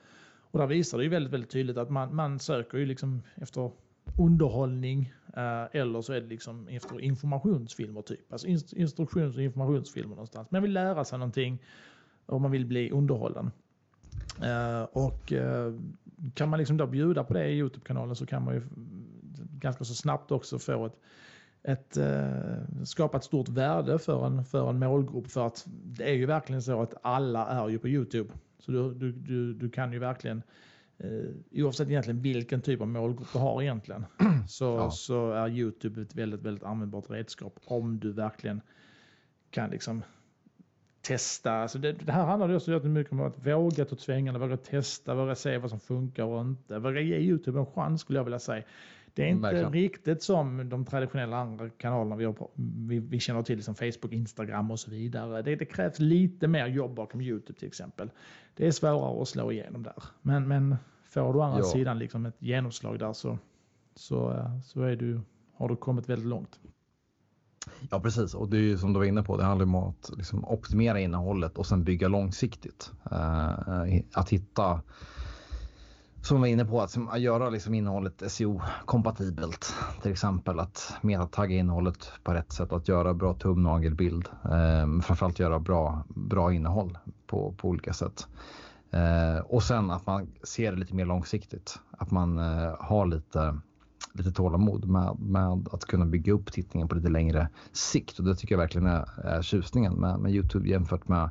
Och 0.51 0.59
där 0.59 0.67
visar 0.67 0.97
det 0.97 1.03
ju 1.03 1.09
väldigt, 1.09 1.33
väldigt 1.33 1.49
tydligt 1.49 1.77
att 1.77 1.89
man, 1.89 2.15
man 2.15 2.39
söker 2.39 2.77
ju 2.77 2.85
liksom 2.85 3.21
efter 3.35 3.71
underhållning 4.19 5.13
eh, 5.37 5.65
eller 5.71 6.01
så 6.01 6.13
är 6.13 6.21
det 6.21 6.27
liksom 6.27 6.67
efter 6.67 7.01
informationsfilmer 7.01 8.01
typ. 8.01 8.33
Alltså 8.33 8.47
instruktions 8.75 9.35
och 9.35 9.41
informationsfilmer 9.41 10.15
någonstans. 10.15 10.51
Man 10.51 10.61
vill 10.61 10.73
lära 10.73 11.05
sig 11.05 11.19
någonting 11.19 11.61
och 12.25 12.41
man 12.41 12.51
vill 12.51 12.65
bli 12.65 12.91
underhållen. 12.91 13.51
Eh, 14.43 14.83
och 14.83 15.33
eh, 15.33 15.73
kan 16.33 16.49
man 16.49 16.59
liksom 16.59 16.77
då 16.77 16.87
bjuda 16.87 17.23
på 17.23 17.33
det 17.33 17.47
i 17.47 17.57
Youtube-kanalen 17.57 18.15
så 18.15 18.25
kan 18.25 18.43
man 18.43 18.53
ju 18.53 18.61
ganska 19.59 19.83
så 19.83 19.93
snabbt 19.93 20.31
också 20.31 20.59
få 20.59 20.85
ett 20.85 20.99
ett, 21.63 21.97
eh, 21.97 22.83
skapa 22.83 23.17
ett 23.17 23.23
stort 23.23 23.49
värde 23.49 23.99
för 23.99 24.25
en, 24.25 24.45
för 24.45 24.69
en 24.69 24.79
målgrupp. 24.79 25.31
För 25.31 25.47
att 25.47 25.63
det 25.67 26.03
är 26.03 26.13
ju 26.13 26.25
verkligen 26.25 26.61
så 26.61 26.81
att 26.81 26.93
alla 27.01 27.47
är 27.47 27.69
ju 27.69 27.79
på 27.79 27.87
Youtube. 27.87 28.33
Så 28.59 28.71
du, 28.71 28.93
du, 28.93 29.11
du, 29.11 29.53
du 29.53 29.69
kan 29.69 29.93
ju 29.93 29.99
verkligen, 29.99 30.43
eh, 30.97 31.63
oavsett 31.63 31.89
egentligen 31.89 32.21
vilken 32.21 32.61
typ 32.61 32.81
av 32.81 32.87
målgrupp 32.87 33.27
du 33.33 33.39
har 33.39 33.61
egentligen, 33.61 34.05
så, 34.47 34.65
ja. 34.65 34.91
så 34.91 35.31
är 35.31 35.49
Youtube 35.49 36.01
ett 36.01 36.15
väldigt, 36.15 36.41
väldigt 36.41 36.63
användbart 36.63 37.09
redskap 37.09 37.59
om 37.65 37.99
du 37.99 38.11
verkligen 38.11 38.61
kan 39.49 39.69
liksom 39.69 40.03
testa. 41.01 41.51
Alltså 41.51 41.77
det, 41.77 41.91
det 41.91 42.11
här 42.11 42.25
handlar 42.25 42.49
ju 42.49 42.55
också 42.55 42.71
mycket 42.71 43.13
om 43.13 43.21
att 43.21 43.47
våga 43.47 43.85
ta 43.85 43.95
svängarna, 43.95 44.39
våga 44.39 44.57
testa, 44.57 45.15
våga 45.15 45.35
se 45.35 45.57
vad 45.57 45.69
som 45.69 45.79
funkar 45.79 46.23
och 46.23 46.41
inte. 46.41 46.79
Våga 46.79 47.01
ge 47.01 47.17
Youtube 47.17 47.59
en 47.59 47.65
chans 47.65 48.01
skulle 48.01 48.19
jag 48.19 48.23
vilja 48.23 48.39
säga. 48.39 48.63
Det 49.15 49.23
är 49.23 49.27
inte 49.27 49.41
Verkligen. 49.41 49.73
riktigt 49.73 50.23
som 50.23 50.69
de 50.69 50.85
traditionella 50.85 51.37
andra 51.37 51.69
kanalerna 51.69 52.15
vi, 52.15 52.25
har, 52.25 52.47
vi, 52.87 52.99
vi 52.99 53.19
känner 53.19 53.41
till, 53.41 53.63
som 53.63 53.75
Facebook, 53.75 54.11
Instagram 54.11 54.71
och 54.71 54.79
så 54.79 54.91
vidare. 54.91 55.41
Det, 55.41 55.55
det, 55.55 55.65
krävs 55.65 55.99
lite 55.99 56.47
mer 56.47 56.67
jobb 56.67 56.95
bakom 56.95 57.21
YouTube 57.21 57.59
till 57.59 57.67
exempel. 57.67 58.09
Det 58.55 58.67
är 58.67 58.71
svårare 58.71 59.21
att 59.21 59.27
slå 59.27 59.51
igenom 59.51 59.83
där. 59.83 60.03
Men, 60.21 60.47
men 60.47 60.75
får 61.09 61.33
du 61.33 61.39
å 61.39 61.41
andra 61.41 61.59
ja. 61.59 61.65
sidan 61.65 61.99
liksom 61.99 62.25
ett 62.25 62.35
genomslag 62.39 62.99
där 62.99 63.13
så, 63.13 63.37
så, 63.95 64.49
så 64.65 64.81
är 64.81 64.95
du, 64.95 65.21
har 65.55 65.69
du 65.69 65.75
kommit 65.75 66.09
väldigt 66.09 66.27
långt. 66.27 66.59
Ja 67.91 67.99
precis 67.99 68.33
och 68.33 68.49
det 68.49 68.57
är 68.57 68.61
ju 68.61 68.77
som 68.77 68.93
du 68.93 68.99
var 68.99 69.05
inne 69.05 69.23
på, 69.23 69.37
det 69.37 69.43
handlar 69.43 69.65
om 69.65 69.75
att 69.75 70.11
liksom 70.17 70.45
optimera 70.45 70.99
innehållet 70.99 71.57
och 71.57 71.65
sen 71.65 71.83
bygga 71.83 72.07
långsiktigt. 72.07 72.91
Uh, 73.11 73.99
att 74.13 74.29
hitta 74.29 74.81
som 76.23 76.41
var 76.41 76.47
inne 76.47 76.65
på, 76.65 76.81
att, 76.81 76.97
att 77.09 77.21
göra 77.21 77.49
liksom 77.49 77.73
innehållet 77.73 78.23
SEO-kompatibelt. 78.31 79.75
Till 80.01 80.11
exempel 80.11 80.59
att 80.59 80.93
metatagga 81.01 81.55
innehållet 81.55 82.11
på 82.23 82.33
rätt 82.33 82.51
sätt, 82.51 82.71
att 82.71 82.87
göra 82.87 83.13
bra 83.13 83.33
tumnagelbild. 83.33 84.29
Eh, 84.43 85.01
framförallt 85.01 85.39
göra 85.39 85.59
bra, 85.59 86.03
bra 86.07 86.53
innehåll 86.53 86.97
på, 87.27 87.53
på 87.57 87.69
olika 87.69 87.93
sätt. 87.93 88.27
Eh, 88.91 89.39
och 89.45 89.63
sen 89.63 89.91
att 89.91 90.05
man 90.05 90.27
ser 90.43 90.71
det 90.71 90.77
lite 90.77 90.95
mer 90.95 91.05
långsiktigt. 91.05 91.79
Att 91.91 92.11
man 92.11 92.37
eh, 92.37 92.75
har 92.79 93.05
lite, 93.05 93.59
lite 94.13 94.31
tålamod 94.31 94.85
med, 94.85 95.19
med 95.19 95.67
att 95.71 95.85
kunna 95.85 96.05
bygga 96.05 96.33
upp 96.33 96.51
tittningen 96.51 96.87
på 96.87 96.95
lite 96.95 97.09
längre 97.09 97.49
sikt. 97.71 98.19
Och 98.19 98.25
det 98.25 98.35
tycker 98.35 98.55
jag 98.55 98.59
verkligen 98.59 98.87
är, 98.87 99.19
är 99.25 99.41
tjusningen 99.41 99.93
med, 99.93 100.19
med 100.19 100.31
Youtube 100.31 100.69
jämfört 100.69 101.07
med 101.07 101.29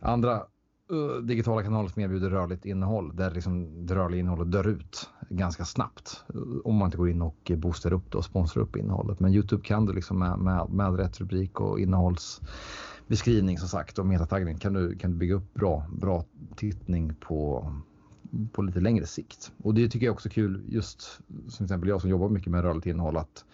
andra 0.00 0.42
Eh, 0.90 1.22
digitala 1.22 1.62
kanaler 1.62 1.88
som 1.88 2.02
erbjuder 2.02 2.30
rörligt 2.30 2.64
innehåll 2.64 3.16
där 3.16 3.30
liksom 3.30 3.86
det 3.86 3.94
rörliga 3.94 4.20
innehållet 4.20 4.52
dör 4.52 4.68
ut 4.68 5.10
ganska 5.30 5.64
snabbt 5.64 6.24
eh, 6.34 6.40
om 6.64 6.76
man 6.76 6.86
inte 6.86 6.98
går 6.98 7.10
in 7.10 7.22
och 7.22 7.52
boostar 7.56 7.92
upp 7.92 8.12
det 8.12 8.18
och 8.18 8.24
sponsrar 8.24 8.62
upp 8.62 8.76
innehållet. 8.76 9.20
Men 9.20 9.34
Youtube 9.34 9.62
kan 9.62 9.86
du 9.86 9.92
liksom 9.92 10.18
med, 10.18 10.38
med, 10.38 10.70
med 10.70 10.96
rätt 10.96 11.20
rubrik 11.20 11.60
och 11.60 11.80
innehållsbeskrivning 11.80 13.58
som 13.58 13.68
sagt 13.68 13.98
och 13.98 14.06
metataggning 14.06 14.58
kan 14.58 14.72
du, 14.72 14.98
kan 14.98 15.10
du 15.10 15.16
bygga 15.16 15.34
upp 15.34 15.54
bra, 15.54 15.86
bra 15.92 16.24
tittning 16.56 17.14
på, 17.14 17.72
på 18.52 18.62
lite 18.62 18.80
längre 18.80 19.06
sikt. 19.06 19.52
Och 19.62 19.74
det 19.74 19.88
tycker 19.88 20.06
jag 20.06 20.12
också 20.12 20.28
är 20.28 20.32
kul 20.32 20.64
just 20.68 21.20
som 21.48 21.64
exempel 21.64 21.88
jag 21.88 22.00
som 22.00 22.10
jobbar 22.10 22.28
mycket 22.28 22.52
med 22.52 22.62
rörligt 22.62 22.86
innehåll 22.86 23.16
att 23.16 23.44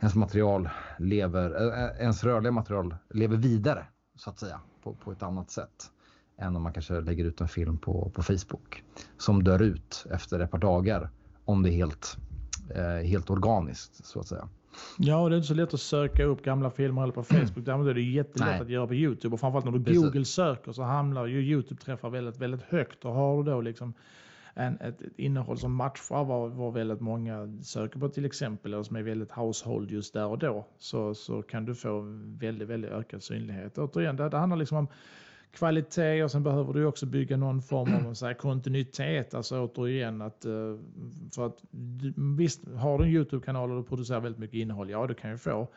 ens 0.00 0.14
material 0.14 0.68
lever, 0.98 1.50
eh, 1.50 2.02
ens 2.02 2.24
rörliga 2.24 2.52
material 2.52 2.96
lever 3.10 3.36
vidare 3.36 3.86
så 4.16 4.30
att 4.30 4.38
säga 4.38 4.60
på, 4.82 4.94
på 4.94 5.12
ett 5.12 5.22
annat 5.22 5.50
sätt 5.50 5.90
än 6.38 6.56
om 6.56 6.62
man 6.62 6.72
kanske 6.72 7.00
lägger 7.00 7.24
ut 7.24 7.40
en 7.40 7.48
film 7.48 7.78
på, 7.78 8.10
på 8.14 8.22
Facebook 8.22 8.84
som 9.16 9.44
dör 9.44 9.62
ut 9.62 10.06
efter 10.10 10.40
ett 10.40 10.50
par 10.50 10.58
dagar 10.58 11.10
om 11.44 11.62
det 11.62 11.70
är 11.70 11.72
helt, 11.72 12.16
eh, 12.74 13.06
helt 13.08 13.30
organiskt 13.30 14.06
så 14.06 14.20
att 14.20 14.26
säga. 14.26 14.48
Ja, 14.98 15.28
det 15.28 15.34
är 15.34 15.36
inte 15.36 15.48
så 15.48 15.54
lätt 15.54 15.74
att 15.74 15.80
söka 15.80 16.24
upp 16.24 16.42
gamla 16.42 16.70
filmer 16.70 17.02
eller 17.02 17.12
på 17.12 17.22
Facebook. 17.22 17.64
Däremot 17.64 17.86
är 17.86 17.94
det 17.94 18.02
jättelätt 18.02 18.48
Nej. 18.48 18.60
att 18.60 18.68
göra 18.68 18.86
på 18.86 18.94
YouTube. 18.94 19.34
Och 19.34 19.40
framförallt 19.40 19.64
när 19.64 19.72
du 19.72 19.84
Precis. 19.84 20.02
Google 20.02 20.24
söker 20.24 20.72
så 20.72 20.82
hamnar 20.82 21.26
ju 21.26 21.40
YouTube-träffar 21.40 22.10
väldigt, 22.10 22.36
väldigt 22.36 22.62
högt. 22.62 23.04
Och 23.04 23.12
har 23.12 23.42
du 23.42 23.50
då 23.50 23.60
liksom 23.60 23.94
en, 24.54 24.80
ett, 24.80 25.02
ett 25.02 25.12
innehåll 25.18 25.58
som 25.58 25.74
matchar 25.74 26.24
vad, 26.24 26.50
vad 26.50 26.72
väldigt 26.72 27.00
många 27.00 27.58
söker 27.62 28.00
på 28.00 28.08
till 28.08 28.24
exempel, 28.24 28.74
eller 28.74 28.82
som 28.82 28.96
är 28.96 29.02
väldigt 29.02 29.32
household 29.32 29.90
just 29.90 30.14
där 30.14 30.26
och 30.26 30.38
då, 30.38 30.66
så, 30.78 31.14
så 31.14 31.42
kan 31.42 31.64
du 31.64 31.74
få 31.74 32.00
väldigt, 32.38 32.68
väldigt 32.68 32.90
ökad 32.90 33.22
synlighet. 33.22 33.78
Återigen, 33.78 34.16
det, 34.16 34.28
det 34.28 34.38
handlar 34.38 34.56
liksom 34.56 34.78
om 34.78 34.88
kvalitet 35.50 36.24
och 36.24 36.30
sen 36.30 36.42
behöver 36.42 36.72
du 36.72 36.84
också 36.84 37.06
bygga 37.06 37.36
någon 37.36 37.62
form 37.62 38.06
av 38.06 38.14
så 38.14 38.34
kontinuitet. 38.34 39.34
Alltså 39.34 39.60
återigen 39.60 40.22
att, 40.22 40.44
eh, 40.44 40.76
för 41.34 41.46
att 41.46 41.58
visst 42.38 42.68
har 42.68 42.98
du 42.98 43.04
en 43.04 43.10
YouTube-kanal 43.10 43.70
och 43.70 43.82
du 43.82 43.88
producerar 43.88 44.20
väldigt 44.20 44.38
mycket 44.40 44.56
innehåll, 44.56 44.90
ja 44.90 45.06
du 45.06 45.14
kan 45.14 45.30
ju 45.30 45.38
få 45.38 45.68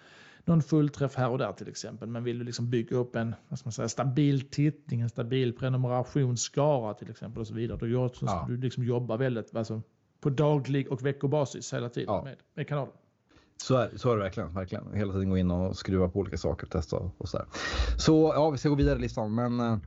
någon 0.46 0.62
fullträff 0.62 1.16
här 1.16 1.30
och 1.30 1.38
där 1.38 1.54
till 1.54 1.68
exempel. 1.68 2.10
Men 2.10 2.24
vill 2.24 2.40
du 2.40 2.46
liksom 2.46 2.70
bygga 2.70 2.98
upp 2.98 3.16
en 3.16 3.36
vad 3.48 3.60
ska 3.60 3.68
man 3.68 3.74
säga, 3.74 3.90
stabil 3.90 4.42
tittning, 4.50 5.02
en 5.02 5.10
stabil 5.10 5.54
prenumerationsskara 5.58 6.94
till 6.94 7.10
exempel 7.10 7.42
och 7.42 7.48
så 7.48 7.54
vidare. 7.54 7.78
Då 7.78 7.88
gör, 7.88 8.12
ja. 8.22 8.46
du 8.50 8.58
liksom 8.58 8.84
jobbar 8.84 9.18
väldigt 9.18 9.56
alltså, 9.56 9.82
på 10.20 10.30
daglig 10.30 10.92
och 10.92 11.06
veckobasis 11.06 11.74
hela 11.74 11.90
tiden 11.90 12.14
ja. 12.14 12.24
med, 12.24 12.36
med 12.54 12.68
kanalen. 12.68 12.94
Så 13.62 13.76
är, 13.76 13.90
så 13.96 14.12
är 14.12 14.16
det 14.16 14.24
verkligen, 14.24 14.54
verkligen. 14.54 14.94
Hela 14.94 15.14
tiden 15.14 15.30
gå 15.30 15.38
in 15.38 15.52
och 15.52 15.76
skruva 15.78 16.10
på 16.10 16.20
olika 16.20 16.38
saker 16.38 16.66
och 16.66 16.72
testa 16.72 16.98
och 17.18 17.30
sådär. 17.30 17.46
Så 17.98 18.32
ja, 18.36 18.50
vi 18.50 18.58
ska 18.58 18.70
gå 18.70 18.76
vidare 18.76 19.00
i 19.00 19.02
listan. 19.02 19.36
Men, 19.36 19.60
eh, 19.60 19.78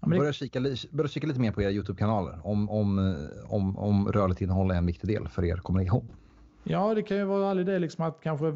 ja, 0.00 0.08
men 0.08 0.18
börja, 0.18 0.32
kika, 0.32 0.60
börja 0.90 1.08
kika 1.08 1.26
lite 1.26 1.40
mer 1.40 1.52
på 1.52 1.62
era 1.62 1.70
YouTube-kanaler. 1.70 2.40
Om, 2.42 2.70
om, 2.70 2.98
eh, 2.98 3.52
om, 3.52 3.78
om 3.78 4.08
rörligt 4.08 4.40
innehåll 4.40 4.70
är 4.70 4.74
en 4.74 4.86
viktig 4.86 5.08
del 5.08 5.28
för 5.28 5.44
er 5.44 5.56
kommunikation. 5.56 6.08
Ja, 6.64 6.94
det 6.94 7.02
kan 7.02 7.16
ju 7.16 7.24
vara 7.24 7.50
all 7.50 7.60
idé 7.60 7.78
liksom 7.78 8.04
att 8.04 8.20
kanske 8.22 8.52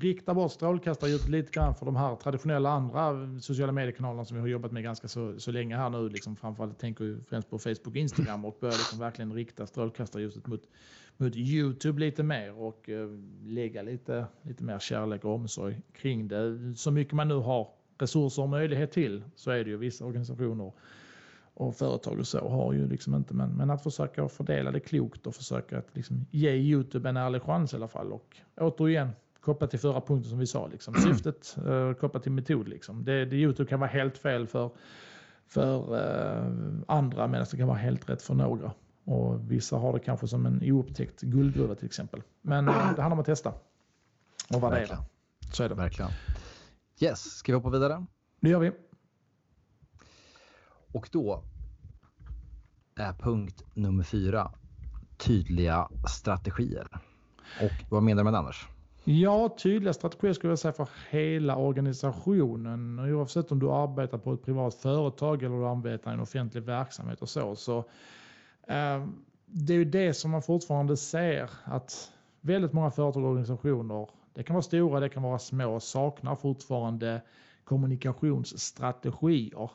rikta 0.00 0.34
bort 0.34 0.52
strålkastarljuset 0.52 1.28
lite 1.28 1.50
grann 1.50 1.74
för 1.74 1.86
de 1.86 1.96
här 1.96 2.16
traditionella 2.16 2.70
andra 2.70 3.28
sociala 3.40 3.72
mediekanalerna 3.72 4.24
som 4.24 4.34
vi 4.34 4.40
har 4.40 4.48
jobbat 4.48 4.72
med 4.72 4.82
ganska 4.82 5.08
så, 5.08 5.34
så 5.38 5.50
länge 5.50 5.76
här 5.76 5.90
nu. 5.90 6.08
Liksom 6.08 6.36
framförallt 6.36 6.78
tänker 6.78 7.04
jag 7.04 7.18
främst 7.28 7.50
på 7.50 7.58
Facebook 7.58 7.86
och 7.86 7.96
Instagram 7.96 8.44
och 8.44 8.56
börja 8.60 8.74
liksom 8.74 8.98
verkligen 8.98 9.32
rikta 9.32 9.66
strålkastarljuset 9.66 10.46
mot, 10.46 10.62
mot 11.16 11.36
Youtube 11.36 12.00
lite 12.00 12.22
mer 12.22 12.58
och 12.58 12.88
eh, 12.88 13.08
lägga 13.44 13.82
lite, 13.82 14.26
lite 14.42 14.64
mer 14.64 14.78
kärlek 14.78 15.24
och 15.24 15.34
omsorg 15.34 15.80
kring 15.92 16.28
det. 16.28 16.74
Så 16.76 16.90
mycket 16.90 17.12
man 17.12 17.28
nu 17.28 17.34
har 17.34 17.68
resurser 17.98 18.42
och 18.42 18.48
möjlighet 18.48 18.92
till 18.92 19.22
så 19.34 19.50
är 19.50 19.64
det 19.64 19.70
ju 19.70 19.76
vissa 19.76 20.04
organisationer 20.04 20.72
och 21.54 21.76
företag 21.76 22.18
och 22.18 22.26
så 22.26 22.48
har 22.48 22.72
ju 22.72 22.88
liksom 22.88 23.14
inte, 23.14 23.34
men, 23.34 23.50
men 23.50 23.70
att 23.70 23.82
försöka 23.82 24.28
fördela 24.28 24.70
det 24.70 24.80
klokt 24.80 25.26
och 25.26 25.34
försöka 25.34 25.78
att 25.78 25.96
liksom 25.96 26.26
ge 26.30 26.50
Youtube 26.50 27.08
en 27.08 27.16
ärlig 27.16 27.42
chans 27.42 27.72
i 27.72 27.76
alla 27.76 27.88
fall. 27.88 28.12
Och 28.12 28.36
återigen, 28.56 29.10
kopplat 29.40 29.70
till 29.70 29.78
förra 29.78 30.00
punkten 30.00 30.30
som 30.30 30.38
vi 30.38 30.46
sa, 30.46 30.66
liksom, 30.66 30.94
syftet 31.06 31.56
eh, 31.66 31.92
kopplat 31.92 32.22
till 32.22 32.32
metod. 32.32 32.68
Liksom. 32.68 33.04
Det, 33.04 33.24
det, 33.24 33.36
Youtube 33.36 33.70
kan 33.70 33.80
vara 33.80 33.90
helt 33.90 34.18
fel 34.18 34.46
för, 34.46 34.70
för 35.46 35.96
eh, 35.96 36.52
andra 36.86 37.26
medan 37.26 37.46
det 37.50 37.56
kan 37.56 37.68
vara 37.68 37.78
helt 37.78 38.10
rätt 38.10 38.22
för 38.22 38.34
några. 38.34 38.72
Och 39.04 39.52
vissa 39.52 39.76
har 39.76 39.92
det 39.92 40.00
kanske 40.00 40.28
som 40.28 40.46
en 40.46 40.72
oupptäckt 40.72 41.20
guldgruva 41.20 41.74
till 41.74 41.86
exempel. 41.86 42.22
Men 42.42 42.68
eh, 42.68 42.74
det 42.74 42.80
handlar 42.80 43.10
om 43.10 43.18
att 43.18 43.26
testa 43.26 43.52
och 44.54 44.62
värdera. 44.62 44.70
Verkligen. 44.70 45.02
Så 45.52 45.62
är 45.62 45.68
det. 45.68 45.74
Verkligen. 45.74 46.10
Yes, 47.00 47.20
ska 47.20 47.52
vi 47.52 47.56
hoppa 47.56 47.70
vidare? 47.70 48.06
Det 48.40 48.48
gör 48.50 48.58
vi. 48.58 48.72
Och 50.92 51.08
då 51.12 51.44
är 52.94 53.12
punkt 53.12 53.64
nummer 53.74 54.04
fyra 54.04 54.52
tydliga 55.16 55.88
strategier. 56.08 56.88
Och 57.60 57.84
vad 57.90 58.02
menar 58.02 58.20
du 58.20 58.24
med 58.24 58.32
det 58.32 58.38
Anders? 58.38 58.68
Ja, 59.04 59.56
tydliga 59.62 59.92
strategier 59.92 60.32
skulle 60.32 60.50
jag 60.50 60.58
säga 60.58 60.72
för 60.72 60.88
hela 61.10 61.56
organisationen. 61.56 62.98
Oavsett 62.98 63.52
om 63.52 63.58
du 63.58 63.70
arbetar 63.70 64.18
på 64.18 64.32
ett 64.32 64.44
privat 64.44 64.74
företag 64.74 65.42
eller 65.42 65.56
du 65.56 65.66
arbetar 65.66 66.10
i 66.10 66.14
en 66.14 66.20
offentlig 66.20 66.62
verksamhet 66.62 67.22
och 67.22 67.28
så. 67.28 67.56
så 67.56 67.84
Ehm, 68.68 69.24
det 69.46 69.72
är 69.72 69.78
ju 69.78 69.84
det 69.84 70.14
som 70.14 70.30
man 70.30 70.42
fortfarande 70.42 70.96
ser 70.96 71.50
att 71.64 72.12
väldigt 72.40 72.72
många 72.72 72.90
företag 72.90 73.24
och 73.24 73.30
organisationer, 73.30 74.08
det 74.34 74.42
kan 74.42 74.54
vara 74.54 74.62
stora, 74.62 75.00
det 75.00 75.08
kan 75.08 75.22
vara 75.22 75.38
små, 75.38 75.80
saknar 75.80 76.36
fortfarande 76.36 77.22
kommunikationsstrategier. 77.64 79.70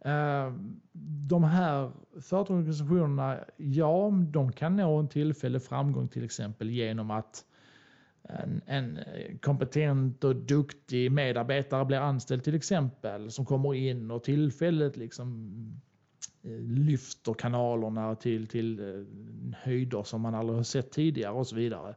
Ehm, 0.00 0.80
de 1.28 1.44
här 1.44 1.90
företagsorganisationerna, 2.12 3.38
ja, 3.56 4.12
de 4.30 4.52
kan 4.52 4.76
nå 4.76 4.96
en 4.96 5.08
tillfällig 5.08 5.62
framgång 5.62 6.08
till 6.08 6.24
exempel 6.24 6.70
genom 6.70 7.10
att 7.10 7.44
en, 8.22 8.60
en, 8.66 8.98
kompetent 9.42 10.24
och 10.24 10.36
duktig 10.36 11.12
medarbetare 11.12 11.84
blir 11.84 11.98
anställd 11.98 12.44
till 12.44 12.54
exempel 12.54 13.30
som 13.30 13.44
kommer 13.44 13.74
in 13.74 14.10
och 14.10 14.24
tillfälligt 14.24 14.96
liksom 14.96 15.52
Eh, 16.46 16.60
lyfter 16.60 17.34
kanalerna 17.34 18.14
till, 18.14 18.46
till 18.46 18.80
eh, 18.80 19.56
höjder 19.62 20.02
som 20.02 20.20
man 20.20 20.34
aldrig 20.34 20.58
har 20.58 20.62
sett 20.62 20.90
tidigare 20.90 21.32
och 21.32 21.46
så 21.46 21.56
vidare. 21.56 21.94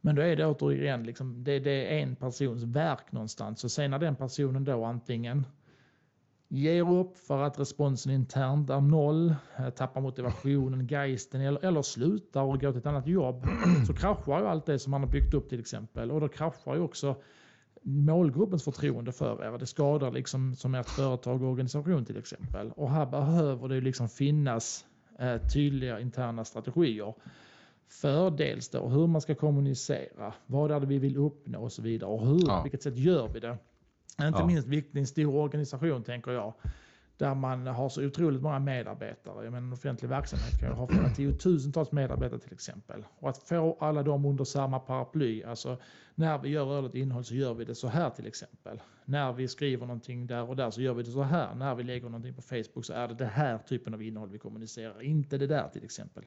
Men 0.00 0.14
då 0.14 0.22
är 0.22 0.36
det 0.36 0.46
återigen 0.46 1.02
liksom, 1.02 1.44
det, 1.44 1.58
det 1.58 1.98
är 1.98 2.02
en 2.02 2.16
persons 2.16 2.62
verk 2.62 3.12
någonstans. 3.12 3.60
Så 3.60 3.68
sen 3.68 3.90
när 3.90 3.98
den 3.98 4.16
personen 4.16 4.64
då 4.64 4.84
antingen 4.84 5.46
ger 6.48 6.92
upp 6.92 7.16
för 7.16 7.42
att 7.42 7.58
responsen 7.58 8.12
internt 8.12 8.70
är 8.70 8.80
noll, 8.80 9.34
eh, 9.58 9.70
tappar 9.70 10.00
motivationen, 10.00 10.86
geisten 10.90 11.40
eller, 11.40 11.64
eller 11.64 11.82
slutar 11.82 12.42
och 12.42 12.60
går 12.60 12.70
till 12.70 12.78
ett 12.78 12.86
annat 12.86 13.06
jobb 13.06 13.46
så 13.86 13.94
kraschar 13.94 14.40
ju 14.40 14.46
allt 14.46 14.66
det 14.66 14.78
som 14.78 14.90
man 14.90 15.02
har 15.02 15.10
byggt 15.10 15.34
upp 15.34 15.48
till 15.48 15.60
exempel 15.60 16.10
och 16.10 16.20
då 16.20 16.28
kraschar 16.28 16.74
ju 16.74 16.80
också 16.80 17.16
målgruppens 17.84 18.64
förtroende 18.64 19.12
för 19.12 19.44
er. 19.44 19.58
Det 19.58 19.66
skadar 19.66 20.10
liksom 20.10 20.54
som 20.54 20.74
ert 20.74 20.90
företag 20.90 21.42
och 21.42 21.48
organisation 21.48 22.04
till 22.04 22.16
exempel. 22.16 22.70
Och 22.76 22.90
här 22.90 23.06
behöver 23.06 23.68
det 23.68 23.80
liksom 23.80 24.08
finnas 24.08 24.84
eh, 25.18 25.36
tydliga 25.52 26.00
interna 26.00 26.44
strategier 26.44 27.14
för 27.88 28.30
dels 28.30 28.68
då 28.68 28.88
hur 28.88 29.06
man 29.06 29.20
ska 29.20 29.34
kommunicera, 29.34 30.34
vad 30.46 30.70
är 30.70 30.80
det 30.80 30.86
vi 30.86 30.98
vill 30.98 31.16
uppnå 31.16 31.62
och 31.62 31.72
så 31.72 31.82
vidare 31.82 32.10
och 32.10 32.26
hur, 32.26 32.48
ja. 32.48 32.56
på 32.56 32.62
vilket 32.62 32.82
sätt 32.82 32.98
gör 32.98 33.28
vi 33.28 33.40
det? 33.40 33.58
Inte 34.22 34.38
ja. 34.38 34.46
minst 34.46 34.68
viktigt 34.68 34.96
i 34.96 34.98
en 34.98 35.06
stor 35.06 35.34
organisation 35.34 36.02
tänker 36.02 36.32
jag. 36.32 36.54
Där 37.16 37.34
man 37.34 37.66
har 37.66 37.88
så 37.88 38.06
otroligt 38.06 38.42
många 38.42 38.58
medarbetare. 38.58 39.44
Jag 39.44 39.52
menar, 39.52 39.66
en 39.66 39.72
offentlig 39.72 40.08
verksamhet 40.08 40.60
kan 40.60 40.68
ju 40.68 40.74
ha 40.74 40.86
flera 40.86 41.08
tiotusentals 41.08 41.92
medarbetare 41.92 42.40
till 42.40 42.52
exempel. 42.52 43.04
Och 43.18 43.28
att 43.28 43.38
få 43.38 43.76
alla 43.80 44.02
dem 44.02 44.24
under 44.24 44.44
samma 44.44 44.78
paraply. 44.78 45.42
Alltså 45.42 45.76
när 46.14 46.38
vi 46.38 46.48
gör 46.48 46.64
rörligt 46.64 46.94
innehåll 46.94 47.24
så 47.24 47.34
gör 47.34 47.54
vi 47.54 47.64
det 47.64 47.74
så 47.74 47.88
här 47.88 48.10
till 48.10 48.26
exempel. 48.26 48.80
När 49.04 49.32
vi 49.32 49.48
skriver 49.48 49.86
någonting 49.86 50.26
där 50.26 50.48
och 50.48 50.56
där 50.56 50.70
så 50.70 50.82
gör 50.82 50.94
vi 50.94 51.02
det 51.02 51.10
så 51.10 51.22
här. 51.22 51.54
När 51.54 51.74
vi 51.74 51.82
lägger 51.82 52.06
någonting 52.06 52.34
på 52.34 52.42
Facebook 52.42 52.84
så 52.84 52.92
är 52.92 53.08
det 53.08 53.14
det 53.14 53.26
här 53.26 53.58
typen 53.58 53.94
av 53.94 54.02
innehåll 54.02 54.28
vi 54.30 54.38
kommunicerar. 54.38 55.02
Inte 55.02 55.38
det 55.38 55.46
där 55.46 55.68
till 55.68 55.84
exempel. 55.84 56.24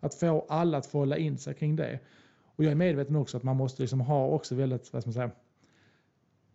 Att 0.00 0.14
få 0.14 0.46
alla 0.48 0.78
att 0.78 0.86
få 0.86 0.98
hålla 0.98 1.16
in 1.16 1.38
sig 1.38 1.54
kring 1.54 1.76
det. 1.76 2.00
Och 2.56 2.64
jag 2.64 2.70
är 2.70 2.76
medveten 2.76 3.16
också 3.16 3.36
att 3.36 3.42
man 3.42 3.56
måste 3.56 3.82
liksom 3.82 4.00
ha 4.00 4.26
också 4.26 4.54
väldigt, 4.54 4.92
vad 4.92 5.02
ska 5.02 5.08
man 5.08 5.14
säga, 5.14 5.30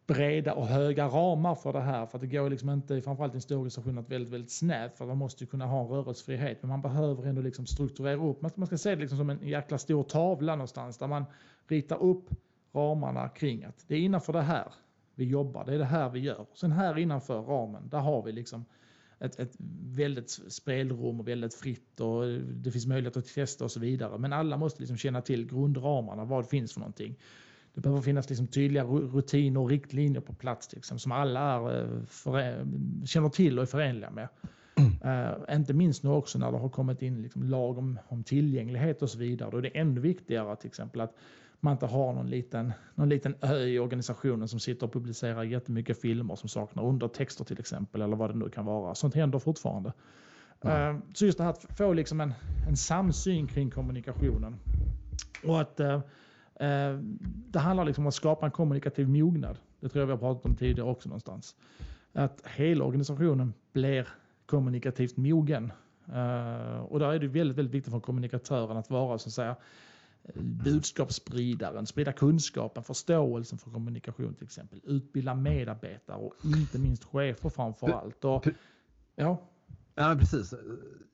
breda 0.07 0.53
och 0.53 0.67
höga 0.67 1.07
ramar 1.07 1.55
för 1.55 1.73
det 1.73 1.81
här. 1.81 2.05
För 2.05 2.17
att 2.17 2.21
det 2.21 2.27
går 2.27 2.49
liksom 2.49 2.69
inte, 2.69 3.01
framförallt 3.01 3.33
i 3.33 3.37
en 3.37 3.41
stor 3.41 3.55
organisation, 3.55 3.97
att 3.97 4.09
väldigt, 4.09 4.33
väldigt 4.33 4.51
snävt. 4.51 4.97
För 4.97 5.05
man 5.05 5.17
måste 5.17 5.43
ju 5.43 5.47
kunna 5.47 5.65
ha 5.65 5.81
en 5.81 5.87
rörelsefrihet. 5.87 6.57
Men 6.61 6.69
man 6.69 6.81
behöver 6.81 7.25
ändå 7.25 7.41
liksom 7.41 7.65
strukturera 7.65 8.27
upp. 8.27 8.41
Man 8.57 8.67
ska 8.67 8.77
se 8.77 8.95
det 8.95 9.01
liksom 9.01 9.17
som 9.17 9.29
en 9.29 9.47
jäkla 9.47 9.77
stor 9.77 10.03
tavla 10.03 10.55
någonstans. 10.55 10.97
Där 10.97 11.07
man 11.07 11.25
ritar 11.67 12.03
upp 12.03 12.29
ramarna 12.73 13.29
kring 13.29 13.63
att 13.63 13.85
det 13.87 13.95
är 13.95 13.99
innanför 13.99 14.33
det 14.33 14.41
här 14.41 14.73
vi 15.15 15.25
jobbar. 15.25 15.65
Det 15.65 15.73
är 15.73 15.77
det 15.77 15.85
här 15.85 16.09
vi 16.09 16.19
gör. 16.19 16.45
Sen 16.53 16.71
här 16.71 16.97
innanför 16.97 17.41
ramen, 17.41 17.89
där 17.89 17.99
har 17.99 18.23
vi 18.23 18.31
liksom 18.31 18.65
ett, 19.19 19.39
ett 19.39 19.55
väldigt 19.83 20.29
spelrum 20.29 21.19
och 21.19 21.27
väldigt 21.27 21.53
fritt 21.53 21.99
och 21.99 22.23
det 22.41 22.71
finns 22.71 22.85
möjlighet 22.85 23.17
att 23.17 23.25
testa 23.25 23.63
och 23.63 23.71
så 23.71 23.79
vidare. 23.79 24.17
Men 24.17 24.33
alla 24.33 24.57
måste 24.57 24.79
liksom 24.79 24.97
känna 24.97 25.21
till 25.21 25.47
grundramarna. 25.47 26.25
Vad 26.25 26.49
finns 26.49 26.73
för 26.73 26.79
någonting? 26.79 27.15
Det 27.73 27.81
behöver 27.81 28.01
finnas 28.01 28.29
liksom 28.29 28.47
tydliga 28.47 28.83
rutiner 28.83 29.59
och 29.59 29.69
riktlinjer 29.69 30.21
på 30.21 30.33
plats 30.33 30.73
liksom, 30.73 30.99
som 30.99 31.11
alla 31.11 31.39
är, 31.39 31.81
eh, 31.81 32.03
för, 32.05 32.65
känner 33.05 33.29
till 33.29 33.57
och 33.57 33.63
är 33.63 33.65
förenliga 33.65 34.09
med. 34.09 34.27
Uh, 35.05 35.55
inte 35.55 35.73
minst 35.73 36.03
nu 36.03 36.09
också 36.09 36.39
när 36.39 36.51
det 36.51 36.57
har 36.57 36.69
kommit 36.69 37.01
in 37.01 37.21
liksom 37.21 37.43
lag 37.43 37.77
om, 37.77 37.99
om 38.07 38.23
tillgänglighet 38.23 39.01
och 39.01 39.09
så 39.09 39.17
vidare. 39.19 39.51
Då 39.51 39.57
är 39.57 39.61
det 39.61 39.77
ännu 39.77 40.01
viktigare 40.01 40.55
till 40.55 40.67
exempel 40.67 41.01
att 41.01 41.15
man 41.59 41.73
inte 41.73 41.85
har 41.85 42.13
någon 42.13 42.29
liten, 42.29 42.73
någon 42.95 43.09
liten 43.09 43.35
ö 43.41 43.65
i 43.65 43.79
organisationen 43.79 44.47
som 44.47 44.59
sitter 44.59 44.85
och 44.85 44.93
publicerar 44.93 45.43
jättemycket 45.43 46.01
filmer 46.01 46.35
som 46.35 46.49
saknar 46.49 46.85
undertexter 46.85 47.43
till 47.43 47.59
exempel 47.59 48.01
eller 48.01 48.15
vad 48.15 48.29
det 48.29 48.37
nu 48.37 48.49
kan 48.49 48.65
vara. 48.65 48.95
Sånt 48.95 49.15
händer 49.15 49.39
fortfarande. 49.39 49.93
Mm. 50.61 50.95
Uh, 50.95 51.01
så 51.13 51.25
just 51.25 51.37
det 51.37 51.43
här 51.43 51.51
att 51.51 51.77
få 51.77 51.93
liksom 51.93 52.21
en, 52.21 52.33
en 52.67 52.77
samsyn 52.77 53.47
kring 53.47 53.71
kommunikationen. 53.71 54.55
Och 55.43 55.61
att 55.61 55.79
uh, 55.79 55.99
det 57.51 57.59
handlar 57.59 57.85
liksom 57.85 58.03
om 58.03 58.07
att 58.07 58.13
skapa 58.13 58.45
en 58.45 58.51
kommunikativ 58.51 59.09
mognad. 59.09 59.57
Det 59.79 59.89
tror 59.89 60.01
jag 60.01 60.05
vi 60.05 60.11
har 60.11 60.19
pratat 60.19 60.45
om 60.45 60.55
tidigare 60.55 60.89
också 60.89 61.09
någonstans. 61.09 61.55
Att 62.13 62.41
hela 62.55 62.85
organisationen 62.85 63.53
blir 63.73 64.07
kommunikativt 64.45 65.17
mogen. 65.17 65.71
Eh, 66.07 66.79
och 66.79 66.99
där 66.99 67.13
är 67.13 67.19
det 67.19 67.27
väldigt, 67.27 67.57
väldigt 67.57 67.73
viktigt 67.73 67.93
för 67.93 67.99
kommunikatören 67.99 68.77
att 68.77 68.89
vara 68.89 69.17
så 69.17 69.29
att 69.29 69.33
säga 69.33 69.55
budskapsspridaren, 70.63 71.85
sprida 71.85 72.11
kunskapen, 72.11 72.83
förståelsen 72.83 73.57
för 73.57 73.71
kommunikation 73.71 74.33
till 74.33 74.43
exempel. 74.43 74.81
Utbilda 74.83 75.33
medarbetare 75.33 76.17
och 76.17 76.33
inte 76.43 76.79
minst 76.79 77.03
chefer 77.03 77.49
framför 77.49 77.87
allt. 77.87 78.25
Och, 78.25 78.47
ja. 79.15 79.37
Ja, 79.95 80.15
precis. 80.19 80.53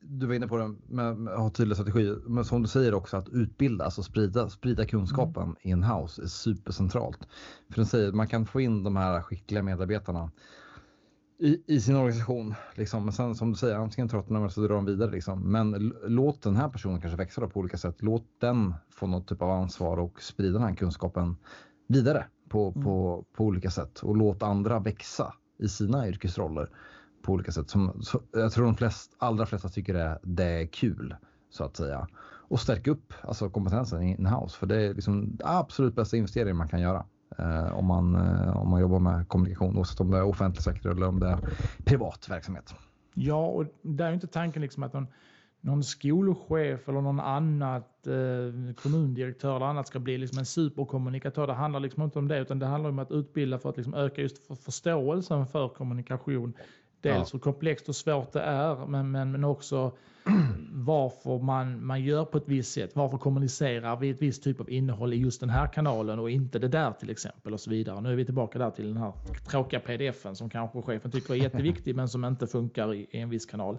Du 0.01 0.25
var 0.25 0.33
inne 0.33 0.47
på 0.47 0.57
det 0.57 0.75
med, 0.87 1.17
med 1.17 1.33
att 1.33 1.39
ha 1.39 1.49
tydliga 1.49 1.75
strategier. 1.75 2.19
Men 2.25 2.45
som 2.45 2.61
du 2.61 2.67
säger 2.67 2.93
också 2.93 3.17
att 3.17 3.29
utbilda, 3.29 3.85
alltså 3.85 4.03
sprida, 4.03 4.49
sprida 4.49 4.85
kunskapen 4.85 5.43
mm. 5.43 5.55
in-house 5.61 6.21
är 6.23 6.27
supercentralt. 6.27 7.19
För 7.69 7.75
den 7.75 7.85
säger 7.85 8.07
att 8.07 8.15
man 8.15 8.27
kan 8.27 8.45
få 8.45 8.61
in 8.61 8.83
de 8.83 8.95
här 8.95 9.21
skickliga 9.21 9.63
medarbetarna 9.63 10.31
i, 11.39 11.63
i 11.67 11.81
sin 11.81 11.95
organisation. 11.95 12.55
Liksom. 12.75 13.03
Men 13.03 13.13
sen 13.13 13.35
som 13.35 13.51
du 13.51 13.57
säger, 13.57 13.75
antingen 13.75 14.09
tröttnar 14.09 14.39
eller 14.39 14.49
så 14.49 14.61
drar 14.61 14.75
de 14.75 14.85
vidare. 14.85 15.11
Liksom. 15.11 15.51
Men 15.51 15.93
låt 16.03 16.41
den 16.41 16.55
här 16.55 16.69
personen 16.69 17.01
kanske 17.01 17.17
växa 17.17 17.47
på 17.47 17.59
olika 17.59 17.77
sätt. 17.77 17.95
Låt 17.99 18.25
den 18.39 18.73
få 18.89 19.07
något 19.07 19.27
typ 19.27 19.41
av 19.41 19.51
ansvar 19.51 19.97
och 19.97 20.21
sprida 20.21 20.53
den 20.53 20.67
här 20.67 20.75
kunskapen 20.75 21.37
vidare 21.87 22.25
på, 22.49 22.71
mm. 22.71 22.83
på, 22.83 23.25
på 23.33 23.45
olika 23.45 23.69
sätt. 23.69 23.99
Och 23.99 24.17
låt 24.17 24.43
andra 24.43 24.79
växa 24.79 25.33
i 25.59 25.67
sina 25.67 26.07
yrkesroller 26.07 26.69
på 27.21 27.33
olika 27.33 27.51
sätt. 27.51 27.69
Som, 27.69 28.01
så, 28.01 28.21
jag 28.31 28.51
tror 28.51 28.65
de 28.65 28.75
flest, 28.75 29.15
allra 29.17 29.45
flesta 29.45 29.69
tycker 29.69 29.93
det, 29.93 30.19
det 30.23 30.43
är 30.43 30.67
kul 30.67 31.15
så 31.49 31.63
att 31.63 31.75
säga. 31.75 32.07
Och 32.21 32.59
stärka 32.59 32.91
upp 32.91 33.13
alltså, 33.21 33.49
kompetensen 33.49 34.03
in-house. 34.03 34.57
För 34.57 34.67
det 34.67 34.81
är 34.81 34.93
liksom 34.93 35.37
absolut 35.43 35.95
bästa 35.95 36.17
investeringen 36.17 36.57
man 36.57 36.67
kan 36.67 36.81
göra. 36.81 37.05
Eh, 37.37 37.77
om, 37.77 37.85
man, 37.85 38.15
eh, 38.15 38.57
om 38.57 38.69
man 38.69 38.81
jobbar 38.81 38.99
med 38.99 39.27
kommunikation 39.27 39.77
oavsett 39.77 39.99
om 39.99 40.11
det 40.11 40.17
är 40.17 40.23
offentlig 40.23 40.63
sektor 40.63 40.91
eller 40.91 41.07
om 41.07 41.19
det 41.19 41.27
är 41.27 41.39
privat 41.85 42.29
verksamhet. 42.29 42.75
Ja, 43.13 43.45
och 43.45 43.65
där 43.81 44.05
är 44.05 44.13
inte 44.13 44.27
tanken 44.27 44.61
liksom 44.61 44.83
att 44.83 44.93
någon, 44.93 45.07
någon 45.61 45.83
skolchef 45.83 46.89
eller 46.89 47.01
någon 47.01 47.19
annat 47.19 48.07
eh, 48.07 48.73
kommundirektör 48.83 49.55
eller 49.55 49.65
annat 49.65 49.87
ska 49.87 49.99
bli 49.99 50.17
liksom 50.17 50.39
en 50.39 50.45
superkommunikatör. 50.45 51.47
Det 51.47 51.53
handlar 51.53 51.79
liksom 51.79 52.03
inte 52.03 52.19
om 52.19 52.27
det 52.27 52.39
utan 52.39 52.59
det 52.59 52.65
handlar 52.65 52.89
om 52.89 52.99
att 52.99 53.11
utbilda 53.11 53.59
för 53.59 53.69
att 53.69 53.77
liksom 53.77 53.93
öka 53.93 54.21
just 54.21 54.47
för 54.47 54.55
förståelsen 54.55 55.47
för 55.47 55.69
kommunikation 55.69 56.53
Dels 57.01 57.29
ja. 57.29 57.29
hur 57.33 57.39
komplext 57.39 57.89
och 57.89 57.95
svårt 57.95 58.31
det 58.31 58.41
är, 58.41 58.85
men, 58.85 59.11
men, 59.11 59.31
men 59.31 59.43
också 59.43 59.91
varför 60.71 61.39
man, 61.39 61.85
man 61.85 62.03
gör 62.03 62.25
på 62.25 62.37
ett 62.37 62.47
visst 62.47 62.71
sätt. 62.71 62.95
Varför 62.95 63.17
kommunicerar 63.17 63.97
vi 63.97 64.09
ett 64.09 64.21
visst 64.21 64.43
typ 64.43 64.59
av 64.61 64.69
innehåll 64.69 65.13
i 65.13 65.17
just 65.17 65.39
den 65.39 65.49
här 65.49 65.67
kanalen 65.67 66.19
och 66.19 66.29
inte 66.29 66.59
det 66.59 66.67
där 66.67 66.91
till 66.91 67.09
exempel 67.09 67.53
och 67.53 67.59
så 67.59 67.69
vidare. 67.69 68.01
Nu 68.01 68.11
är 68.11 68.15
vi 68.15 68.25
tillbaka 68.25 68.59
där 68.59 68.69
till 68.69 68.87
den 68.87 68.97
här 68.97 69.13
tråkiga 69.49 69.79
pdfen 69.79 70.35
som 70.35 70.49
kanske 70.49 70.81
chefen 70.81 71.11
tycker 71.11 71.33
är 71.33 71.37
jätteviktig 71.37 71.95
men 71.95 72.09
som 72.09 72.25
inte 72.25 72.47
funkar 72.47 72.93
i, 72.93 73.07
i 73.11 73.19
en 73.19 73.29
viss 73.29 73.45
kanal. 73.45 73.77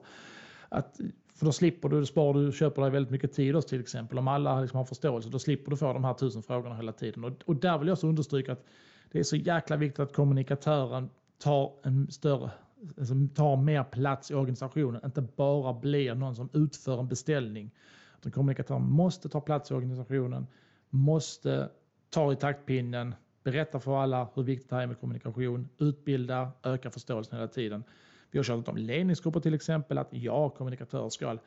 Att, 0.68 1.00
för 1.34 1.46
då 1.46 1.52
slipper 1.52 1.88
du, 1.88 2.06
sparar 2.06 2.34
du, 2.34 2.52
köper 2.52 2.82
dig 2.82 2.90
väldigt 2.90 3.10
mycket 3.10 3.32
tid 3.32 3.66
till 3.66 3.80
exempel. 3.80 4.18
Om 4.18 4.28
alla 4.28 4.60
liksom 4.60 4.78
har 4.78 4.84
förståelse, 4.84 5.28
då 5.28 5.38
slipper 5.38 5.70
du 5.70 5.76
få 5.76 5.92
de 5.92 6.04
här 6.04 6.14
tusen 6.14 6.42
frågorna 6.42 6.76
hela 6.76 6.92
tiden. 6.92 7.24
Och, 7.24 7.32
och 7.46 7.56
där 7.56 7.78
vill 7.78 7.88
jag 7.88 7.92
också 7.92 8.06
understryka 8.06 8.52
att 8.52 8.64
det 9.12 9.18
är 9.18 9.22
så 9.22 9.36
jäkla 9.36 9.76
viktigt 9.76 10.00
att 10.00 10.12
kommunikatören 10.12 11.10
tar 11.38 11.72
en 11.82 12.10
större 12.10 12.50
alltså, 12.98 13.14
tar 13.34 13.56
mer 13.56 13.84
plats 13.84 14.30
i 14.30 14.34
organisationen, 14.34 15.00
inte 15.04 15.22
bara 15.22 15.72
blir 15.72 16.14
någon 16.14 16.36
som 16.36 16.48
utför 16.52 17.00
en 17.00 17.08
beställning. 17.08 17.70
Utan 18.18 18.32
kommunikatören 18.32 18.82
måste 18.82 19.28
ta 19.28 19.40
plats 19.40 19.70
i 19.70 19.74
organisationen, 19.74 20.46
måste 20.90 21.70
ta 22.10 22.32
i 22.32 22.36
taktpinnen, 22.36 23.14
berätta 23.42 23.80
för 23.80 24.02
alla 24.02 24.28
hur 24.34 24.42
viktigt 24.42 24.70
det 24.70 24.76
här 24.76 24.82
är 24.82 24.86
med 24.86 25.00
kommunikation, 25.00 25.68
utbilda, 25.78 26.52
öka 26.62 26.90
förståelsen 26.90 27.38
hela 27.38 27.48
tiden. 27.48 27.84
Vi 28.30 28.38
har 28.38 28.44
tjatat 28.44 28.68
om 28.68 28.76
ledningsgrupper 28.76 29.40
till 29.40 29.54
exempel, 29.54 29.98
att 29.98 30.08
ja, 30.10 30.48
kommunikatörer 30.50 31.08
ska 31.08 31.38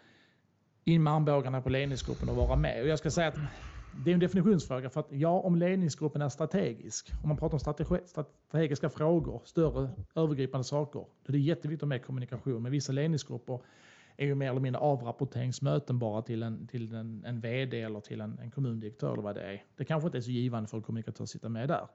in 0.84 1.04
med 1.04 1.14
armbågarna 1.14 1.62
på 1.62 1.70
ledningsgruppen 1.70 2.30
och 2.30 2.36
vara 2.36 2.56
med. 2.56 2.82
Och 2.82 2.88
jag 2.88 3.00
ska 3.00 3.12
säga 3.12 3.28
att 3.28 3.38
det 3.96 4.12
är 4.12 4.14
en 4.14 4.20
definitionsfråga 4.20 4.90
för 4.90 5.00
att 5.00 5.08
ja, 5.12 5.30
om 5.30 5.56
ledningsgruppen 5.56 6.22
är 6.22 6.30
strategisk, 6.30 7.12
om 7.24 7.30
man 7.30 7.38
pratar 7.38 7.56
om 7.56 7.60
strategi, 7.60 7.98
strategiska 8.06 8.90
frågor, 8.90 9.42
större 9.46 9.90
övergripande 10.16 10.64
saker, 10.64 11.00
då 11.00 11.28
är 11.28 11.32
det 11.32 11.40
jätteviktigt 11.40 11.88
med 11.88 12.06
kommunikation. 12.06 12.64
Men 12.64 12.72
vissa 12.72 12.92
ledningsgrupper 12.92 13.60
är 14.18 14.26
ju 14.26 14.36
mer 14.36 14.50
eller 14.50 14.60
mindre 14.60 14.82
avrapporteringsmöten 14.82 16.00
bara 16.00 16.22
till 16.22 16.44
en, 16.44 16.68
till 16.68 16.96
en, 16.96 17.26
en 17.26 17.40
VD 17.40 17.82
eller 17.82 18.00
till 18.00 18.22
en, 18.22 18.40
en 18.40 18.52
kommundirektör 18.52 19.14
eller 19.14 19.24
vad 19.24 19.36
det 19.36 19.42
är. 19.42 19.64
Det 19.78 19.86
kanske 19.86 20.08
inte 20.08 20.18
är 20.18 20.22
så 20.22 20.32
givande 20.32 20.70
för 20.70 20.78
en 20.78 20.84
kommunikatör 20.84 21.24
att 21.24 21.30
sitta 21.30 21.50
med 21.50 21.68
där. 21.68 21.88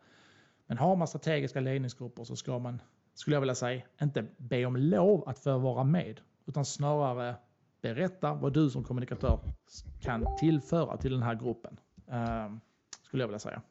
Men 0.66 0.78
har 0.78 0.96
man 0.96 1.08
strategiska 1.08 1.60
ledningsgrupper 1.60 2.24
så 2.24 2.36
ska 2.36 2.58
man, 2.58 2.82
skulle 3.14 3.36
jag 3.36 3.40
vilja 3.40 3.54
säga, 3.54 3.82
inte 4.02 4.26
be 4.36 4.66
om 4.66 4.76
lov 4.76 5.28
att 5.28 5.38
få 5.38 5.58
vara 5.58 5.84
med, 5.84 6.20
utan 6.46 6.64
snarare 6.64 7.34
berätta 7.80 8.34
vad 8.34 8.52
du 8.52 8.70
som 8.70 8.84
kommunikatör 8.84 9.40
kan 10.00 10.26
tillföra 10.40 10.96
till 10.96 11.12
den 11.12 11.22
här 11.22 11.34
gruppen. 11.34 11.78
Uh, 12.12 12.56
skulle 13.02 13.22
jag 13.22 13.28
vilja 13.28 13.38
säga. 13.38 13.62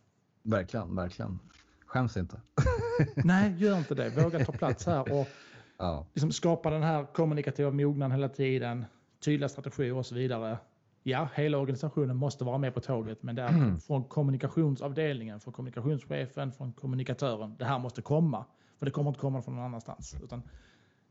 Verkligen, 0.43 0.95
verkligen. 0.95 1.39
Skäms 1.86 2.17
inte. 2.17 2.41
Nej, 3.15 3.56
gör 3.58 3.78
inte 3.78 3.95
det. 3.95 4.10
Våga 4.10 4.45
ta 4.45 4.52
plats 4.52 4.86
här 4.86 5.13
och 5.13 5.28
ja. 5.78 6.06
liksom 6.13 6.32
skapa 6.32 6.69
den 6.69 6.84
här 6.84 7.06
kommunikativa 7.13 7.71
mognaden 7.71 8.12
hela 8.12 8.30
tiden, 8.30 8.86
tydliga 9.19 9.50
strategier 9.50 9.93
och 9.93 10.06
så 10.06 10.15
vidare. 10.15 10.58
Ja, 11.04 11.30
hela 11.36 11.58
organisationen 11.58 12.17
måste 12.17 12.43
vara 12.43 12.58
med 12.58 12.73
på 12.73 12.80
tåget, 12.80 13.23
men 13.23 13.36
det 13.36 13.41
är 13.41 13.50
mm. 13.50 13.80
från 13.80 14.04
kommunikationsavdelningen, 14.04 15.39
från 15.39 15.54
kommunikationschefen, 15.54 16.52
från 16.52 16.73
kommunikatören. 16.73 17.56
Det 17.60 17.65
här 17.65 17.80
måste 17.80 18.02
komma, 18.02 18.45
för 18.80 18.86
det 18.86 18.91
kommer 18.91 19.10
inte 19.10 19.19
komma 19.19 19.41
från 19.41 19.56
någon 19.56 19.65
annanstans. 19.65 20.15
Utan 20.23 20.41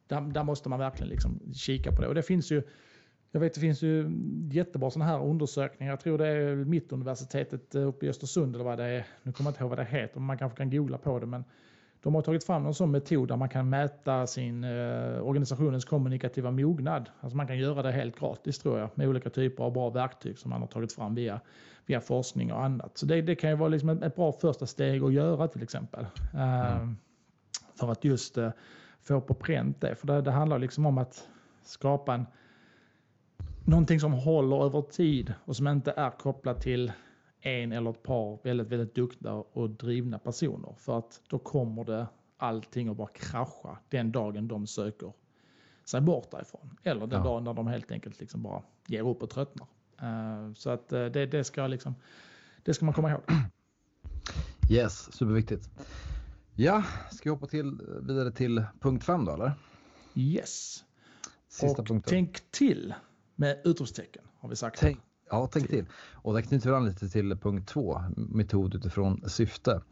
där, 0.06 0.20
där 0.20 0.42
måste 0.42 0.68
man 0.68 0.78
verkligen 0.78 1.08
liksom 1.08 1.40
kika 1.54 1.92
på 1.92 2.02
det. 2.02 2.08
Och 2.08 2.14
det 2.14 2.22
finns 2.22 2.52
ju 2.52 2.62
jag 3.30 3.40
vet 3.40 3.54
det 3.54 3.60
finns 3.60 3.82
ju 3.82 4.10
jättebra 4.50 4.90
sådana 4.90 5.10
här 5.10 5.24
undersökningar. 5.24 5.92
Jag 5.92 6.00
tror 6.00 6.18
det 6.18 6.26
är 6.26 6.56
Mittuniversitetet 6.56 7.74
eh, 7.74 7.88
uppe 7.88 8.06
i 8.06 8.08
Östersund 8.08 8.54
eller 8.54 8.64
vad 8.64 8.78
det 8.78 8.84
är. 8.84 9.06
Nu 9.22 9.32
kommer 9.32 9.48
jag 9.48 9.52
inte 9.52 9.62
ihåg 9.62 9.70
vad 9.70 9.78
det 9.78 9.84
heter, 9.84 10.20
man 10.20 10.38
kanske 10.38 10.56
kan 10.56 10.70
googla 10.70 10.98
på 10.98 11.18
det. 11.18 11.26
Men 11.26 11.44
de 12.02 12.14
har 12.14 12.22
tagit 12.22 12.44
fram 12.44 12.66
en 12.66 12.74
sån 12.74 12.90
metod 12.90 13.28
där 13.28 13.36
man 13.36 13.48
kan 13.48 13.68
mäta 13.68 14.26
sin 14.26 14.64
eh, 14.64 15.26
organisationens 15.26 15.84
kommunikativa 15.84 16.50
mognad. 16.50 17.10
Alltså 17.20 17.36
man 17.36 17.46
kan 17.46 17.58
göra 17.58 17.82
det 17.82 17.92
helt 17.92 18.18
gratis 18.18 18.58
tror 18.58 18.78
jag 18.78 18.90
med 18.94 19.08
olika 19.08 19.30
typer 19.30 19.64
av 19.64 19.72
bra 19.72 19.90
verktyg 19.90 20.38
som 20.38 20.50
man 20.50 20.60
har 20.60 20.68
tagit 20.68 20.92
fram 20.92 21.14
via, 21.14 21.40
via 21.86 22.00
forskning 22.00 22.52
och 22.52 22.64
annat. 22.64 22.98
Så 22.98 23.06
det, 23.06 23.22
det 23.22 23.34
kan 23.34 23.50
ju 23.50 23.56
vara 23.56 23.68
liksom 23.68 23.88
ett, 23.88 24.02
ett, 24.02 24.16
bra 24.16 24.32
första 24.32 24.66
steg 24.66 25.02
att 25.02 25.12
göra 25.12 25.48
till 25.48 25.62
exempel. 25.62 26.06
Eh, 26.34 26.76
mm. 26.76 26.96
För 27.74 27.92
att 27.92 28.04
just 28.04 28.38
eh, 28.38 28.50
få 29.02 29.20
på 29.20 29.34
pränt 29.34 29.80
det. 29.80 29.94
För 29.94 30.06
det, 30.06 30.22
det 30.22 30.30
handlar 30.30 30.58
liksom 30.58 30.86
om 30.86 30.98
att 30.98 31.28
skapa 31.64 32.14
en 32.14 32.26
någonting 33.66 34.00
som 34.00 34.12
håller 34.12 34.64
över 34.64 34.82
tid 34.82 35.34
och 35.44 35.56
som 35.56 35.68
inte 35.68 35.90
är 35.96 36.10
kopplat 36.10 36.60
till 36.60 36.92
en 37.40 37.72
eller 37.72 37.90
ett 37.90 38.02
par 38.02 38.38
väldigt, 38.42 38.68
väldigt 38.68 38.94
duktiga 38.94 39.32
och 39.32 39.70
drivna 39.70 40.18
personer. 40.18 40.74
För 40.78 40.98
att 40.98 41.20
då 41.28 41.38
kommer 41.38 41.84
det 41.84 42.06
allting 42.36 42.88
att 42.88 42.96
bara 42.96 43.08
krascha 43.08 43.78
den 43.88 44.12
dagen 44.12 44.48
de 44.48 44.66
söker 44.66 45.12
sig 45.84 46.00
bort 46.00 46.30
därifrån. 46.30 46.78
Eller 46.82 47.06
den 47.06 47.18
ja. 47.18 47.24
dagen 47.24 47.44
när 47.44 47.54
de 47.54 47.66
helt 47.66 47.92
enkelt 47.92 48.20
liksom 48.20 48.42
bara 48.42 48.62
ger 48.86 49.08
upp 49.08 49.22
och 49.22 49.30
tröttnar. 49.30 49.66
Uh, 50.02 50.54
så 50.54 50.70
att 50.70 50.92
uh, 50.92 51.06
det, 51.06 51.26
det, 51.26 51.44
ska 51.44 51.66
liksom, 51.66 51.94
det 52.62 52.74
ska 52.74 52.84
man 52.84 52.94
komma 52.94 53.10
ihåg. 53.10 53.22
Yes, 54.70 55.12
superviktigt. 55.12 55.70
Ja, 56.54 56.84
ska 57.10 57.30
vi 57.30 57.30
hoppa 57.30 57.46
till, 57.46 57.80
vidare 58.00 58.32
till 58.32 58.64
punkt 58.80 59.04
fem 59.04 59.24
då 59.24 59.32
eller? 59.32 59.52
Yes. 60.14 60.84
Sista 61.48 61.82
och 61.82 61.88
punkten. 61.88 62.10
tänk 62.10 62.50
till 62.50 62.94
med 63.36 63.60
utropstecken 63.64 64.22
har 64.40 64.48
vi 64.48 64.56
sagt. 64.56 64.78
Tänk, 64.80 64.98
ja, 65.30 65.48
tänk 65.52 65.68
till. 65.68 65.86
Och 66.14 66.34
det 66.34 66.42
knyter 66.42 66.72
an 66.72 66.84
lite 66.84 67.08
till 67.08 67.36
punkt 67.36 67.68
två, 67.68 68.02
metod 68.16 68.74
utifrån 68.74 69.28
syfte. 69.28 69.82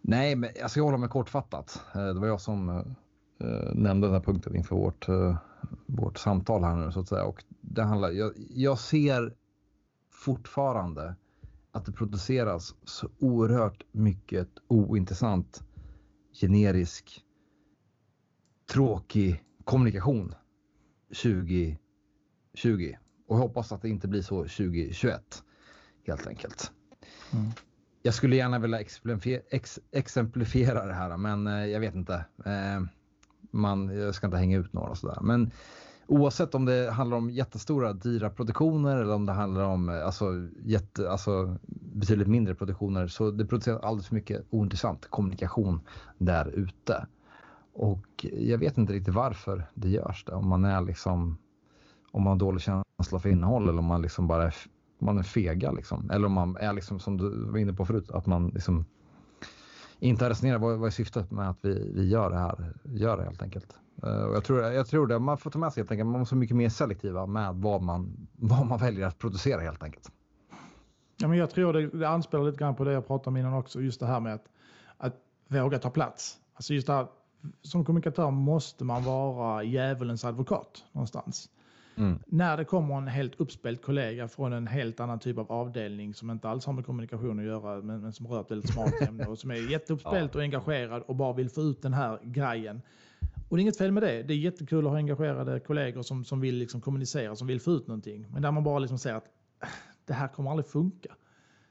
Nej, 0.00 0.36
men 0.36 0.50
jag 0.60 0.70
ska 0.70 0.82
hålla 0.82 0.96
mig 0.96 1.08
kortfattat. 1.08 1.82
Eh, 1.94 2.06
det 2.06 2.20
var 2.20 2.26
jag 2.26 2.40
som 2.40 2.68
uh, 2.68 3.74
nämnde 3.74 4.06
den 4.06 4.14
här 4.14 4.22
punkten 4.22 4.56
inför 4.56 4.76
vårt, 4.76 5.08
uh, 5.08 5.36
vårt 5.86 6.18
samtal 6.18 6.64
här 6.64 6.76
nu 6.76 6.92
så 6.92 7.00
att 7.00 7.08
säga. 7.08 7.24
Och 7.24 7.44
det 7.60 7.82
handlar, 7.82 8.10
jag, 8.10 8.32
jag 8.50 8.78
ser 8.78 9.34
fortfarande 10.10 11.14
att 11.72 11.86
det 11.86 11.92
produceras 11.92 12.74
så 12.84 13.08
oerhört 13.18 13.82
mycket 13.92 14.48
ointressant, 14.68 15.62
generisk, 16.40 17.24
tråkig 18.72 19.44
kommunikation 19.64 20.34
20 21.10 21.78
20 22.56 22.98
och 23.26 23.36
hoppas 23.36 23.72
att 23.72 23.82
det 23.82 23.88
inte 23.88 24.08
blir 24.08 24.22
så 24.22 24.36
2021 24.36 25.42
helt 26.06 26.26
enkelt. 26.26 26.72
Mm. 27.32 27.46
Jag 28.02 28.14
skulle 28.14 28.36
gärna 28.36 28.58
vilja 28.58 28.80
exemplifiera 29.92 30.86
det 30.86 30.94
här, 30.94 31.16
men 31.16 31.46
eh, 31.46 31.66
jag 31.66 31.80
vet 31.80 31.94
inte. 31.94 32.24
Eh, 32.44 32.82
man, 33.50 33.98
jag 33.98 34.14
ska 34.14 34.26
inte 34.26 34.36
hänga 34.36 34.58
ut 34.58 34.72
några 34.72 34.94
sådär. 34.94 35.18
Men 35.20 35.50
oavsett 36.06 36.54
om 36.54 36.64
det 36.64 36.90
handlar 36.90 37.16
om 37.16 37.30
jättestora 37.30 37.92
dyra 37.92 38.30
produktioner 38.30 38.96
eller 38.96 39.14
om 39.14 39.26
det 39.26 39.32
handlar 39.32 39.64
om 39.64 39.88
eh, 39.88 40.06
alltså, 40.06 40.48
jätte, 40.64 41.10
alltså, 41.10 41.58
betydligt 41.94 42.28
mindre 42.28 42.54
produktioner 42.54 43.06
så 43.06 43.30
det 43.30 43.46
produceras 43.46 43.82
alldeles 43.82 44.06
för 44.06 44.14
mycket 44.14 44.46
ointressant 44.50 45.06
kommunikation 45.10 45.80
där 46.18 46.48
ute. 46.48 47.06
Och 47.72 48.26
jag 48.32 48.58
vet 48.58 48.78
inte 48.78 48.92
riktigt 48.92 49.14
varför 49.14 49.66
det 49.74 49.88
görs 49.88 50.24
det. 50.24 50.32
Om 50.32 50.48
man 50.48 50.64
är 50.64 50.80
liksom 50.80 51.38
om 52.16 52.22
man 52.22 52.30
har 52.30 52.36
dålig 52.38 52.62
känsla 52.62 53.18
för 53.18 53.28
innehåll 53.28 53.68
eller 53.68 53.78
om 53.78 53.84
man 53.84 54.02
liksom 54.02 54.26
bara 54.26 54.44
är, 54.44 54.54
man 54.98 55.18
är 55.18 55.22
fega 55.22 55.72
liksom. 55.72 56.10
Eller 56.10 56.26
om 56.26 56.32
man 56.32 56.56
är 56.56 56.72
liksom 56.72 57.00
som 57.00 57.16
du 57.16 57.50
var 57.50 57.58
inne 57.58 57.72
på 57.72 57.86
förut, 57.86 58.10
att 58.10 58.26
man 58.26 58.48
liksom 58.48 58.84
inte 59.98 60.24
har 60.24 60.30
resonerat 60.30 60.60
vad, 60.60 60.78
vad 60.78 60.86
är 60.86 60.90
syftet 60.90 61.30
med 61.30 61.50
att 61.50 61.58
vi, 61.62 61.92
vi 61.94 62.08
gör 62.08 62.30
det 62.30 62.36
här, 62.36 62.74
gör 62.84 63.16
det 63.16 63.24
helt 63.24 63.42
enkelt. 63.42 63.78
Uh, 64.04 64.10
jag, 64.10 64.44
tror, 64.44 64.62
jag 64.62 64.86
tror 64.86 65.06
det, 65.06 65.18
man 65.18 65.38
får 65.38 65.50
ta 65.50 65.58
med 65.58 65.72
sig 65.72 65.80
helt 65.80 65.90
enkelt, 65.90 66.08
man 66.08 66.20
måste 66.20 66.34
vara 66.34 66.40
mycket 66.40 66.56
mer 66.56 66.68
selektiva 66.68 67.26
med 67.26 67.54
vad 67.54 67.82
man, 67.82 68.28
vad 68.36 68.66
man 68.66 68.78
väljer 68.78 69.06
att 69.06 69.18
producera 69.18 69.60
helt 69.60 69.82
enkelt. 69.82 70.10
Ja, 71.16 71.28
men 71.28 71.38
jag 71.38 71.50
tror 71.50 71.72
det, 71.72 71.86
det 71.88 72.08
anspelar 72.08 72.44
lite 72.44 72.58
grann 72.58 72.74
på 72.74 72.84
det 72.84 72.92
jag 72.92 73.06
pratade 73.06 73.28
om 73.28 73.36
innan 73.36 73.54
också, 73.54 73.80
just 73.80 74.00
det 74.00 74.06
här 74.06 74.20
med 74.20 74.34
att, 74.34 74.44
att 74.98 75.14
våga 75.48 75.78
ta 75.78 75.90
plats. 75.90 76.36
Alltså 76.54 76.74
just 76.74 76.86
det 76.86 76.92
här, 76.92 77.06
som 77.62 77.84
kommunikatör 77.84 78.30
måste 78.30 78.84
man 78.84 79.04
vara 79.04 79.62
djävulens 79.62 80.24
advokat 80.24 80.84
någonstans. 80.92 81.48
Mm. 81.96 82.18
När 82.26 82.56
det 82.56 82.64
kommer 82.64 82.98
en 82.98 83.08
helt 83.08 83.40
uppspelt 83.40 83.82
kollega 83.82 84.28
från 84.28 84.52
en 84.52 84.66
helt 84.66 85.00
annan 85.00 85.18
typ 85.18 85.38
av 85.38 85.52
avdelning 85.52 86.14
som 86.14 86.30
inte 86.30 86.48
alls 86.48 86.66
har 86.66 86.72
med 86.72 86.86
kommunikation 86.86 87.38
att 87.38 87.44
göra 87.44 87.82
men, 87.82 88.00
men 88.00 88.12
som 88.12 88.26
rör 88.26 88.40
ett 88.40 88.50
väldigt 88.50 88.72
smart 88.72 88.92
ämne 89.08 89.24
och 89.24 89.38
som 89.38 89.50
är 89.50 89.70
jätteuppspelt 89.70 90.34
ja. 90.34 90.38
och 90.38 90.42
engagerad 90.42 91.02
och 91.02 91.16
bara 91.16 91.32
vill 91.32 91.50
få 91.50 91.60
ut 91.60 91.82
den 91.82 91.94
här 91.94 92.18
grejen. 92.22 92.82
Och 93.48 93.56
det 93.56 93.60
är 93.60 93.62
inget 93.62 93.78
fel 93.78 93.92
med 93.92 94.02
det. 94.02 94.22
Det 94.22 94.34
är 94.34 94.38
jättekul 94.38 94.86
att 94.86 94.90
ha 94.90 94.96
engagerade 94.96 95.60
kollegor 95.60 96.02
som, 96.02 96.24
som 96.24 96.40
vill 96.40 96.54
liksom 96.54 96.80
kommunicera, 96.80 97.36
som 97.36 97.46
vill 97.46 97.60
få 97.60 97.70
ut 97.70 97.86
någonting. 97.86 98.26
Men 98.32 98.42
där 98.42 98.50
man 98.50 98.64
bara 98.64 98.78
liksom 98.78 98.98
säger 98.98 99.16
att 99.16 99.28
det 100.04 100.14
här 100.14 100.28
kommer 100.28 100.50
aldrig 100.50 100.66
funka 100.66 101.16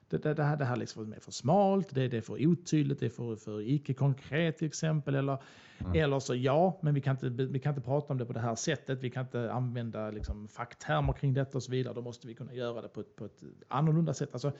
det, 0.09 0.17
det, 0.17 0.33
det, 0.33 0.43
här, 0.43 0.57
det 0.57 0.65
här 0.65 0.75
liksom 0.75 1.13
är 1.13 1.19
för 1.19 1.31
smalt, 1.31 1.95
det, 1.95 2.07
det 2.07 2.17
är 2.17 2.21
för 2.21 2.47
otydligt, 2.47 2.99
det 2.99 3.05
är 3.05 3.09
för, 3.09 3.35
för 3.35 3.61
icke-konkret 3.61 4.57
till 4.57 4.67
exempel. 4.67 5.15
Eller, 5.15 5.37
mm. 5.79 6.03
eller 6.03 6.19
så 6.19 6.35
ja, 6.35 6.79
men 6.81 6.93
vi 6.93 7.01
kan, 7.01 7.11
inte, 7.11 7.29
vi 7.45 7.59
kan 7.59 7.71
inte 7.71 7.85
prata 7.85 8.13
om 8.13 8.17
det 8.19 8.25
på 8.25 8.33
det 8.33 8.39
här 8.39 8.55
sättet. 8.55 9.01
Vi 9.01 9.09
kan 9.09 9.23
inte 9.23 9.51
använda 9.51 10.11
liksom, 10.11 10.47
facktermer 10.47 11.13
kring 11.13 11.33
detta 11.33 11.57
och 11.57 11.63
så 11.63 11.71
vidare. 11.71 11.93
Då 11.93 12.01
måste 12.01 12.27
vi 12.27 12.33
kunna 12.33 12.53
göra 12.53 12.81
det 12.81 12.87
på 12.87 12.99
ett, 12.99 13.15
på 13.15 13.25
ett 13.25 13.43
annorlunda 13.67 14.13
sätt. 14.13 14.29
Alltså, 14.33 14.51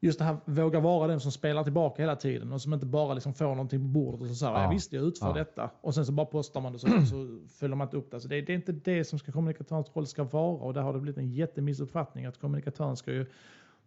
just 0.00 0.18
det 0.18 0.24
här 0.24 0.36
våga 0.44 0.80
vara 0.80 1.06
den 1.06 1.20
som 1.20 1.32
spelar 1.32 1.64
tillbaka 1.64 2.02
hela 2.02 2.16
tiden 2.16 2.52
och 2.52 2.60
som 2.60 2.74
inte 2.74 2.86
bara 2.86 3.14
liksom 3.14 3.34
får 3.34 3.44
någonting 3.44 3.80
på 3.80 3.86
bordet 3.86 4.20
och 4.20 4.26
så 4.26 4.34
säger 4.34 4.52
ja. 4.52 4.70
visst 4.70 4.92
jag 4.92 5.04
utför 5.04 5.26
ja. 5.26 5.32
detta 5.32 5.70
och 5.80 5.94
sen 5.94 6.06
så 6.06 6.12
bara 6.12 6.26
postar 6.26 6.60
man 6.60 6.72
det 6.72 6.78
så, 6.78 6.86
så 7.06 7.38
följer 7.48 7.76
man 7.76 7.86
inte 7.86 7.96
upp 7.96 8.10
det. 8.10 8.20
Så 8.20 8.28
det, 8.28 8.40
det 8.40 8.52
är 8.52 8.56
inte 8.56 8.72
det 8.72 9.04
som 9.04 9.18
ska 9.18 9.32
kommunikatörens 9.32 9.96
roll 9.96 10.06
ska 10.06 10.24
vara 10.24 10.56
och 10.56 10.74
där 10.74 10.82
har 10.82 10.92
det 10.92 11.00
blivit 11.00 11.18
en 11.18 11.30
jättemissuppfattning 11.30 12.26
att 12.26 12.38
kommunikatören 12.38 12.96
ska 12.96 13.12
ju 13.12 13.26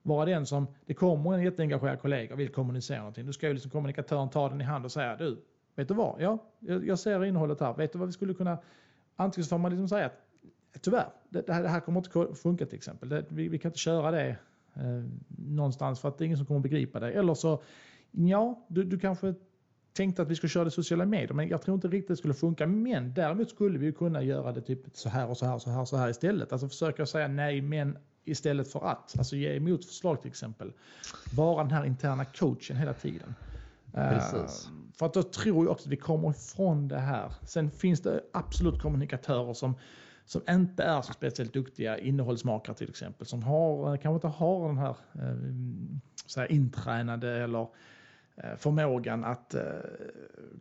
vara 0.01 0.25
den 0.25 0.45
som, 0.45 0.67
det 0.85 0.93
kommer 0.93 1.33
en 1.33 1.43
jätteengagerad 1.43 2.01
kollega 2.01 2.33
och 2.33 2.39
vill 2.39 2.49
kommunicera 2.49 2.97
någonting. 2.97 3.25
Då 3.25 3.33
ska 3.33 3.47
ju 3.47 3.53
liksom 3.53 3.71
kommunikatören 3.71 4.29
ta 4.29 4.49
den 4.49 4.61
i 4.61 4.63
hand 4.63 4.85
och 4.85 4.91
säga, 4.91 5.15
du, 5.15 5.41
vet 5.75 5.87
du 5.87 5.93
vad? 5.93 6.21
Ja, 6.21 6.37
jag, 6.59 6.99
ser 6.99 7.25
innehållet 7.25 7.59
här. 7.59 7.73
Vet 7.73 7.93
du 7.93 7.99
vad 7.99 8.07
vi 8.07 8.11
skulle 8.11 8.33
kunna, 8.33 8.57
antingen 9.15 9.45
så 9.45 9.49
får 9.49 9.57
man 9.57 9.71
liksom 9.71 9.89
säga 9.89 10.05
att 10.05 10.81
tyvärr, 10.81 11.07
det, 11.29 11.47
det, 11.47 11.53
här, 11.53 11.63
det 11.63 11.69
här 11.69 11.79
kommer 11.79 11.99
inte 11.99 12.35
funka 12.35 12.65
till 12.65 12.77
exempel. 12.77 13.09
Det, 13.09 13.25
vi, 13.29 13.49
vi, 13.49 13.59
kan 13.59 13.69
inte 13.69 13.79
köra 13.79 14.11
det 14.11 14.29
eh, 14.73 15.03
någonstans 15.37 15.99
för 15.99 16.09
att 16.09 16.17
det 16.17 16.23
är 16.23 16.25
ingen 16.25 16.37
som 16.37 16.45
kommer 16.45 16.59
begripa 16.59 16.99
det. 16.99 17.11
Eller 17.11 17.33
så, 17.33 17.63
ja, 18.11 18.65
du, 18.67 18.83
du 18.83 18.99
kanske 18.99 19.33
tänkte 19.93 20.21
att 20.21 20.27
vi 20.27 20.36
skulle 20.36 20.49
köra 20.49 20.63
det 20.63 20.71
sociala 20.71 21.06
medier, 21.06 21.34
men 21.34 21.47
jag 21.47 21.62
tror 21.62 21.75
inte 21.75 21.88
riktigt 21.88 22.08
det 22.08 22.15
skulle 22.15 22.34
funka. 22.34 22.67
Men 22.67 23.13
däremot 23.13 23.49
skulle 23.49 23.80
vi 23.80 23.91
kunna 23.91 24.23
göra 24.23 24.51
det 24.51 24.62
typ 24.62 24.80
så 24.93 25.10
här 25.10 25.30
och 25.30 25.38
så 25.38 25.45
här 25.45 25.54
och 25.54 25.62
så 25.62 25.69
här, 25.69 25.86
så 25.86 25.97
här 25.97 26.10
istället. 26.10 26.51
Alltså 26.51 26.69
försöka 26.69 27.06
säga 27.06 27.27
nej, 27.27 27.62
men 27.62 27.97
istället 28.25 28.71
för 28.71 28.86
att. 28.91 29.17
Alltså 29.17 29.36
ge 29.36 29.56
emot 29.56 29.86
förslag 29.86 30.21
till 30.21 30.30
exempel. 30.30 30.73
Vara 31.36 31.63
den 31.63 31.71
här 31.71 31.86
interna 31.86 32.25
coachen 32.25 32.77
hela 32.77 32.93
tiden. 32.93 33.36
Precis. 33.93 34.67
Uh, 34.67 34.73
för 34.97 35.06
att 35.06 35.13
då 35.13 35.23
tror 35.23 35.65
jag 35.65 35.71
också 35.71 35.88
att 35.88 35.91
vi 35.91 35.97
kommer 35.97 36.30
ifrån 36.30 36.88
det 36.88 36.99
här. 36.99 37.34
Sen 37.45 37.71
finns 37.71 38.01
det 38.01 38.21
absolut 38.34 38.82
kommunikatörer 38.82 39.54
som, 39.54 39.75
som 40.25 40.41
inte 40.49 40.84
är 40.84 41.01
så 41.01 41.13
speciellt 41.13 41.54
duktiga 41.54 41.97
innehållsmakare 41.97 42.75
till 42.75 42.89
exempel. 42.89 43.27
Som 43.27 43.43
har, 43.43 43.97
kanske 43.97 44.15
inte 44.15 44.38
har 44.38 44.67
den 44.67 44.77
här, 44.77 44.95
uh, 45.15 45.56
så 46.25 46.39
här 46.39 46.51
intränade 46.51 47.43
eller 47.43 47.62
Eh, 47.62 47.67
förmågan 48.58 49.24
att 49.24 49.54
eh, 49.54 49.62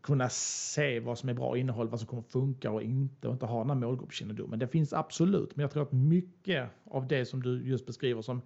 kunna 0.02 0.28
se 0.28 1.00
vad 1.00 1.18
som 1.18 1.28
är 1.28 1.34
bra 1.34 1.56
innehåll, 1.56 1.88
vad 1.88 2.00
som 2.00 2.06
kommer 2.08 2.22
funka 2.22 2.70
och 2.70 2.82
inte 2.82 3.28
och 3.28 3.32
inte 3.32 3.46
ha 3.46 3.58
den 3.58 3.70
här 3.70 3.76
målgruppskännedomen. 3.76 4.58
Det 4.58 4.68
finns 4.68 4.92
absolut, 4.92 5.56
men 5.56 5.62
jag 5.62 5.70
tror 5.70 5.82
att 5.82 5.92
mycket 5.92 6.68
av 6.84 7.08
det 7.08 7.26
som 7.26 7.42
du 7.42 7.62
just 7.68 7.86
beskriver 7.86 8.22
som 8.22 8.42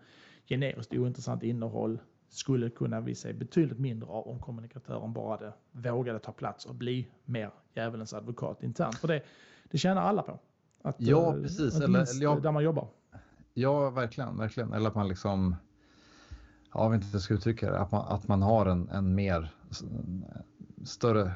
generiskt 0.46 0.94
ointressant 0.94 1.42
innehåll 1.42 1.98
skulle 2.28 2.70
kunna 2.70 3.00
vi 3.00 3.14
se 3.14 3.32
betydligt 3.32 3.78
mindre 3.78 4.08
av 4.08 4.28
om 4.28 4.40
kommunikatören 4.40 5.12
bara 5.12 5.52
vågade 5.72 6.18
ta 6.18 6.32
plats 6.32 6.66
och 6.66 6.74
bli 6.74 7.08
mer 7.24 7.50
djävulens 7.74 8.14
advokat 8.14 8.62
internt. 8.62 8.94
För 8.94 9.08
det, 9.08 9.22
det 9.70 9.78
tjänar 9.78 10.02
alla 10.02 10.22
på. 10.22 10.38
Att, 10.82 10.96
ja, 10.98 11.32
precis. 11.32 11.80
Eller, 11.80 11.86
eller 11.86 12.22
ja, 12.22 12.38
där 12.42 12.52
man 12.52 12.64
jobbar. 12.64 12.88
Ja, 13.54 13.90
verkligen, 13.90 14.38
verkligen. 14.38 14.72
Eller 14.72 14.88
att 14.88 14.94
man 14.94 15.08
liksom, 15.08 15.56
jag 16.74 16.90
vet 16.90 16.96
inte 16.96 17.06
hur 17.06 17.14
jag 17.14 17.22
ska 17.22 17.34
uttrycka 17.34 17.70
det, 17.70 17.78
att 17.78 17.92
man, 17.92 18.04
att 18.08 18.28
man 18.28 18.42
har 18.42 18.66
en, 18.66 18.88
en 18.88 19.14
mer 19.14 19.54
större, 20.84 21.32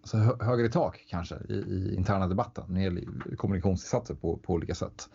alltså 0.00 0.16
högre 0.40 0.68
tak 0.68 1.04
kanske 1.08 1.34
i, 1.48 1.54
i 1.54 1.94
interna 1.96 2.28
debatten 2.28 2.64
när 2.68 2.74
det 2.74 2.84
gäller 2.84 3.36
kommunikationsinsatser 3.36 4.14
på, 4.14 4.36
på 4.36 4.52
olika 4.52 4.74
sätt. 4.74 5.08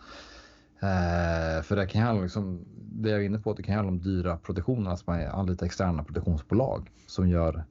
Eh, 0.80 1.62
för 1.62 1.76
det 1.76 1.86
kan 1.86 2.02
handla 2.02 2.22
liksom, 2.22 2.64
det 2.76 3.10
jag 3.10 3.20
är 3.20 3.24
inne 3.24 3.38
på, 3.38 3.54
det 3.54 3.62
kan 3.62 3.74
handla 3.74 3.92
om 3.92 4.00
dyra 4.00 4.36
produktioner, 4.36 4.90
att 4.90 5.06
man 5.06 5.26
anlitar 5.26 5.66
externa 5.66 6.04
produktionsbolag 6.04 6.90
som 7.06 7.28
gör 7.28 7.64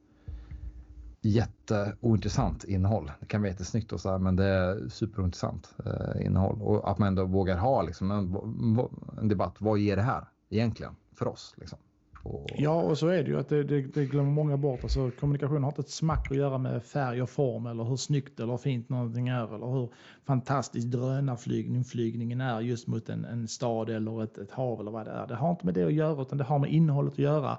jätteointressant 1.20 2.64
innehåll. 2.64 3.12
Det 3.20 3.26
kan 3.26 3.40
vara 3.40 3.50
jättesnyggt 3.50 3.92
och 3.92 4.00
så 4.00 4.10
här, 4.10 4.18
men 4.18 4.36
det 4.36 4.44
är 4.44 4.88
superintressant 4.88 5.74
eh, 5.86 6.26
innehåll 6.26 6.62
och 6.62 6.90
att 6.90 6.98
man 6.98 7.08
ändå 7.08 7.24
vågar 7.24 7.56
ha 7.56 7.82
liksom, 7.82 8.10
en, 8.10 8.36
en, 9.20 9.28
debatt. 9.28 9.56
Vad 9.58 9.78
ger 9.78 9.96
det 9.96 10.02
här 10.02 10.28
egentligen 10.50 10.96
för 11.14 11.28
oss? 11.28 11.54
Liksom? 11.56 11.78
Och... 12.22 12.56
Ja, 12.58 12.82
och 12.82 12.98
så 12.98 13.08
är 13.08 13.22
det 13.22 13.30
ju 13.30 13.38
att 13.38 13.48
det, 13.48 13.64
det, 13.64 13.80
det, 13.80 14.04
glömmer 14.04 14.30
många 14.30 14.56
bort. 14.56 14.82
Alltså, 14.82 15.10
kommunikation 15.10 15.62
har 15.62 15.70
inte 15.70 15.80
ett 15.80 15.90
smack 15.90 16.30
att 16.30 16.36
göra 16.36 16.58
med 16.58 16.82
färg 16.82 17.22
och 17.22 17.30
form 17.30 17.66
eller 17.66 17.84
hur 17.84 17.96
snyggt 17.96 18.40
eller 18.40 18.56
fint 18.56 18.88
någonting 18.88 19.28
är 19.28 19.54
eller 19.54 19.66
hur 19.66 19.88
fantastisk 20.26 20.86
drönarflygningen 20.86 22.40
är 22.40 22.60
just 22.60 22.86
mot 22.86 23.08
en, 23.08 23.24
en 23.24 23.48
stad 23.48 23.90
eller 23.90 24.22
ett, 24.22 24.38
ett 24.38 24.50
hav 24.50 24.80
eller 24.80 24.90
vad 24.90 25.06
det 25.06 25.12
är. 25.12 25.26
Det 25.26 25.34
har 25.34 25.50
inte 25.50 25.66
med 25.66 25.74
det 25.74 25.84
att 25.84 25.92
göra 25.92 26.22
utan 26.22 26.38
det 26.38 26.44
har 26.44 26.58
med 26.58 26.72
innehållet 26.72 27.12
att 27.12 27.18
göra. 27.18 27.58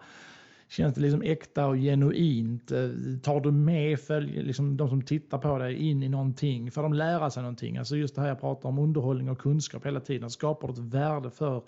Känns 0.69 0.95
det 0.95 1.01
liksom 1.01 1.21
äkta 1.21 1.67
och 1.67 1.75
genuint? 1.75 2.71
Eh, 2.71 2.89
tar 3.23 3.39
du 3.39 3.51
med 3.51 3.99
följ, 3.99 4.43
liksom 4.43 4.77
de 4.77 4.89
som 4.89 5.01
tittar 5.01 5.37
på 5.37 5.57
dig 5.57 5.75
in 5.75 6.03
i 6.03 6.09
någonting? 6.09 6.71
Får 6.71 6.83
de 6.83 6.93
lära 6.93 7.29
sig 7.29 7.43
någonting? 7.43 7.77
Alltså 7.77 7.95
just 7.95 8.15
det 8.15 8.21
här 8.21 8.27
jag 8.27 8.39
pratar 8.39 8.69
om 8.69 8.79
underhållning 8.79 9.29
och 9.29 9.39
kunskap 9.39 9.85
hela 9.85 9.99
tiden. 9.99 10.29
Skapar 10.29 10.67
du 10.67 10.73
ett 10.73 10.79
värde 10.79 11.29
för, 11.29 11.61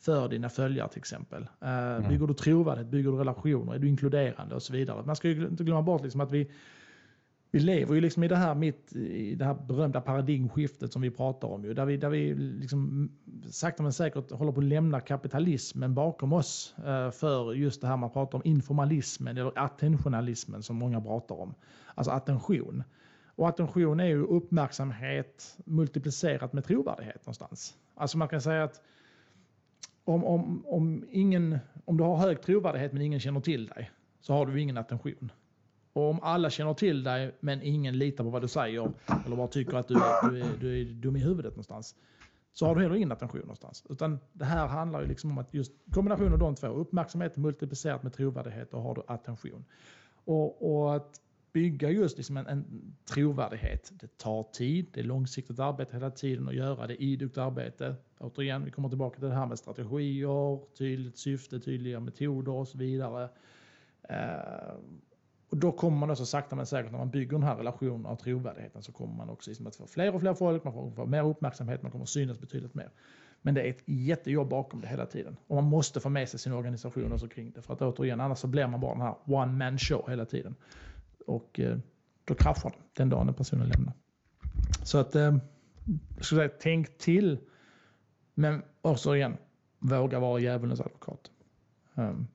för 0.00 0.28
dina 0.28 0.48
följare 0.48 0.88
till 0.88 0.98
exempel? 0.98 1.42
Eh, 1.60 1.68
mm. 1.68 2.08
Bygger 2.08 2.26
du 2.26 2.34
trovärdighet? 2.34 2.90
Bygger 2.90 3.10
du 3.10 3.16
relationer? 3.16 3.74
Är 3.74 3.78
du 3.78 3.88
inkluderande 3.88 4.54
och 4.54 4.62
så 4.62 4.72
vidare? 4.72 5.02
Man 5.06 5.16
ska 5.16 5.28
ju 5.28 5.46
inte 5.46 5.64
glömma 5.64 5.82
bort 5.82 6.02
liksom 6.02 6.20
att 6.20 6.32
vi 6.32 6.50
vi 7.54 7.60
lever 7.60 7.94
ju 7.94 8.00
liksom 8.00 8.24
i 8.24 8.28
det 8.28 8.36
här 8.36 8.54
mitt 8.54 8.92
i 8.96 9.34
det 9.34 9.44
här 9.44 9.54
berömda 9.54 10.00
paradigmskiftet 10.00 10.92
som 10.92 11.02
vi 11.02 11.10
pratar 11.10 11.48
om 11.48 11.64
ju, 11.64 11.74
där 11.74 11.84
vi, 11.84 11.96
där 11.96 12.08
vi 12.08 12.34
liksom 12.34 13.10
sakta 13.50 13.82
men 13.82 13.92
säkert 13.92 14.30
håller 14.30 14.52
på 14.52 14.60
att 14.60 14.66
lämna 14.66 15.00
kapitalismen 15.00 15.94
bakom 15.94 16.32
oss 16.32 16.74
eh, 16.78 17.10
för 17.10 17.52
just 17.52 17.80
det 17.80 17.86
här 17.86 17.96
man 17.96 18.10
pratar 18.10 18.38
om 18.38 18.42
informalismen 18.44 19.38
eller 19.38 19.58
attentionalismen 19.58 20.62
som 20.62 20.76
många 20.76 21.00
pratar 21.00 21.34
om. 21.34 21.54
Alltså 21.94 22.10
attention. 22.10 22.84
Och 23.26 23.48
attention 23.48 24.00
är 24.00 24.06
ju 24.06 24.24
uppmärksamhet 24.24 25.56
multiplicerat 25.64 26.52
med 26.52 26.64
trovärdighet 26.64 27.26
någonstans. 27.26 27.74
Alltså 27.94 28.18
man 28.18 28.28
kan 28.28 28.40
säga 28.40 28.64
att 28.64 28.82
om, 30.04 30.24
om, 30.24 30.66
om, 30.66 31.04
ingen, 31.10 31.58
om 31.84 31.96
du 31.96 32.04
har 32.04 32.16
hög 32.16 32.42
trovärdighet 32.42 32.92
men 32.92 33.02
ingen 33.02 33.20
känner 33.20 33.40
till 33.40 33.66
dig 33.66 33.90
så 34.20 34.32
har 34.32 34.46
du 34.46 34.60
ingen 34.60 34.78
attention. 34.78 35.32
Och 35.92 36.10
om 36.10 36.18
alla 36.22 36.50
känner 36.50 36.74
till 36.74 37.02
dig 37.02 37.36
men 37.40 37.62
ingen 37.62 37.98
litar 37.98 38.24
på 38.24 38.30
vad 38.30 38.42
du 38.42 38.48
säger 38.48 38.92
eller 39.26 39.36
bara 39.36 39.48
tycker 39.48 39.76
att 39.76 39.88
du 39.88 39.94
är, 39.94 40.30
du 40.30 40.40
är, 40.40 40.56
du 40.60 40.80
är 40.80 40.84
dum 40.84 41.16
i 41.16 41.20
huvudet 41.20 41.52
någonstans 41.52 41.94
så 42.54 42.66
har 42.66 42.74
du 42.74 42.82
heller 42.82 42.96
ingen 42.96 43.12
attention 43.12 43.40
någonstans. 43.40 43.84
Utan 43.88 44.18
det 44.32 44.44
här 44.44 44.66
handlar 44.66 45.00
ju 45.00 45.06
liksom 45.06 45.30
om 45.30 45.38
att 45.38 45.54
just 45.54 45.72
kombinationen 45.90 46.32
av 46.32 46.38
de 46.38 46.54
två, 46.54 46.66
uppmärksamhet 46.66 47.36
multiplicerat 47.36 48.02
med 48.02 48.12
trovärdighet 48.12 48.70
då 48.70 48.78
har 48.78 48.94
du 48.94 49.02
attention. 49.06 49.64
Och, 50.24 50.74
och 50.74 50.96
att 50.96 51.20
bygga 51.54 51.90
just 51.90 52.16
liksom 52.16 52.36
en, 52.36 52.46
en 52.46 52.94
trovärdighet, 53.04 53.92
det 54.00 54.18
tar 54.18 54.42
tid, 54.42 54.86
det 54.92 55.00
är 55.00 55.04
långsiktigt 55.04 55.58
arbete 55.58 55.96
hela 55.96 56.10
tiden 56.10 56.48
att 56.48 56.54
göra 56.54 56.86
det, 56.86 57.02
idogt 57.02 57.38
arbete. 57.38 57.94
Återigen, 58.18 58.64
vi 58.64 58.70
kommer 58.70 58.88
tillbaka 58.88 59.18
till 59.18 59.28
det 59.28 59.34
här 59.34 59.46
med 59.46 59.58
strategier, 59.58 60.74
tydligt 60.78 61.18
syfte, 61.18 61.60
tydliga 61.60 62.00
metoder 62.00 62.52
och 62.52 62.68
så 62.68 62.78
vidare. 62.78 63.28
Eh, 64.08 64.74
och 65.50 65.56
då 65.56 65.72
kommer 65.72 65.98
man 65.98 66.10
också 66.10 66.26
sakta 66.26 66.56
men 66.56 66.66
säkert 66.66 66.92
när 66.92 66.98
man 66.98 67.10
bygger 67.10 67.32
den 67.32 67.42
här 67.42 67.56
relationen 67.56 68.06
och 68.06 68.18
trovärdigheten 68.18 68.82
så 68.82 68.92
kommer 68.92 69.14
man 69.14 69.30
också 69.30 69.50
liksom 69.50 69.66
att 69.66 69.76
få 69.76 69.86
fler 69.86 70.14
och 70.14 70.20
fler 70.20 70.34
folk, 70.34 70.64
man 70.64 70.72
får 70.72 70.90
få 70.90 71.06
mer 71.06 71.26
uppmärksamhet, 71.26 71.82
man 71.82 71.92
kommer 71.92 72.04
synas 72.04 72.40
betydligt 72.40 72.74
mer. 72.74 72.90
Men 73.42 73.54
det 73.54 73.62
är 73.62 73.70
ett 73.70 73.82
jättejobb 73.86 74.48
bakom 74.48 74.80
det 74.80 74.88
hela 74.88 75.06
tiden. 75.06 75.36
Och 75.46 75.54
man 75.54 75.64
måste 75.64 76.00
få 76.00 76.08
med 76.08 76.28
sig 76.28 76.40
sin 76.40 76.52
organisation 76.52 77.12
också 77.12 77.28
kring 77.28 77.50
det. 77.50 77.62
För 77.62 77.74
att 77.74 77.82
återigen, 77.82 78.20
annars 78.20 78.38
så 78.38 78.46
blir 78.46 78.66
man 78.66 78.80
bara 78.80 78.92
den 78.92 79.02
här 79.02 79.14
one 79.24 79.52
man 79.52 79.78
show 79.78 80.10
hela 80.10 80.24
tiden. 80.24 80.54
Och 81.26 81.60
eh, 81.60 81.78
då 82.24 82.34
kraschar 82.34 82.70
det 82.70 83.02
den 83.02 83.08
dagen 83.08 83.26
den 83.26 83.34
personen 83.34 83.68
lämnar. 83.68 83.94
Så 84.82 84.98
att, 84.98 85.14
eh, 85.14 85.36
jag 86.16 86.24
skulle 86.24 86.40
säga, 86.40 86.52
tänk 86.60 86.98
till. 86.98 87.38
Men 88.34 88.62
också 88.82 89.16
igen, 89.16 89.36
våga 89.78 90.20
vara 90.20 90.40
djävulens 90.40 90.80
advokat. 90.80 91.30
Um, 91.94 92.26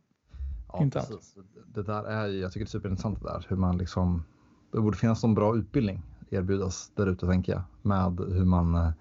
Ja, 0.73 0.89
precis. 0.93 1.35
Det 1.65 1.83
där 1.83 2.03
är, 2.03 2.27
jag 2.27 2.51
tycker 2.51 2.65
det 2.65 2.67
är 2.67 2.69
superintressant 2.69 3.21
det 3.21 3.27
där 3.27 3.45
hur 3.49 3.57
man 3.57 3.77
liksom, 3.77 4.23
det 4.71 4.81
borde 4.81 4.97
finnas 4.97 5.23
en 5.23 5.33
bra 5.33 5.57
utbildning 5.57 6.01
erbjudas 6.29 6.91
där 6.95 7.07
ute 7.07 7.27
tänker 7.27 7.51
jag 7.51 7.61
med 7.81 8.19
hur 8.19 8.45
man 8.45 8.75
eh, 8.75 8.91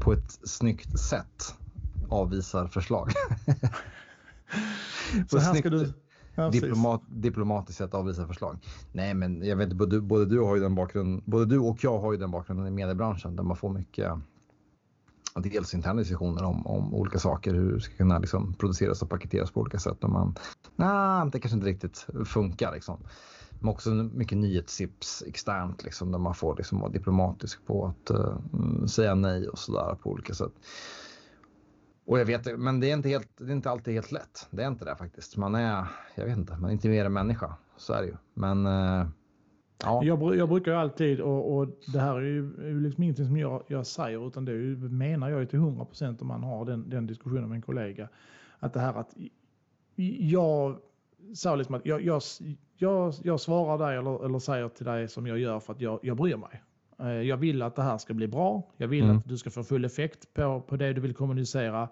på 0.00 0.12
ett 0.12 0.30
snyggt 0.30 0.98
sätt 0.98 1.54
avvisar 2.08 2.66
förslag. 2.66 3.10
Så 5.28 5.38
här 5.38 5.54
ska 5.54 5.70
du... 5.70 5.92
Ja, 6.34 6.50
diplomat, 6.50 7.02
diplomatiskt 7.08 7.78
sätt 7.78 7.94
avvisa 7.94 8.26
förslag. 8.26 8.58
Nej, 8.92 9.14
men 9.14 9.46
jag 9.46 9.56
vet 9.56 9.72
både, 9.72 10.00
både, 10.00 10.26
du 10.26 10.40
har 10.40 10.56
ju 10.56 10.62
den 10.62 10.74
bakgrunden, 10.74 11.22
både 11.24 11.46
du 11.46 11.58
och 11.58 11.84
jag 11.84 11.98
har 11.98 12.12
ju 12.12 12.18
den 12.18 12.30
bakgrunden 12.30 12.66
i 12.66 12.70
mediebranschen 12.70 13.36
där 13.36 13.42
man 13.42 13.56
får 13.56 13.68
mycket 13.68 14.12
dels 15.34 15.74
interna 15.74 16.00
diskussioner 16.00 16.44
om, 16.44 16.66
om 16.66 16.94
olika 16.94 17.18
saker, 17.18 17.54
hur 17.54 17.74
det 17.74 17.80
ska 17.80 17.94
kunna 17.94 18.18
liksom 18.18 18.54
produceras 18.54 19.02
och 19.02 19.10
paketeras 19.10 19.50
på 19.50 19.60
olika 19.60 19.78
sätt. 19.78 20.04
Och 20.04 20.10
man, 20.10 20.34
nah, 20.76 21.26
det 21.26 21.40
kanske 21.40 21.56
inte 21.56 21.66
riktigt 21.66 22.06
funkar. 22.24 22.72
Liksom. 22.72 22.98
Men 23.60 23.68
också 23.68 23.90
mycket 23.90 24.38
nyhetstips 24.38 25.22
externt 25.26 25.84
liksom, 25.84 26.12
där 26.12 26.18
man 26.18 26.34
får 26.34 26.56
liksom 26.56 26.80
vara 26.80 26.90
diplomatisk 26.90 27.66
på 27.66 27.86
att 27.86 28.10
uh, 28.10 28.86
säga 28.86 29.14
nej 29.14 29.48
och 29.48 29.58
sådär 29.58 29.96
på 30.02 30.10
olika 30.10 30.34
sätt. 30.34 30.52
Och 32.06 32.18
jag 32.18 32.24
vet, 32.24 32.58
men 32.58 32.80
det 32.80 32.90
är, 32.90 32.94
inte 32.94 33.08
helt, 33.08 33.28
det 33.36 33.44
är 33.44 33.52
inte 33.52 33.70
alltid 33.70 33.94
helt 33.94 34.12
lätt. 34.12 34.48
Det 34.50 34.62
är 34.62 34.68
inte 34.68 34.84
det 34.84 34.96
faktiskt. 34.96 35.36
Man 35.36 35.54
är, 35.54 35.86
jag 36.14 36.24
vet 36.24 36.36
inte, 36.36 36.56
man 36.56 36.70
är 36.70 36.72
inte 36.72 36.88
mer 36.88 37.04
än 37.04 37.12
människa. 37.12 37.56
Så 37.76 37.92
är 37.92 38.02
det 38.02 38.08
ju. 38.08 38.16
Men 38.34 38.66
eh, 38.66 39.06
Ja. 39.84 40.04
Jag, 40.04 40.36
jag, 40.36 40.48
brukar 40.48 40.72
alltid, 40.72 41.20
och, 41.20 41.56
och, 41.56 41.68
det 41.92 42.00
här 42.00 42.16
är 42.16 42.20
ju, 42.20 42.54
är 42.60 42.68
ju 42.68 42.80
liksom 42.80 43.02
ingenting 43.02 43.26
som 43.26 43.36
jag, 43.36 43.62
jag 43.66 43.86
säger, 43.86 44.26
utan 44.28 44.44
det 44.44 44.52
ju, 44.52 44.76
menar 44.76 45.30
jag 45.30 45.40
ju 45.40 45.46
till 45.46 45.58
100 45.58 45.84
procent 45.84 46.20
om 46.22 46.28
man 46.28 46.42
har 46.42 46.64
den, 46.64 46.90
den 46.90 47.06
diskussionen 47.06 47.48
med 47.48 47.56
en 47.56 47.62
kollega. 47.62 48.08
Att 48.58 48.72
det 48.72 48.80
här 48.80 48.94
att 48.94 49.14
jag 50.18 50.76
sa 51.34 51.56
liksom 51.56 51.74
att 51.74 51.86
jag, 51.86 52.02
jag, 52.02 52.22
jag, 52.76 53.14
jag 53.22 53.40
svarar 53.40 53.86
dig 53.86 53.96
eller, 53.96 54.24
eller 54.24 54.38
säger 54.38 54.68
till 54.68 54.86
dig 54.86 55.08
som 55.08 55.26
jag 55.26 55.38
gör 55.38 55.60
för 55.60 55.72
att 55.72 55.80
jag, 55.80 56.00
jag 56.02 56.16
bryr 56.16 56.36
mig. 56.36 56.62
Eh, 57.00 57.08
jag 57.08 57.36
vill 57.36 57.62
att 57.62 57.76
det 57.76 57.82
här 57.82 57.98
ska 57.98 58.14
bli 58.14 58.28
bra. 58.28 58.62
Jag 58.76 58.88
vill 58.88 59.04
mm. 59.04 59.16
att 59.16 59.28
du 59.28 59.38
ska 59.38 59.50
få 59.50 59.62
full 59.62 59.84
effekt 59.84 60.34
på, 60.34 60.60
på 60.60 60.76
det 60.76 60.92
du 60.92 61.00
vill 61.00 61.14
kommunicera. 61.14 61.88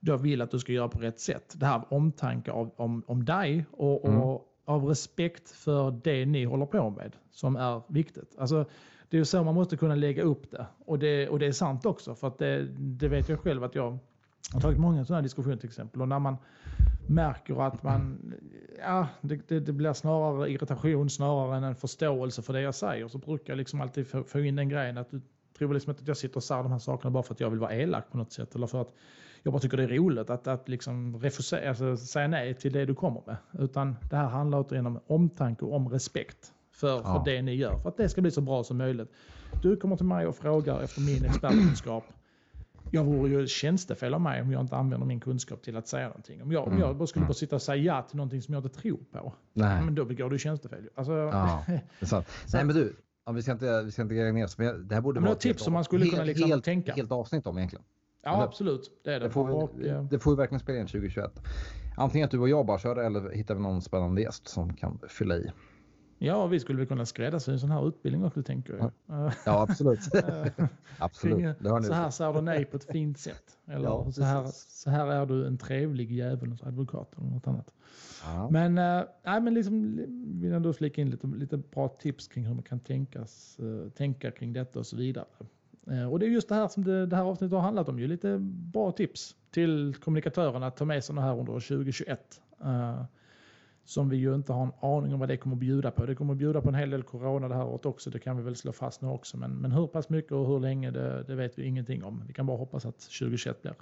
Jag 0.00 0.18
vill 0.18 0.42
att 0.42 0.50
du 0.50 0.58
ska 0.58 0.72
göra 0.72 0.88
på 0.88 0.98
rätt 0.98 1.20
sätt. 1.20 1.54
Det 1.56 1.66
här 1.66 1.82
omtanke 1.88 2.50
av, 2.50 2.70
om, 2.76 3.02
om 3.06 3.24
dig 3.24 3.66
och, 3.70 4.04
mm. 4.04 4.20
och 4.20 4.44
av 4.64 4.84
respekt 4.84 5.50
för 5.50 6.00
det 6.04 6.26
ni 6.26 6.44
håller 6.44 6.66
på 6.66 6.90
med 6.90 7.16
som 7.30 7.56
är 7.56 7.82
viktigt. 7.88 8.36
Alltså, 8.38 8.64
det 9.08 9.18
är 9.18 9.24
så 9.24 9.44
man 9.44 9.54
måste 9.54 9.76
kunna 9.76 9.94
lägga 9.94 10.22
upp 10.22 10.50
det. 10.50 10.66
Och 10.84 10.98
det, 10.98 11.28
och 11.28 11.38
det 11.38 11.46
är 11.46 11.52
sant 11.52 11.86
också, 11.86 12.14
för 12.14 12.28
att 12.28 12.38
det, 12.38 12.66
det 12.78 13.08
vet 13.08 13.28
jag 13.28 13.40
själv 13.40 13.64
att 13.64 13.74
jag 13.74 13.98
har 14.52 14.60
tagit 14.60 14.78
många 14.78 15.04
sådana 15.04 15.22
diskussioner 15.22 15.56
till 15.56 15.68
exempel. 15.68 16.02
Och 16.02 16.08
när 16.08 16.18
man 16.18 16.36
märker 17.06 17.66
att 17.66 17.82
man, 17.82 18.34
ja, 18.78 19.08
det, 19.20 19.48
det, 19.48 19.60
det, 19.60 19.72
blir 19.72 19.92
snarare 19.92 20.50
irritation 20.50 21.10
snarare 21.10 21.56
än 21.56 21.64
en 21.64 21.74
förståelse 21.74 22.42
för 22.42 22.52
det 22.52 22.60
jag 22.60 22.74
säger 22.74 23.08
så 23.08 23.18
brukar 23.18 23.52
jag 23.52 23.58
liksom 23.58 23.80
alltid 23.80 24.06
få, 24.06 24.24
få 24.24 24.40
in 24.40 24.56
den 24.56 24.68
grejen 24.68 24.98
att 24.98 25.10
du 25.10 25.20
tror 25.58 25.74
liksom 25.74 25.90
inte 25.90 26.02
att 26.02 26.08
jag 26.08 26.16
sitter 26.16 26.36
och 26.36 26.44
säger 26.44 26.62
de 26.62 26.72
här 26.72 26.78
sakerna 26.78 27.10
bara 27.10 27.22
för 27.22 27.34
att 27.34 27.40
jag 27.40 27.50
vill 27.50 27.58
vara 27.58 27.74
elak 27.74 28.10
på 28.10 28.18
något 28.18 28.32
sätt 28.32 28.54
eller 28.54 28.66
för 28.66 28.80
att 28.80 28.92
jag 29.42 29.52
bara 29.52 29.60
tycker 29.60 29.76
det 29.76 29.82
är 29.82 29.88
roligt 29.88 30.30
att, 30.30 30.46
att 30.46 30.68
liksom 30.68 31.20
refusera, 31.20 31.68
alltså 31.68 31.96
säga 31.96 32.28
nej 32.28 32.54
till 32.54 32.72
det 32.72 32.84
du 32.84 32.94
kommer 32.94 33.22
med. 33.26 33.36
Utan 33.58 33.96
det 34.10 34.16
här 34.16 34.28
handlar 34.28 34.58
återigen 34.60 34.86
om 34.86 35.00
omtanke 35.06 35.64
och 35.64 35.74
om 35.74 35.88
respekt 35.88 36.52
för, 36.72 36.96
ja. 36.96 37.02
för 37.02 37.32
det 37.32 37.42
ni 37.42 37.54
gör. 37.54 37.78
För 37.78 37.88
att 37.88 37.96
det 37.96 38.08
ska 38.08 38.20
bli 38.20 38.30
så 38.30 38.40
bra 38.40 38.64
som 38.64 38.78
möjligt. 38.78 39.08
Du 39.62 39.76
kommer 39.76 39.96
till 39.96 40.06
mig 40.06 40.26
och 40.26 40.36
frågar 40.36 40.82
efter 40.82 41.00
min 41.00 41.24
expertkunskap. 41.24 42.04
Jag 42.90 43.04
vore 43.04 43.30
ju 43.30 43.46
tjänstefel 43.46 44.14
av 44.14 44.20
mig 44.20 44.42
om 44.42 44.52
jag 44.52 44.60
inte 44.60 44.76
använder 44.76 45.06
min 45.06 45.20
kunskap 45.20 45.62
till 45.62 45.76
att 45.76 45.88
säga 45.88 46.06
någonting. 46.06 46.42
Om 46.42 46.52
jag, 46.52 46.66
mm. 46.66 46.74
om 46.74 46.80
jag 46.80 46.96
bara 46.96 47.06
skulle 47.06 47.22
mm. 47.22 47.28
bara 47.28 47.34
sitta 47.34 47.56
och 47.56 47.62
säga 47.62 47.82
ja 47.82 48.02
till 48.02 48.16
någonting 48.16 48.42
som 48.42 48.54
jag 48.54 48.64
inte 48.64 48.80
tror 48.80 49.00
på. 49.12 49.34
Nej. 49.52 49.82
Men 49.84 49.94
då 49.94 50.04
begår 50.04 50.30
du 50.30 50.38
tjänstefel. 50.38 50.88
Alltså, 50.94 51.12
ja, 51.12 51.64
sant. 52.02 52.26
Nej 52.52 52.64
men 52.64 52.76
du, 52.76 52.96
Ja, 53.28 53.32
vi 53.32 53.42
ska 53.42 53.52
inte, 53.52 53.82
vi 53.82 53.90
ska 53.90 54.02
inte 54.02 54.14
gräva 54.14 54.32
ner 54.32 54.44
oss, 54.44 54.58
men 54.58 54.88
det 54.88 54.94
här 54.94 55.02
borde 55.02 55.20
vara 55.20 55.32
ett 55.32 55.40
tips 55.40 55.62
som 55.62 55.72
man 55.72 55.84
skulle 55.84 56.06
kunna 56.06 56.24
liksom 56.24 56.50
helt, 56.50 56.64
tänka. 56.64 56.92
Helt 56.92 57.12
avsnitt 57.12 57.46
om 57.46 57.58
egentligen. 57.58 57.84
Ja, 58.22 58.36
det, 58.36 58.42
absolut. 58.42 59.00
Det 59.04 59.14
är 59.14 59.20
det. 59.20 59.26
Det 59.26 59.30
får, 59.30 59.46
vi, 59.46 59.52
och, 59.52 60.04
det 60.04 60.18
får 60.18 60.30
vi 60.30 60.36
verkligen 60.36 60.60
spela 60.60 60.78
in 60.78 60.86
2021. 60.86 61.40
Antingen 61.96 62.24
att 62.24 62.30
du 62.30 62.38
och 62.38 62.48
jag 62.48 62.66
bara 62.66 62.78
kör 62.78 62.96
eller 62.96 63.30
hittar 63.30 63.54
vi 63.54 63.60
någon 63.60 63.82
spännande 63.82 64.22
gäst 64.22 64.48
som 64.48 64.74
kan 64.74 64.98
fylla 65.08 65.36
i. 65.36 65.50
Ja, 66.18 66.46
vi 66.46 66.60
skulle 66.60 66.78
väl 66.78 66.86
kunna 66.86 67.06
skräddarsy 67.06 67.52
en 67.52 67.60
sån 67.60 67.70
här 67.70 67.88
utbildning 67.88 68.24
också, 68.24 68.42
tänker 68.42 68.74
jag. 68.74 68.92
Ja, 69.44 69.62
absolut. 69.62 70.00
absolut. 70.98 71.56
så 71.60 71.92
här 71.92 72.10
säger 72.10 72.32
du 72.32 72.40
nej 72.40 72.64
på 72.64 72.76
ett 72.76 72.92
fint 72.92 73.18
sätt. 73.18 73.58
Eller 73.66 73.84
ja, 73.84 74.12
så, 74.12 74.22
här, 74.22 74.46
så 74.52 74.90
här 74.90 75.06
är 75.06 75.26
du 75.26 75.46
en 75.46 75.58
trevlig 75.58 76.12
djävulens 76.12 76.62
advokat 76.62 77.14
eller 77.18 77.30
något 77.30 77.46
annat. 77.46 77.74
Ja. 78.24 78.50
Men, 78.50 78.78
äh, 78.78 79.04
nej, 79.24 79.40
men 79.40 79.54
liksom, 79.54 79.96
vill 80.40 80.50
jag 80.50 80.62
då 80.62 80.72
flika 80.72 81.00
in 81.00 81.10
lite, 81.10 81.26
lite 81.26 81.56
bra 81.56 81.88
tips 81.88 82.28
kring 82.28 82.46
hur 82.46 82.54
man 82.54 82.62
kan 82.62 82.80
tänkas, 82.80 83.58
äh, 83.58 83.90
tänka 83.90 84.30
kring 84.30 84.52
detta 84.52 84.78
och 84.78 84.86
så 84.86 84.96
vidare. 84.96 85.24
Och 86.10 86.18
det 86.18 86.26
är 86.26 86.30
just 86.30 86.48
det 86.48 86.54
här 86.54 86.68
som 86.68 86.84
det, 86.84 87.06
det 87.06 87.16
här 87.16 87.24
avsnittet 87.24 87.52
har 87.52 87.60
handlat 87.60 87.88
om. 87.88 87.98
Ju. 87.98 88.06
Lite 88.06 88.38
bra 88.40 88.92
tips 88.92 89.36
till 89.50 89.94
kommunikatörerna 89.94 90.66
att 90.66 90.76
ta 90.76 90.84
med 90.84 91.04
sig 91.04 91.16
här 91.16 91.38
under 91.38 91.52
2021 91.52 92.40
som 93.88 94.08
vi 94.08 94.16
ju 94.16 94.34
inte 94.34 94.52
har 94.52 94.62
en 94.62 94.72
aning 94.80 95.14
om 95.14 95.20
vad 95.20 95.28
det 95.28 95.36
kommer 95.36 95.56
att 95.56 95.60
bjuda 95.60 95.90
på. 95.90 96.06
Det 96.06 96.14
kommer 96.14 96.32
att 96.32 96.38
bjuda 96.38 96.60
på 96.60 96.68
en 96.68 96.74
hel 96.74 96.90
del 96.90 97.02
corona 97.02 97.48
det 97.48 97.54
här 97.54 97.64
året 97.64 97.86
också, 97.86 98.10
det 98.10 98.18
kan 98.18 98.36
vi 98.36 98.42
väl 98.42 98.56
slå 98.56 98.72
fast 98.72 99.02
nu 99.02 99.08
också. 99.08 99.36
Men, 99.36 99.50
men 99.50 99.72
hur 99.72 99.86
pass 99.86 100.08
mycket 100.08 100.32
och 100.32 100.46
hur 100.46 100.60
länge, 100.60 100.90
det, 100.90 101.22
det 101.22 101.34
vet 101.34 101.58
vi 101.58 101.64
ingenting 101.64 102.04
om. 102.04 102.24
Vi 102.26 102.32
kan 102.32 102.46
bara 102.46 102.56
hoppas 102.56 102.86
att 102.86 102.98
2021 103.00 103.62
blir, 103.62 103.74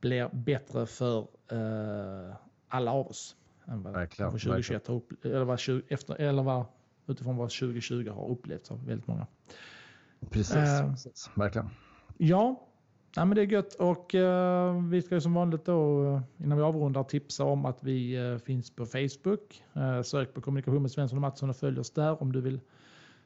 blir 0.00 0.28
bättre 0.32 0.86
för 0.86 1.18
uh, 1.52 2.34
alla 2.68 2.92
av 2.92 3.06
oss. 3.06 3.36
Än 3.66 3.82
vad 3.82 3.92
verkligen, 3.92 4.30
2021 4.30 4.86
har 4.86 4.94
upp, 4.94 5.24
eller, 5.24 5.44
vad 5.44 5.58
20, 5.58 5.82
efter, 5.88 6.20
eller 6.20 6.42
vad, 6.42 6.64
utifrån 7.06 7.36
vad 7.36 7.50
2020 7.50 8.10
har 8.10 8.28
upplevt 8.28 8.70
av 8.70 8.86
väldigt 8.86 9.06
många. 9.06 9.26
Precis, 10.30 10.56
uh, 10.56 10.90
precis. 10.90 11.30
verkligen. 11.34 11.70
Ja, 12.16 12.68
Ja, 13.18 13.24
men 13.24 13.36
det 13.36 13.42
är 13.42 13.46
gött 13.46 13.74
och 13.74 14.14
uh, 14.14 14.88
vi 14.88 15.02
ska 15.02 15.14
ju 15.14 15.20
som 15.20 15.34
vanligt 15.34 15.64
då 15.64 16.04
eh, 16.04 16.44
innan 16.44 16.58
vi 16.58 16.64
avrundar 16.64 17.02
tipsa 17.02 17.44
om 17.44 17.64
att 17.64 17.84
vi 17.84 18.18
uh, 18.18 18.38
finns 18.38 18.70
på 18.70 18.86
Facebook. 18.86 19.62
Uh, 19.76 20.02
sök 20.02 20.34
på 20.34 20.40
kommunikation 20.40 20.82
med 20.82 20.90
Svensson 20.90 21.18
och 21.18 21.20
Mattsson 21.20 21.50
och 21.50 21.56
följ 21.56 21.80
oss 21.80 21.90
där 21.90 22.22
om 22.22 22.32
du 22.32 22.40
vill 22.40 22.60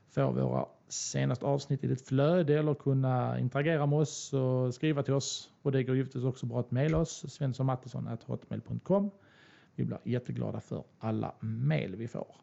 få 0.08 0.30
våra 0.30 0.66
senaste 0.88 1.46
avsnitt 1.46 1.84
i 1.84 1.86
ditt 1.86 2.08
flöde 2.08 2.58
eller 2.58 2.74
kunna 2.74 3.38
interagera 3.38 3.86
med 3.86 3.98
oss 3.98 4.32
och 4.32 4.74
skriva 4.74 5.02
till 5.02 5.14
oss. 5.14 5.50
Och 5.62 5.72
det 5.72 5.82
går 5.82 5.96
givetvis 5.96 6.24
också 6.24 6.46
bra 6.46 6.60
att 6.60 6.70
mejla 6.70 6.98
oss, 6.98 7.24
svenssonmattisson.hotmail.com. 7.28 9.10
Vi 9.74 9.84
blir 9.84 9.98
jätteglada 10.04 10.60
för 10.60 10.84
alla 10.98 11.34
mejl 11.40 11.96
vi 11.96 12.08
får. 12.08 12.36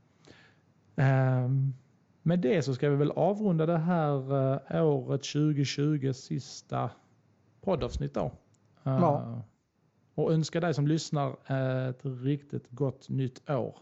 Um, 0.95 1.73
med 2.21 2.39
det 2.39 2.61
så 2.61 2.75
ska 2.75 2.89
vi 2.89 2.95
väl 2.95 3.11
avrunda 3.11 3.65
det 3.65 3.77
här 3.77 4.81
året 4.81 5.23
2020 5.23 6.11
sista 6.13 6.89
poddavsnitt 7.67 8.13
då. 8.13 8.31
Ja. 8.83 9.23
Uh, 9.27 9.39
och 10.15 10.33
önska 10.33 10.59
dig 10.59 10.73
som 10.73 10.87
lyssnar 10.87 11.51
ett 11.89 12.01
riktigt 12.03 12.69
gott 12.69 13.09
nytt 13.09 13.49
år. 13.49 13.79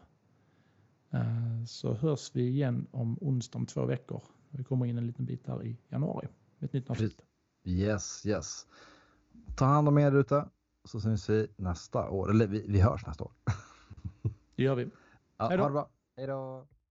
Uh, 1.14 1.66
så 1.66 1.94
hörs 1.94 2.36
vi 2.36 2.48
igen 2.48 2.88
om 2.92 3.18
onsdag 3.22 3.60
om 3.60 3.66
två 3.66 3.86
veckor. 3.86 4.22
Vi 4.50 4.64
kommer 4.64 4.86
in 4.86 4.98
en 4.98 5.08
liten 5.08 5.26
bit 5.26 5.48
här 5.48 5.64
i 5.64 5.78
januari 5.90 6.28
med 6.58 6.68
ett 6.68 6.74
nytt 6.74 6.90
avsnitt. 6.90 7.22
Yes, 7.64 8.26
yes. 8.26 8.68
Ta 9.56 9.66
hand 9.66 9.88
om 9.88 9.98
er 9.98 10.16
ute 10.16 10.46
så 10.84 11.00
syns 11.00 11.30
vi 11.30 11.48
nästa 11.56 12.10
år. 12.10 12.30
Eller 12.30 12.48
vi, 12.48 12.66
vi 12.68 12.82
hörs 12.82 13.06
nästa 13.08 13.24
år. 13.24 13.32
Det 14.56 14.64
gör 14.64 14.76
vi. 14.76 14.90
Ja, 15.38 15.46
ha 15.46 15.58
det 15.58 15.58
bra. 15.58 15.90
Hej 16.18 16.28
då. 16.28 16.68